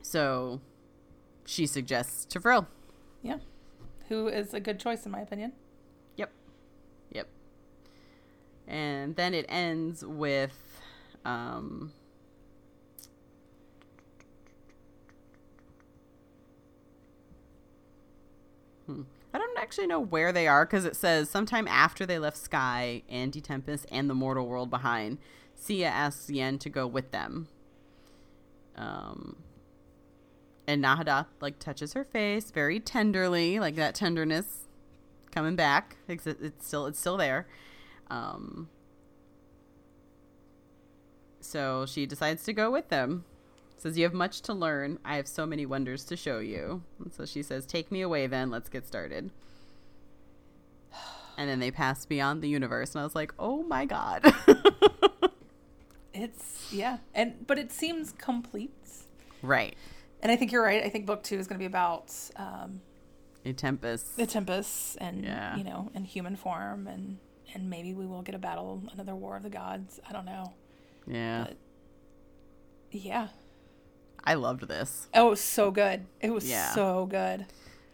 [0.01, 0.63] So
[1.45, 2.67] she suggests T'vril.
[3.23, 3.41] Yeah,
[4.09, 5.53] who is a good choice in my opinion.
[6.17, 6.33] Yep.
[7.13, 7.29] Yep.
[8.67, 10.81] And then it ends with
[11.27, 11.93] um
[18.87, 19.03] Hmm.
[19.35, 23.03] I don't actually know where they are because it says sometime after they left Sky,
[23.11, 25.19] and Itempas, and the mortal world behind,
[25.59, 27.49] Sieh asks Yeine to go with them.
[28.77, 29.37] Um,
[30.67, 34.69] and Nahadoth like touches her face very tenderly, like that tenderness
[35.31, 35.97] coming back.
[36.07, 37.47] It's, it's still it's still there.
[38.11, 38.69] Um,
[41.41, 43.25] so she decides to go with them.
[43.79, 44.99] Says you have much to learn.
[45.05, 46.83] I have so many wonders to show you.
[46.99, 48.51] And so she says, "Take me away, then.
[48.51, 49.31] Let's get started."
[51.39, 54.25] And then they pass beyond the universe, and I was like, "Oh my god!"
[56.15, 58.73] It's yeah, and but it seems complete.
[59.43, 59.77] right,
[60.23, 60.83] And I think you're right.
[60.83, 62.81] I think book two is going to be about um,
[63.45, 64.15] Itempas.
[64.17, 65.57] the Itempas and Yeah.
[65.57, 67.19] you know in human form, and
[67.55, 70.01] and maybe we will get a battle, another War of the Gods.
[70.09, 70.55] I don't know.
[71.07, 71.57] yeah, But
[72.91, 73.29] yeah.
[74.25, 75.09] I loved this.
[75.15, 76.05] Oh, it was so good.
[76.21, 76.75] It was Yeah.
[76.75, 77.47] so good.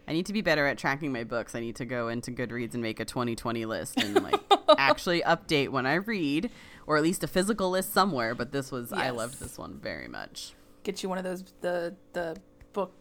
[0.07, 1.55] I need to be better at tracking my books.
[1.55, 4.39] I need to go into Goodreads and make a 2020 list and like
[4.77, 6.51] actually update when I read,
[6.87, 8.35] or at least a physical list somewhere.
[8.35, 9.15] But this was I Yes.
[9.15, 10.53] loved this one very much.
[10.83, 12.37] Get you one of those the the
[12.73, 12.93] book.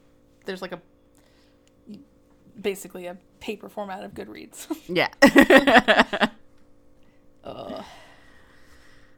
[0.44, 0.80] There's like a
[2.60, 4.66] basically a paper format of Goodreads.
[4.88, 5.08] Yeah.
[7.44, 7.84] Ugh.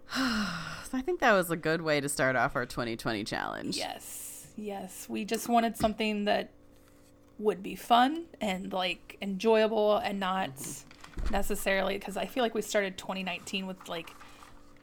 [0.14, 3.76] so I think that was a good way to start off our 2020 challenge.
[3.76, 5.08] Yes, yes.
[5.08, 6.50] We just wanted something that
[7.38, 11.32] would be fun and like enjoyable and not mm-hmm.
[11.32, 14.10] necessarily because I feel like we started 2019 with like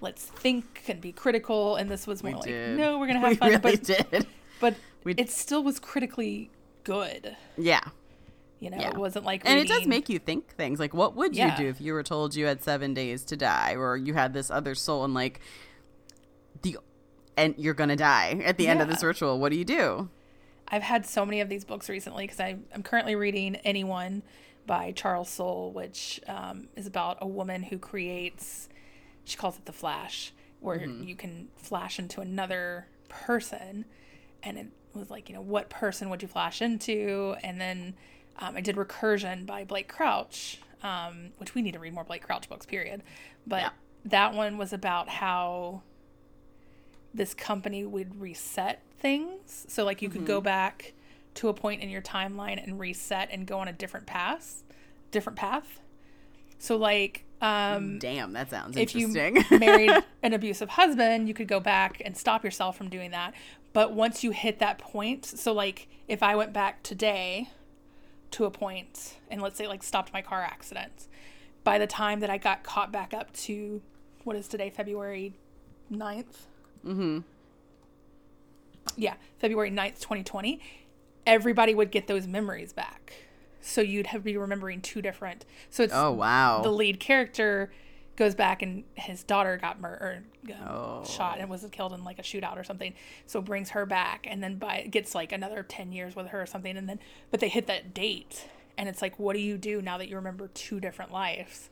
[0.04, 2.78] let's think and be critical and this was more We like did.
[2.78, 4.28] no we're gonna have we fun really but did.
[4.60, 6.52] but We- it still was critically
[6.84, 7.82] good Yeah.
[8.60, 8.90] you know Yeah.
[8.90, 11.58] it wasn't like And it does make you think things like, what would Yeah.
[11.58, 14.34] you do if you were told you had seven days to die, or you had
[14.34, 15.40] this other soul and like
[16.62, 16.78] the
[17.36, 19.40] and you're gonna die at the end of this ritual?
[19.40, 20.10] What do you do?
[20.68, 24.24] I've had so many of these books recently because I'm currently reading Anyone
[24.66, 28.70] by Charles Soule, which um, is about a woman who creates,
[29.26, 33.86] she calls it the Flash, where you can flash into another person.
[34.42, 37.36] And it was like, you know, what person would you flash into?
[37.44, 37.96] And then
[38.40, 42.24] um, I did Recursion by Blake Crouch, um, which we need to read more Blake
[42.24, 43.04] Crouch books, period.
[43.46, 43.70] But Yeah.
[44.06, 45.82] that one was about how
[47.14, 49.66] this company would reset things.
[49.68, 50.94] So like you could go back
[51.36, 54.64] to a point in your timeline and reset and go on a different path,
[55.12, 55.80] different path.
[56.58, 59.60] So like um Damn, that sounds if you interesting.
[59.60, 59.92] married
[60.24, 63.34] an abusive husband, you could go back and stop yourself from doing that.
[63.74, 67.50] But once you hit that point, so like if I went back today
[68.32, 71.08] to a point and let's say like stopped my car accident,
[71.66, 73.82] by the time that I got caught back up to
[74.24, 75.34] what is today, February
[75.92, 76.46] 9th?
[76.86, 77.20] mm-hmm.
[78.96, 80.62] yeah, February 9th, 2020,
[81.26, 83.14] everybody would get those memories back.
[83.66, 85.46] So you'd have be remembering two different.
[85.70, 86.62] So it's Oh wow.
[86.62, 87.72] the lead character
[88.16, 91.04] goes back and his daughter got murdered, um, Oh.
[91.06, 92.94] shot, and was killed in like a shootout or something.
[93.26, 96.46] So brings her back, and then by gets like another ten years with her or
[96.46, 97.00] something, and then
[97.32, 100.16] but they hit that date, and it's like, what do you do now that you
[100.18, 101.70] remember two different lives?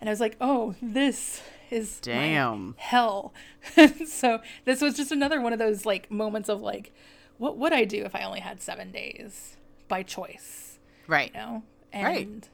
[0.00, 2.74] And I was like, oh, this is Damn.
[2.78, 3.32] hell.
[4.06, 6.92] so this was just another one of those like moments of like,
[7.36, 9.56] what would I do if I only had seven days
[9.88, 10.67] by choice,
[11.08, 11.32] Right.
[11.34, 11.62] you know?
[11.92, 12.48] And Right.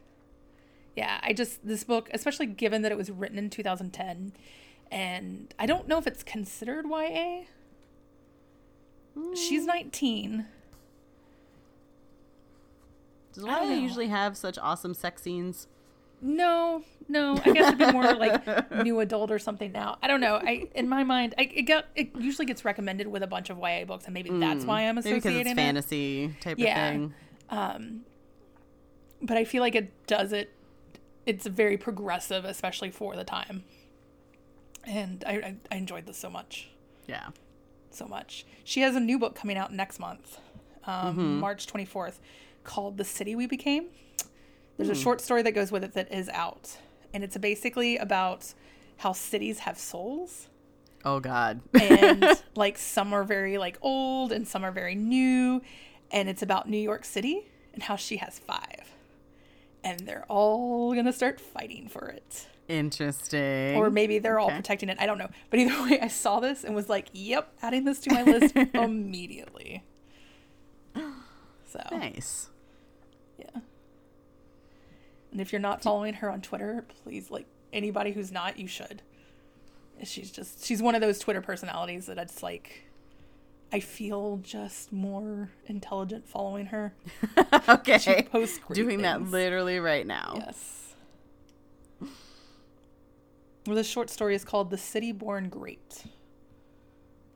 [0.96, 4.32] yeah, I just, this book, especially given that it was written in 2010,
[4.90, 7.42] and I don't know if it's considered YA.
[9.18, 9.36] Mm.
[9.36, 10.46] She's 19.
[13.32, 15.66] Does YA usually have such awesome sex scenes?
[16.22, 17.32] No, no.
[17.44, 19.98] I guess it'd be more like new adult or something now.
[20.02, 20.36] I don't know.
[20.36, 23.58] I in my mind, I, it got it usually gets recommended with a bunch of
[23.58, 25.04] YA books, and maybe that's why I'm Mm.
[25.04, 25.56] Maybe because associating it.
[25.56, 26.86] fantasy type Yeah.
[26.86, 27.14] of thing.
[27.50, 28.00] Um,
[29.24, 30.52] but I feel like it does it.
[31.26, 33.64] It's very progressive, especially for the time.
[34.86, 36.68] And I, I, I enjoyed this so much,
[37.06, 37.28] Yeah.
[37.90, 38.44] so much.
[38.64, 40.38] She has a new book coming out next month,
[40.86, 41.40] um, Mm-hmm.
[41.40, 42.18] March 24th,
[42.64, 43.86] called "The City We Became."
[44.76, 44.92] There's Hmm.
[44.92, 46.76] a short story that goes with it that is out,
[47.14, 48.52] and it's basically about
[48.98, 50.48] how cities have souls
[51.06, 51.60] Oh God.
[51.80, 52.24] and
[52.56, 55.60] like some are very like old and some are very new
[56.10, 58.93] and it's about New York City and how she has five
[59.84, 62.46] and they're all gonna start fighting for it.
[62.66, 63.76] Interesting.
[63.76, 64.56] or maybe they're all Okay.
[64.56, 64.96] protecting it.
[64.98, 65.28] I don't know.
[65.50, 68.56] But either way I saw this and was like yep adding this to my list
[68.74, 69.84] immediately.
[71.66, 71.80] So.
[71.90, 72.48] Nice.
[73.38, 73.60] yeah.
[75.32, 79.02] And if you're not following her on Twitter please like anybody who's not you should.
[80.04, 82.83] She's just she's one of those Twitter personalities that it's like
[83.74, 86.94] I feel just more intelligent following her.
[87.68, 87.98] okay.
[87.98, 90.34] She posts Doing that literally right now.
[90.36, 90.94] Yes.
[93.66, 96.04] Well, this short story is called "The City Born Great."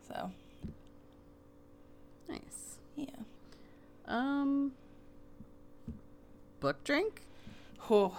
[0.06, 0.31] So
[2.28, 2.78] Nice.
[2.94, 3.06] yeah.
[4.06, 4.74] Um.
[6.60, 7.23] Book drink.
[7.90, 8.16] Oh,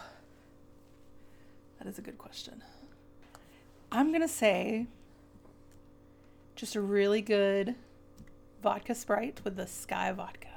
[1.78, 2.64] that is a good question.
[3.94, 4.88] I'm gonna say
[6.58, 7.76] just a really good
[8.62, 10.48] vodka sprite with the Sky vodka.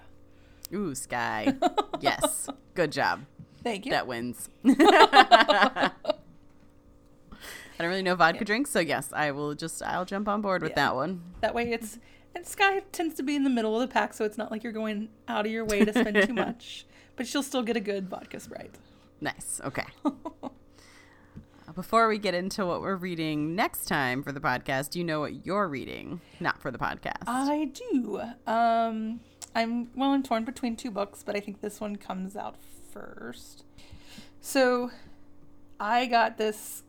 [0.75, 1.55] Ooh, Sky.
[2.01, 2.49] yes.
[2.75, 3.25] Good job.
[3.63, 3.93] Thank you.
[3.93, 4.49] That wins.
[4.65, 5.91] I
[7.79, 10.71] don't really know vodka drinks, so yes, I will just I'll jump on board with
[10.73, 10.77] Yeah.
[10.77, 11.23] that one.
[11.41, 11.99] That way it's
[12.35, 14.63] and Sky tends to be in the middle of the pack, so it's not like
[14.63, 16.87] you're going out of your way to spend too much.
[17.17, 18.75] But you'll still get a good vodka sprite.
[19.21, 19.61] Nice.
[19.65, 19.85] Okay.
[21.75, 25.21] Before we get into what we're reading next time for the podcast, do you know
[25.21, 26.21] what you're reading?
[26.41, 27.23] Not for the podcast.
[27.27, 28.21] I do.
[28.47, 29.21] Um
[29.55, 32.57] I'm well I'm torn between two books, but I think this one comes out
[32.93, 33.65] first.
[34.41, 34.91] So
[35.81, 36.83] I got this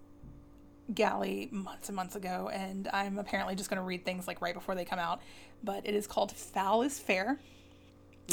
[0.94, 4.76] galley months and months ago, and I'm apparently just gonna read things like right before
[4.76, 5.22] they come out.
[5.64, 7.40] But it is called Foul is Fair.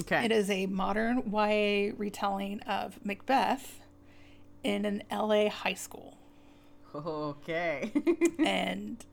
[0.00, 0.24] okay.
[0.24, 3.80] It is a modern YA retelling of Macbeth
[4.64, 6.16] in an LA high school.
[6.94, 7.92] Okay.
[8.44, 9.04] And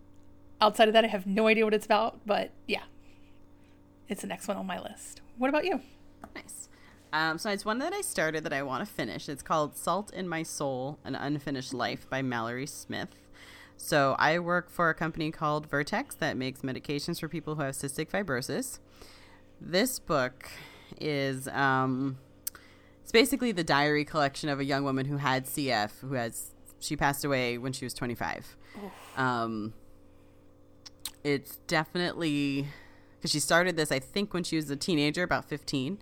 [0.62, 2.84] outside of that, I have no idea what it's about, but yeah,
[4.08, 5.22] it's the next one on my list.
[5.38, 5.82] What about you?
[6.36, 6.70] nice.
[7.14, 9.30] Um, so it's one that I started that I want to finish.
[9.30, 13.10] It's called Salt in My Soul An Unfinished Life by Mallory Smith.
[13.78, 17.76] So I work for a company called Vertex that makes medications for people who have
[17.76, 18.80] cystic fibrosis.
[19.62, 20.49] This book
[20.99, 22.18] is um,
[23.02, 26.95] it's basically the diary collection of a young woman who had CF, who has she
[26.95, 28.56] passed away when she was 25.
[29.16, 29.74] Um,
[31.24, 32.68] it's definitely
[33.18, 35.98] because she started this, I think, when she was a teenager, about 15.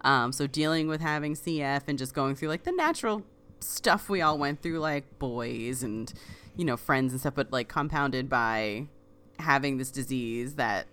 [0.00, 3.22] Um, so dealing with having CF and just going through like the natural
[3.60, 6.12] stuff we all went through, like boys and
[6.56, 8.86] you know friends and stuff, but like compounded by
[9.38, 10.86] having this disease that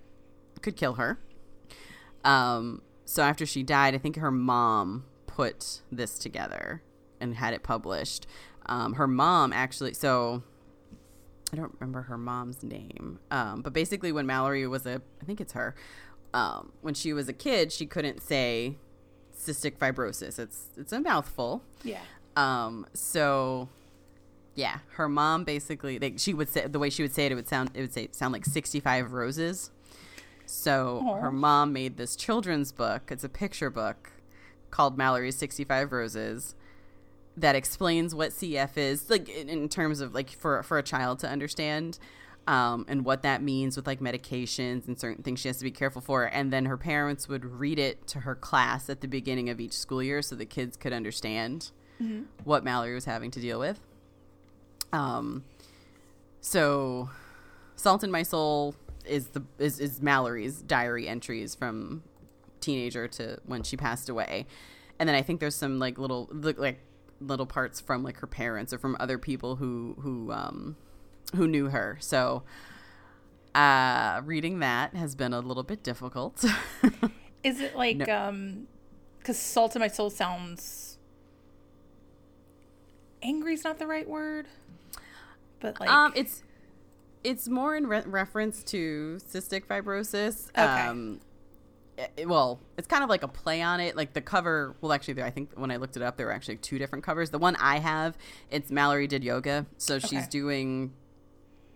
[0.62, 1.20] could kill her.
[2.24, 6.82] Um, so after she died, I think her mom put this together
[7.20, 8.28] and had it published.
[8.68, 10.44] Um, her mom actually, so
[11.52, 15.42] I don't remember her mom's name, um, but basically, when Mallory was a, I think
[15.42, 15.76] it's her,
[16.34, 18.78] um, when she was a kid, she couldn't say
[19.38, 20.40] cystic fibrosis.
[20.40, 21.64] It's it's a mouthful.
[21.84, 22.02] Yeah.
[22.36, 23.70] Um, so
[24.56, 27.36] yeah, her mom basically like she would say the way she would say it, it
[27.36, 29.72] would sound it would say sound like sixty five roses.
[30.46, 31.16] So Aw.
[31.22, 33.10] her mom made this children's book.
[33.12, 34.12] It's a picture book
[34.70, 36.56] called Mallory's Sixty Five Roses
[37.38, 41.30] that explains what CF is, like in, terms of like for for a child to
[41.30, 42.00] understand.
[42.48, 45.70] Um, and what that means with like medications and certain things she has to be
[45.70, 46.24] careful for.
[46.24, 49.74] And then her parents would read it to her class at the beginning of each
[49.74, 51.70] school year so the kids could understand
[52.44, 53.80] what Mallory was having to deal with.
[54.92, 55.44] Um,
[56.42, 57.10] so
[57.76, 58.76] Salt in My Soul
[59.06, 62.04] is the is, is Mallory's diary entries from
[62.60, 64.46] teenager to when she passed away.
[65.00, 66.80] And then I think there's some like little like
[67.22, 70.76] little parts from like her parents or from other people who who um
[71.36, 71.98] who knew her.
[72.02, 72.44] So
[73.56, 76.44] uh reading that has been a little bit difficult.
[77.44, 78.06] Is it like No.
[78.28, 78.68] um
[79.20, 80.98] because salt in my soul sounds
[83.22, 84.48] angry is not the right word,
[85.60, 86.44] but like um, it's
[87.24, 90.50] it's more in re- reference to cystic fibrosis.
[90.50, 90.62] Okay.
[90.88, 91.20] Um,
[92.18, 93.96] it- well, it's kind of like a play on it.
[93.96, 96.32] Like the cover, well, actually, there- I think when I looked it up, there were
[96.34, 97.30] actually two different covers.
[97.30, 98.18] The one I have,
[98.50, 100.94] it's Mallory did yoga, so she's doing.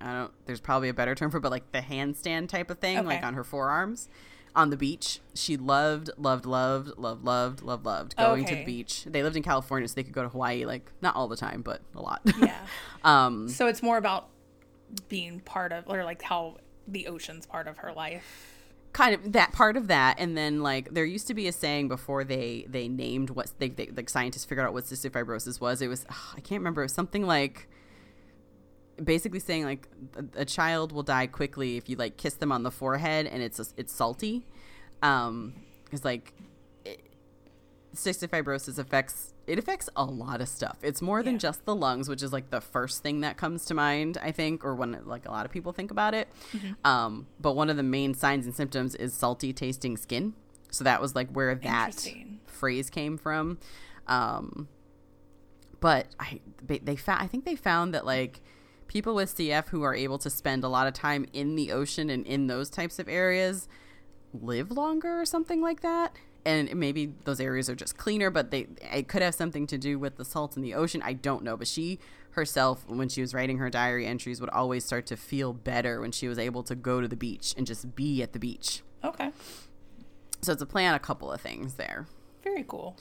[0.01, 0.31] I don't.
[0.45, 3.23] There's probably a better term for, it, but like the handstand type of thing, like
[3.23, 4.09] on her forearms,
[4.55, 5.19] on the beach.
[5.33, 9.05] She loved, loved, loved, loved, loved, loved, loved going to the beach.
[9.05, 11.61] They lived in California, so they could go to Hawaii, like not all the time,
[11.61, 12.21] but a lot.
[12.39, 12.65] yeah.
[13.03, 14.29] um, So it's more about
[15.09, 16.57] being part of, or like how
[16.87, 18.54] the ocean's part of her life.
[18.95, 21.89] Kind of that part of that and then like there used to be a saying
[21.89, 25.81] before they they named what they, they like scientists figured out what cystic fibrosis was
[25.81, 27.67] it was ugh, i can't remember it was something like
[29.03, 32.63] basically saying like a, a child will die quickly if you like kiss them on
[32.63, 34.47] the forehead and it's it's salty
[35.03, 35.53] um
[35.83, 36.33] because like
[36.85, 37.01] it,
[37.93, 40.77] cystic fibrosis affects it affects a lot of stuff.
[40.81, 41.39] It's more than Yeah.
[41.39, 44.65] just the lungs which is like the first thing that comes to mind i think
[44.65, 46.27] or when like a lot of people think about it.
[46.83, 50.33] Um, but one of the main signs and symptoms is salty tasting skin.
[50.71, 52.07] So that was like where that
[52.47, 53.59] phrase came from.
[54.07, 54.67] Um,
[55.79, 58.41] but i they, they found i think they found that like
[58.87, 62.09] people with cf who are able to spend a lot of time in the ocean
[62.09, 63.67] and in those types of areas
[64.33, 66.15] live longer or something like that
[66.45, 69.97] and maybe those areas are just cleaner but they it could have something to do
[69.97, 71.99] with the salt in the ocean i don't know but she
[72.31, 76.11] herself when she was writing her diary entries would always start to feel better when
[76.11, 79.31] she was able to go to the beach and just be at the beach Okay.
[80.41, 82.07] so it's a play on a couple of things there
[82.43, 82.97] Very cool.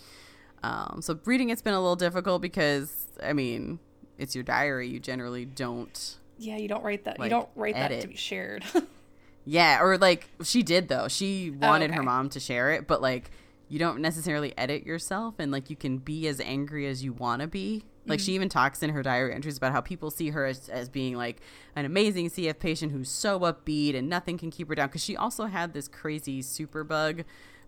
[0.63, 3.79] um, so reading it's been a little difficult because i mean
[4.19, 7.19] it's your diary you generally don't Yeah, you don't write that.
[7.19, 8.65] Like, you don't write that to be shared.
[9.45, 11.09] Yeah, or like she did though.
[11.09, 12.07] She wanted her okay.
[12.07, 13.31] mom to share it, but like
[13.69, 17.43] you don't necessarily edit yourself and like you can be as angry as you want
[17.43, 17.85] to be.
[18.07, 20.91] Like she even talks in her diary entries about how people see her as, as
[20.91, 21.41] being like
[21.75, 25.17] an amazing CF patient who's so upbeat and nothing can keep her down because she
[25.17, 27.25] also had this crazy super bug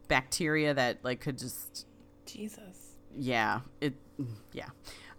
[0.09, 1.86] bacteria that like could just
[2.27, 2.93] Jesus.
[3.16, 3.94] yeah it
[4.53, 4.69] yeah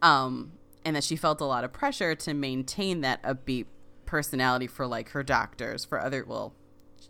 [0.01, 0.51] um
[0.85, 3.65] and that she felt a lot of pressure to maintain that upbeat
[4.07, 6.55] personality for like her doctors for other well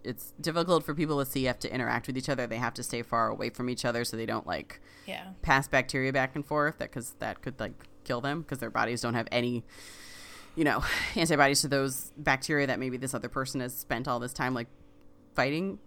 [0.03, 2.45] it's difficult for people with cf to interact with each other.
[2.47, 5.29] They have to stay far away from each other so they don't like Yeah.
[5.41, 9.01] pass bacteria back and forth that because that could like kill them because their bodies
[9.01, 9.63] don't have any
[10.55, 10.83] you know
[11.15, 14.67] antibodies to those bacteria that maybe this other person has spent all this time like
[15.35, 15.79] fighting.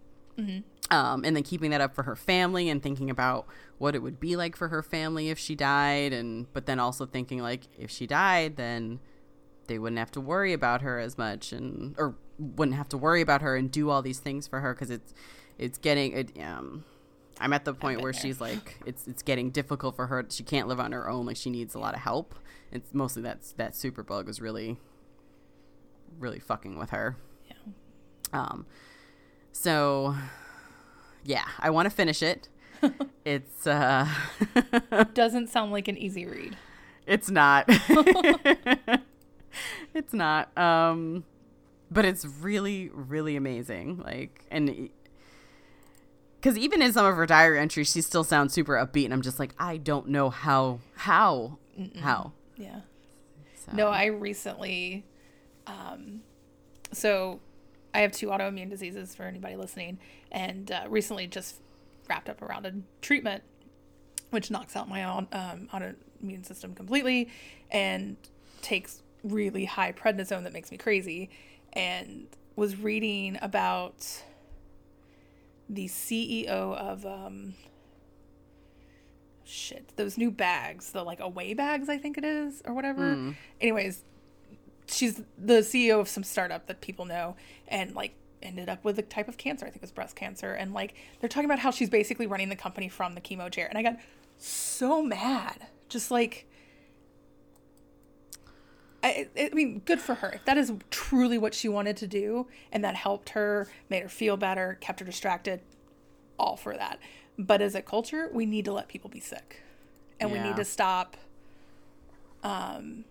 [0.91, 3.47] Um, and then keeping that up for her family and thinking about
[3.77, 7.05] what it would be like for her family if she died and but then also
[7.05, 9.01] thinking like if she died then
[9.71, 13.21] they wouldn't have to worry about her as much and or wouldn't have to worry
[13.21, 15.15] about her and do all these things for her because it's
[15.59, 16.85] it's getting it um
[17.41, 18.21] i'm at the point where there.
[18.21, 21.37] she's like it's it's getting difficult for her she can't live on her own like
[21.37, 22.35] she needs a lot of help
[22.73, 24.77] it's mostly that's that super bug is really
[26.19, 27.17] really fucking with her
[27.49, 27.55] Yeah.
[28.33, 28.67] um
[29.53, 30.17] so
[31.25, 32.49] yeah i want to finish it
[33.25, 34.09] it's uh
[35.15, 36.57] Doesn't sound like an easy read.
[37.07, 37.69] it's not
[39.95, 41.25] it's not um
[41.91, 44.89] but it's really really amazing like and
[46.41, 49.23] because even in some of her diary entries she still sounds super upbeat and i'm
[49.23, 51.59] just like i don't know how how
[52.01, 52.81] how Yeah.
[53.65, 53.73] so.
[53.73, 55.05] No, I recently,
[55.67, 56.21] um,
[56.93, 57.41] so
[57.95, 59.99] I have two autoimmune diseases for anybody listening,
[60.31, 61.57] and uh, recently just
[62.09, 63.43] wrapped up around a treatment
[64.31, 67.29] which knocks out my own um, autoimmune system completely
[67.71, 68.17] and
[68.61, 71.31] takes really high prednisone that makes me crazy.
[71.73, 72.27] And
[72.57, 74.23] was reading about
[75.69, 77.55] the CEO of um,
[79.45, 83.03] shit those new bags, the like away bags, I think it is or whatever.
[83.61, 84.03] Anyways,
[84.87, 87.37] she's the CEO of some startup that people know,
[87.69, 89.65] and like ended up with a type of cancer.
[89.67, 92.49] I think it was breast cancer, and like they're talking about how she's basically running
[92.49, 93.97] the company from the chemo chair, and I got
[94.39, 96.47] so mad, just like.
[99.03, 100.31] I, I mean, good for her.
[100.31, 104.09] If that is truly what she wanted to do and that helped her, made her
[104.09, 105.61] feel better, kept her distracted,
[106.39, 106.99] all for that.
[107.39, 109.63] But as a culture, we need to let people be sick.
[110.19, 111.17] And we need to stop
[112.43, 113.05] um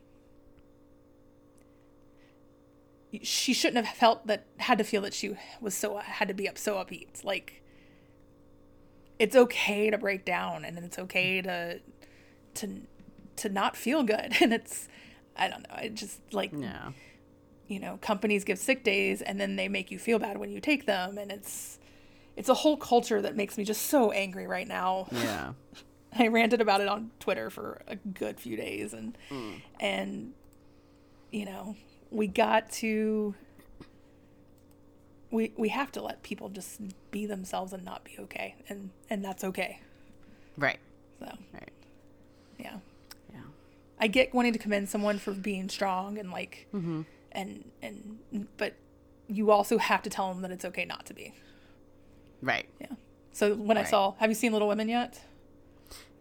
[3.24, 6.48] she shouldn't have felt that had to feel that she was so had to be
[6.48, 7.24] up so upbeat.
[7.24, 7.62] Like
[9.18, 11.80] it's okay to break down and it's okay to
[12.56, 12.82] to
[13.38, 14.88] to not feel good and it's
[15.40, 15.76] I don't know.
[15.76, 16.92] I just like yeah
[17.68, 20.60] you know, companies give sick days and then they make you feel bad when you
[20.60, 21.78] take them and it's
[22.36, 25.08] it's a whole culture that makes me just so angry right now.
[25.12, 25.54] Yeah.
[26.18, 29.62] I ranted about it on Twitter for a good few days and Mm.
[29.80, 30.34] and
[31.32, 31.76] you know,
[32.10, 33.36] we got to
[35.32, 38.56] we we have to let people just be themselves and not be okay.
[38.68, 39.80] And and that's okay.
[40.58, 40.80] Right.
[41.20, 41.72] So, Right.
[42.58, 42.78] Yeah.
[44.00, 47.02] I get wanting to commend someone for being strong and like Mm-hmm.
[47.32, 48.74] and and but
[49.28, 51.34] you also have to tell them that it's okay not to be.
[52.42, 52.68] Right.
[52.80, 52.88] Yeah.
[53.32, 55.22] So when I saw, have you seen Little Women yet?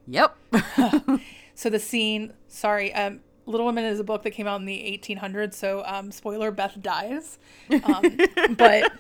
[0.07, 0.37] Yep.
[1.55, 4.79] So the scene, sorry, um, Little Women is a book that came out in the
[4.79, 5.55] 1800s.
[5.55, 7.41] So um, spoiler, Beth dies,
[7.83, 8.17] um,
[8.57, 8.93] but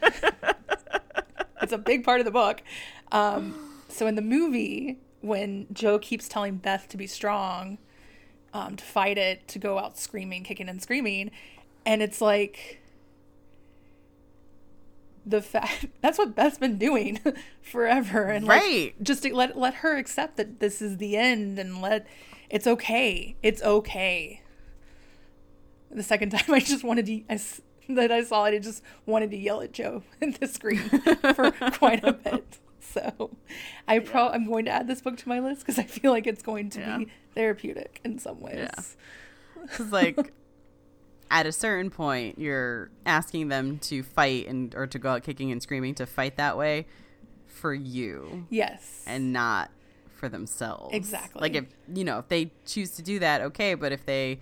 [1.62, 2.62] it's a big part of the book.
[3.12, 3.54] Um,
[3.88, 7.78] so in the movie, when Jo keeps telling Beth to be strong,
[8.52, 11.30] um, to fight it, to go out screaming, kicking and screaming,
[11.86, 12.80] and it's like
[15.26, 17.20] the fact that's what Beth's been doing
[17.62, 18.94] forever, and like Right.
[19.02, 22.06] just to let let her accept that this is the end and let
[22.50, 23.36] it's okay.
[23.42, 24.42] It's okay.
[25.90, 27.40] The second time I just wanted to I
[27.90, 30.78] that I saw it, I just wanted to yell at Jo in the screen
[31.34, 32.58] for quite a bit.
[32.94, 33.30] So
[33.86, 36.26] I pro I'm going to add this book to my list because I feel like
[36.26, 36.98] it's going to Yeah.
[36.98, 38.56] be therapeutic in some ways.
[38.56, 38.82] Yeah.
[39.62, 40.32] Because like
[41.30, 45.50] at a certain point, you're asking them to fight and or to go out kicking
[45.52, 46.86] and screaming to fight that way
[47.46, 49.02] for you Yes.
[49.06, 49.70] and not
[50.14, 50.94] for themselves.
[50.94, 51.40] Exactly.
[51.42, 53.74] Like if you know if they choose to do that, okay.
[53.74, 54.38] But if they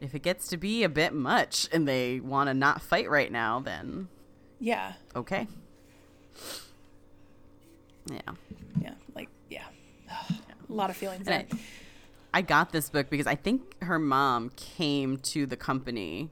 [0.00, 3.32] if it gets to be a bit much and they want to not fight right
[3.32, 4.08] now, then
[4.60, 4.92] yeah.
[5.16, 5.48] okay.
[8.10, 8.20] Yeah.
[8.80, 8.94] Yeah.
[9.14, 9.64] Like yeah.
[10.68, 11.46] A lot of feelings And.
[11.52, 11.58] I,
[12.38, 16.30] I got this book because I think her mom came to the company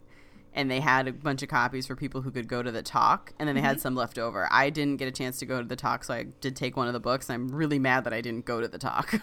[0.52, 3.32] and they had a bunch of copies for people who could go to the talk
[3.38, 3.82] and then they had mm-hmm.
[3.82, 4.48] some left over.
[4.50, 6.88] I didn't get a chance to go to the talk, so I did take one
[6.88, 7.30] of the books.
[7.30, 9.14] I'm really mad that I didn't go to the talk.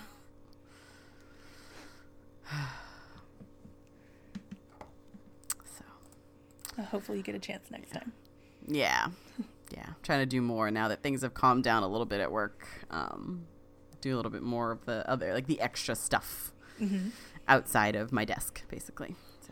[5.65, 5.83] so,
[6.83, 8.13] hopefully you get a chance next time.
[8.67, 9.07] yeah.
[9.71, 9.83] Yeah.
[9.87, 12.31] I'm trying to do more now that things have calmed down a little bit at
[12.31, 12.67] work.
[12.89, 13.45] Um,
[14.01, 17.09] do a little bit more of the other, like the extra stuff Mm-hmm.
[17.49, 19.15] outside of my desk, basically.
[19.45, 19.51] So,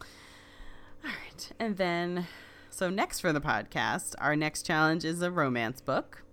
[0.00, 1.50] all right.
[1.58, 2.26] And then,
[2.68, 6.24] so next for the podcast, our next challenge is a romance book.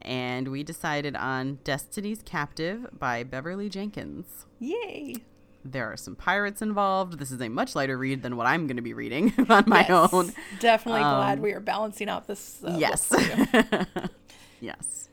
[0.00, 4.46] And we decided on Destiny's Captive by Beverly Jenkins.
[4.58, 5.16] Yay.
[5.64, 7.18] There are some pirates involved.
[7.18, 9.86] This is a much lighter read than what I'm going to be reading on my
[9.88, 10.12] Yes.
[10.12, 10.32] own.
[10.58, 12.62] Definitely glad Um, we are balancing out this.
[12.64, 13.12] Uh, yes.
[14.60, 15.08] yes.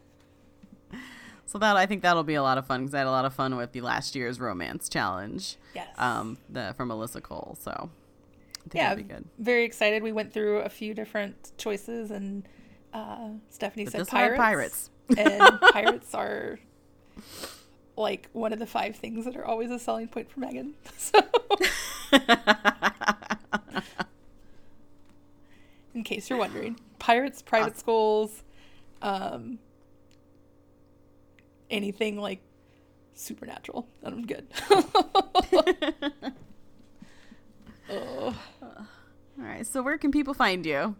[1.45, 3.25] So that I think that'll be a lot of fun because I had a lot
[3.25, 5.55] of fun with the last year's romance challenge.
[5.75, 5.87] Yes.
[5.97, 7.57] Um, the from Alyssa Cole.
[7.61, 9.25] So I think yeah, it'll be good.
[9.39, 10.03] very excited.
[10.03, 12.47] We went through a few different choices, and
[12.93, 14.37] uh, Stephanie But said pirates.
[14.37, 14.89] pirates.
[15.17, 16.59] and pirates are
[17.97, 20.75] like one of the five things that are always a selling point for Megan.
[20.97, 21.19] So,
[25.93, 28.43] in case you're wondering, pirates, private schools,
[29.01, 29.59] um,
[31.69, 32.41] anything like
[33.13, 33.87] supernatural.
[34.01, 34.47] That I'm good.
[37.89, 38.35] oh.
[38.61, 38.85] All
[39.37, 39.65] right.
[39.65, 40.95] So where can people find you?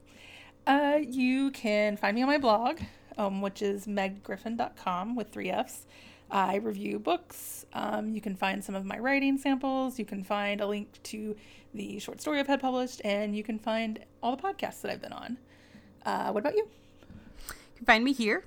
[0.66, 2.80] Uh, you can find me on my blog,
[3.18, 5.86] um, which is meggriffin.com with three F's.
[6.30, 7.66] I review books.
[7.74, 9.98] Um, you can find some of my writing samples.
[9.98, 11.36] You can find a link to
[11.74, 15.02] the short story I've had published, and you can find all the podcasts that I've
[15.02, 15.38] been on.
[16.06, 16.68] Uh, what about you?
[17.50, 18.44] You can find me here.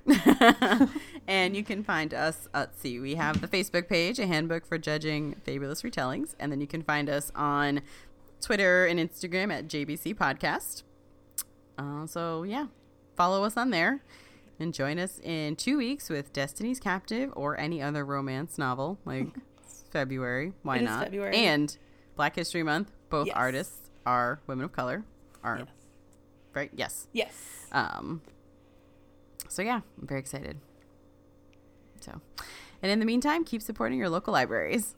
[1.27, 4.77] and you can find us, let's see, we have the Facebook page, a handbook for
[4.77, 6.35] judging fabulous retellings.
[6.39, 7.81] And then you can find us on
[8.41, 10.83] Twitter and Instagram at JBC Podcast.
[11.77, 12.67] Uh, so, yeah,
[13.15, 14.03] follow us on there.
[14.61, 19.25] And join us in two weeks with Destiny's Captive or any other romance novel, like
[19.91, 20.53] February.
[20.61, 21.03] Why It not?
[21.05, 21.35] February.
[21.35, 21.75] And
[22.15, 22.91] Black History Month.
[23.09, 23.35] Both Yes.
[23.35, 25.03] artists are women of color.
[25.43, 25.67] Are Yes.
[26.53, 26.69] right?
[26.75, 27.07] Yes.
[27.11, 27.65] Yes.
[27.71, 28.21] Um,
[29.49, 30.59] so yeah, I'm very excited.
[32.01, 32.21] So,
[32.83, 34.93] and in the meantime, keep supporting your local libraries.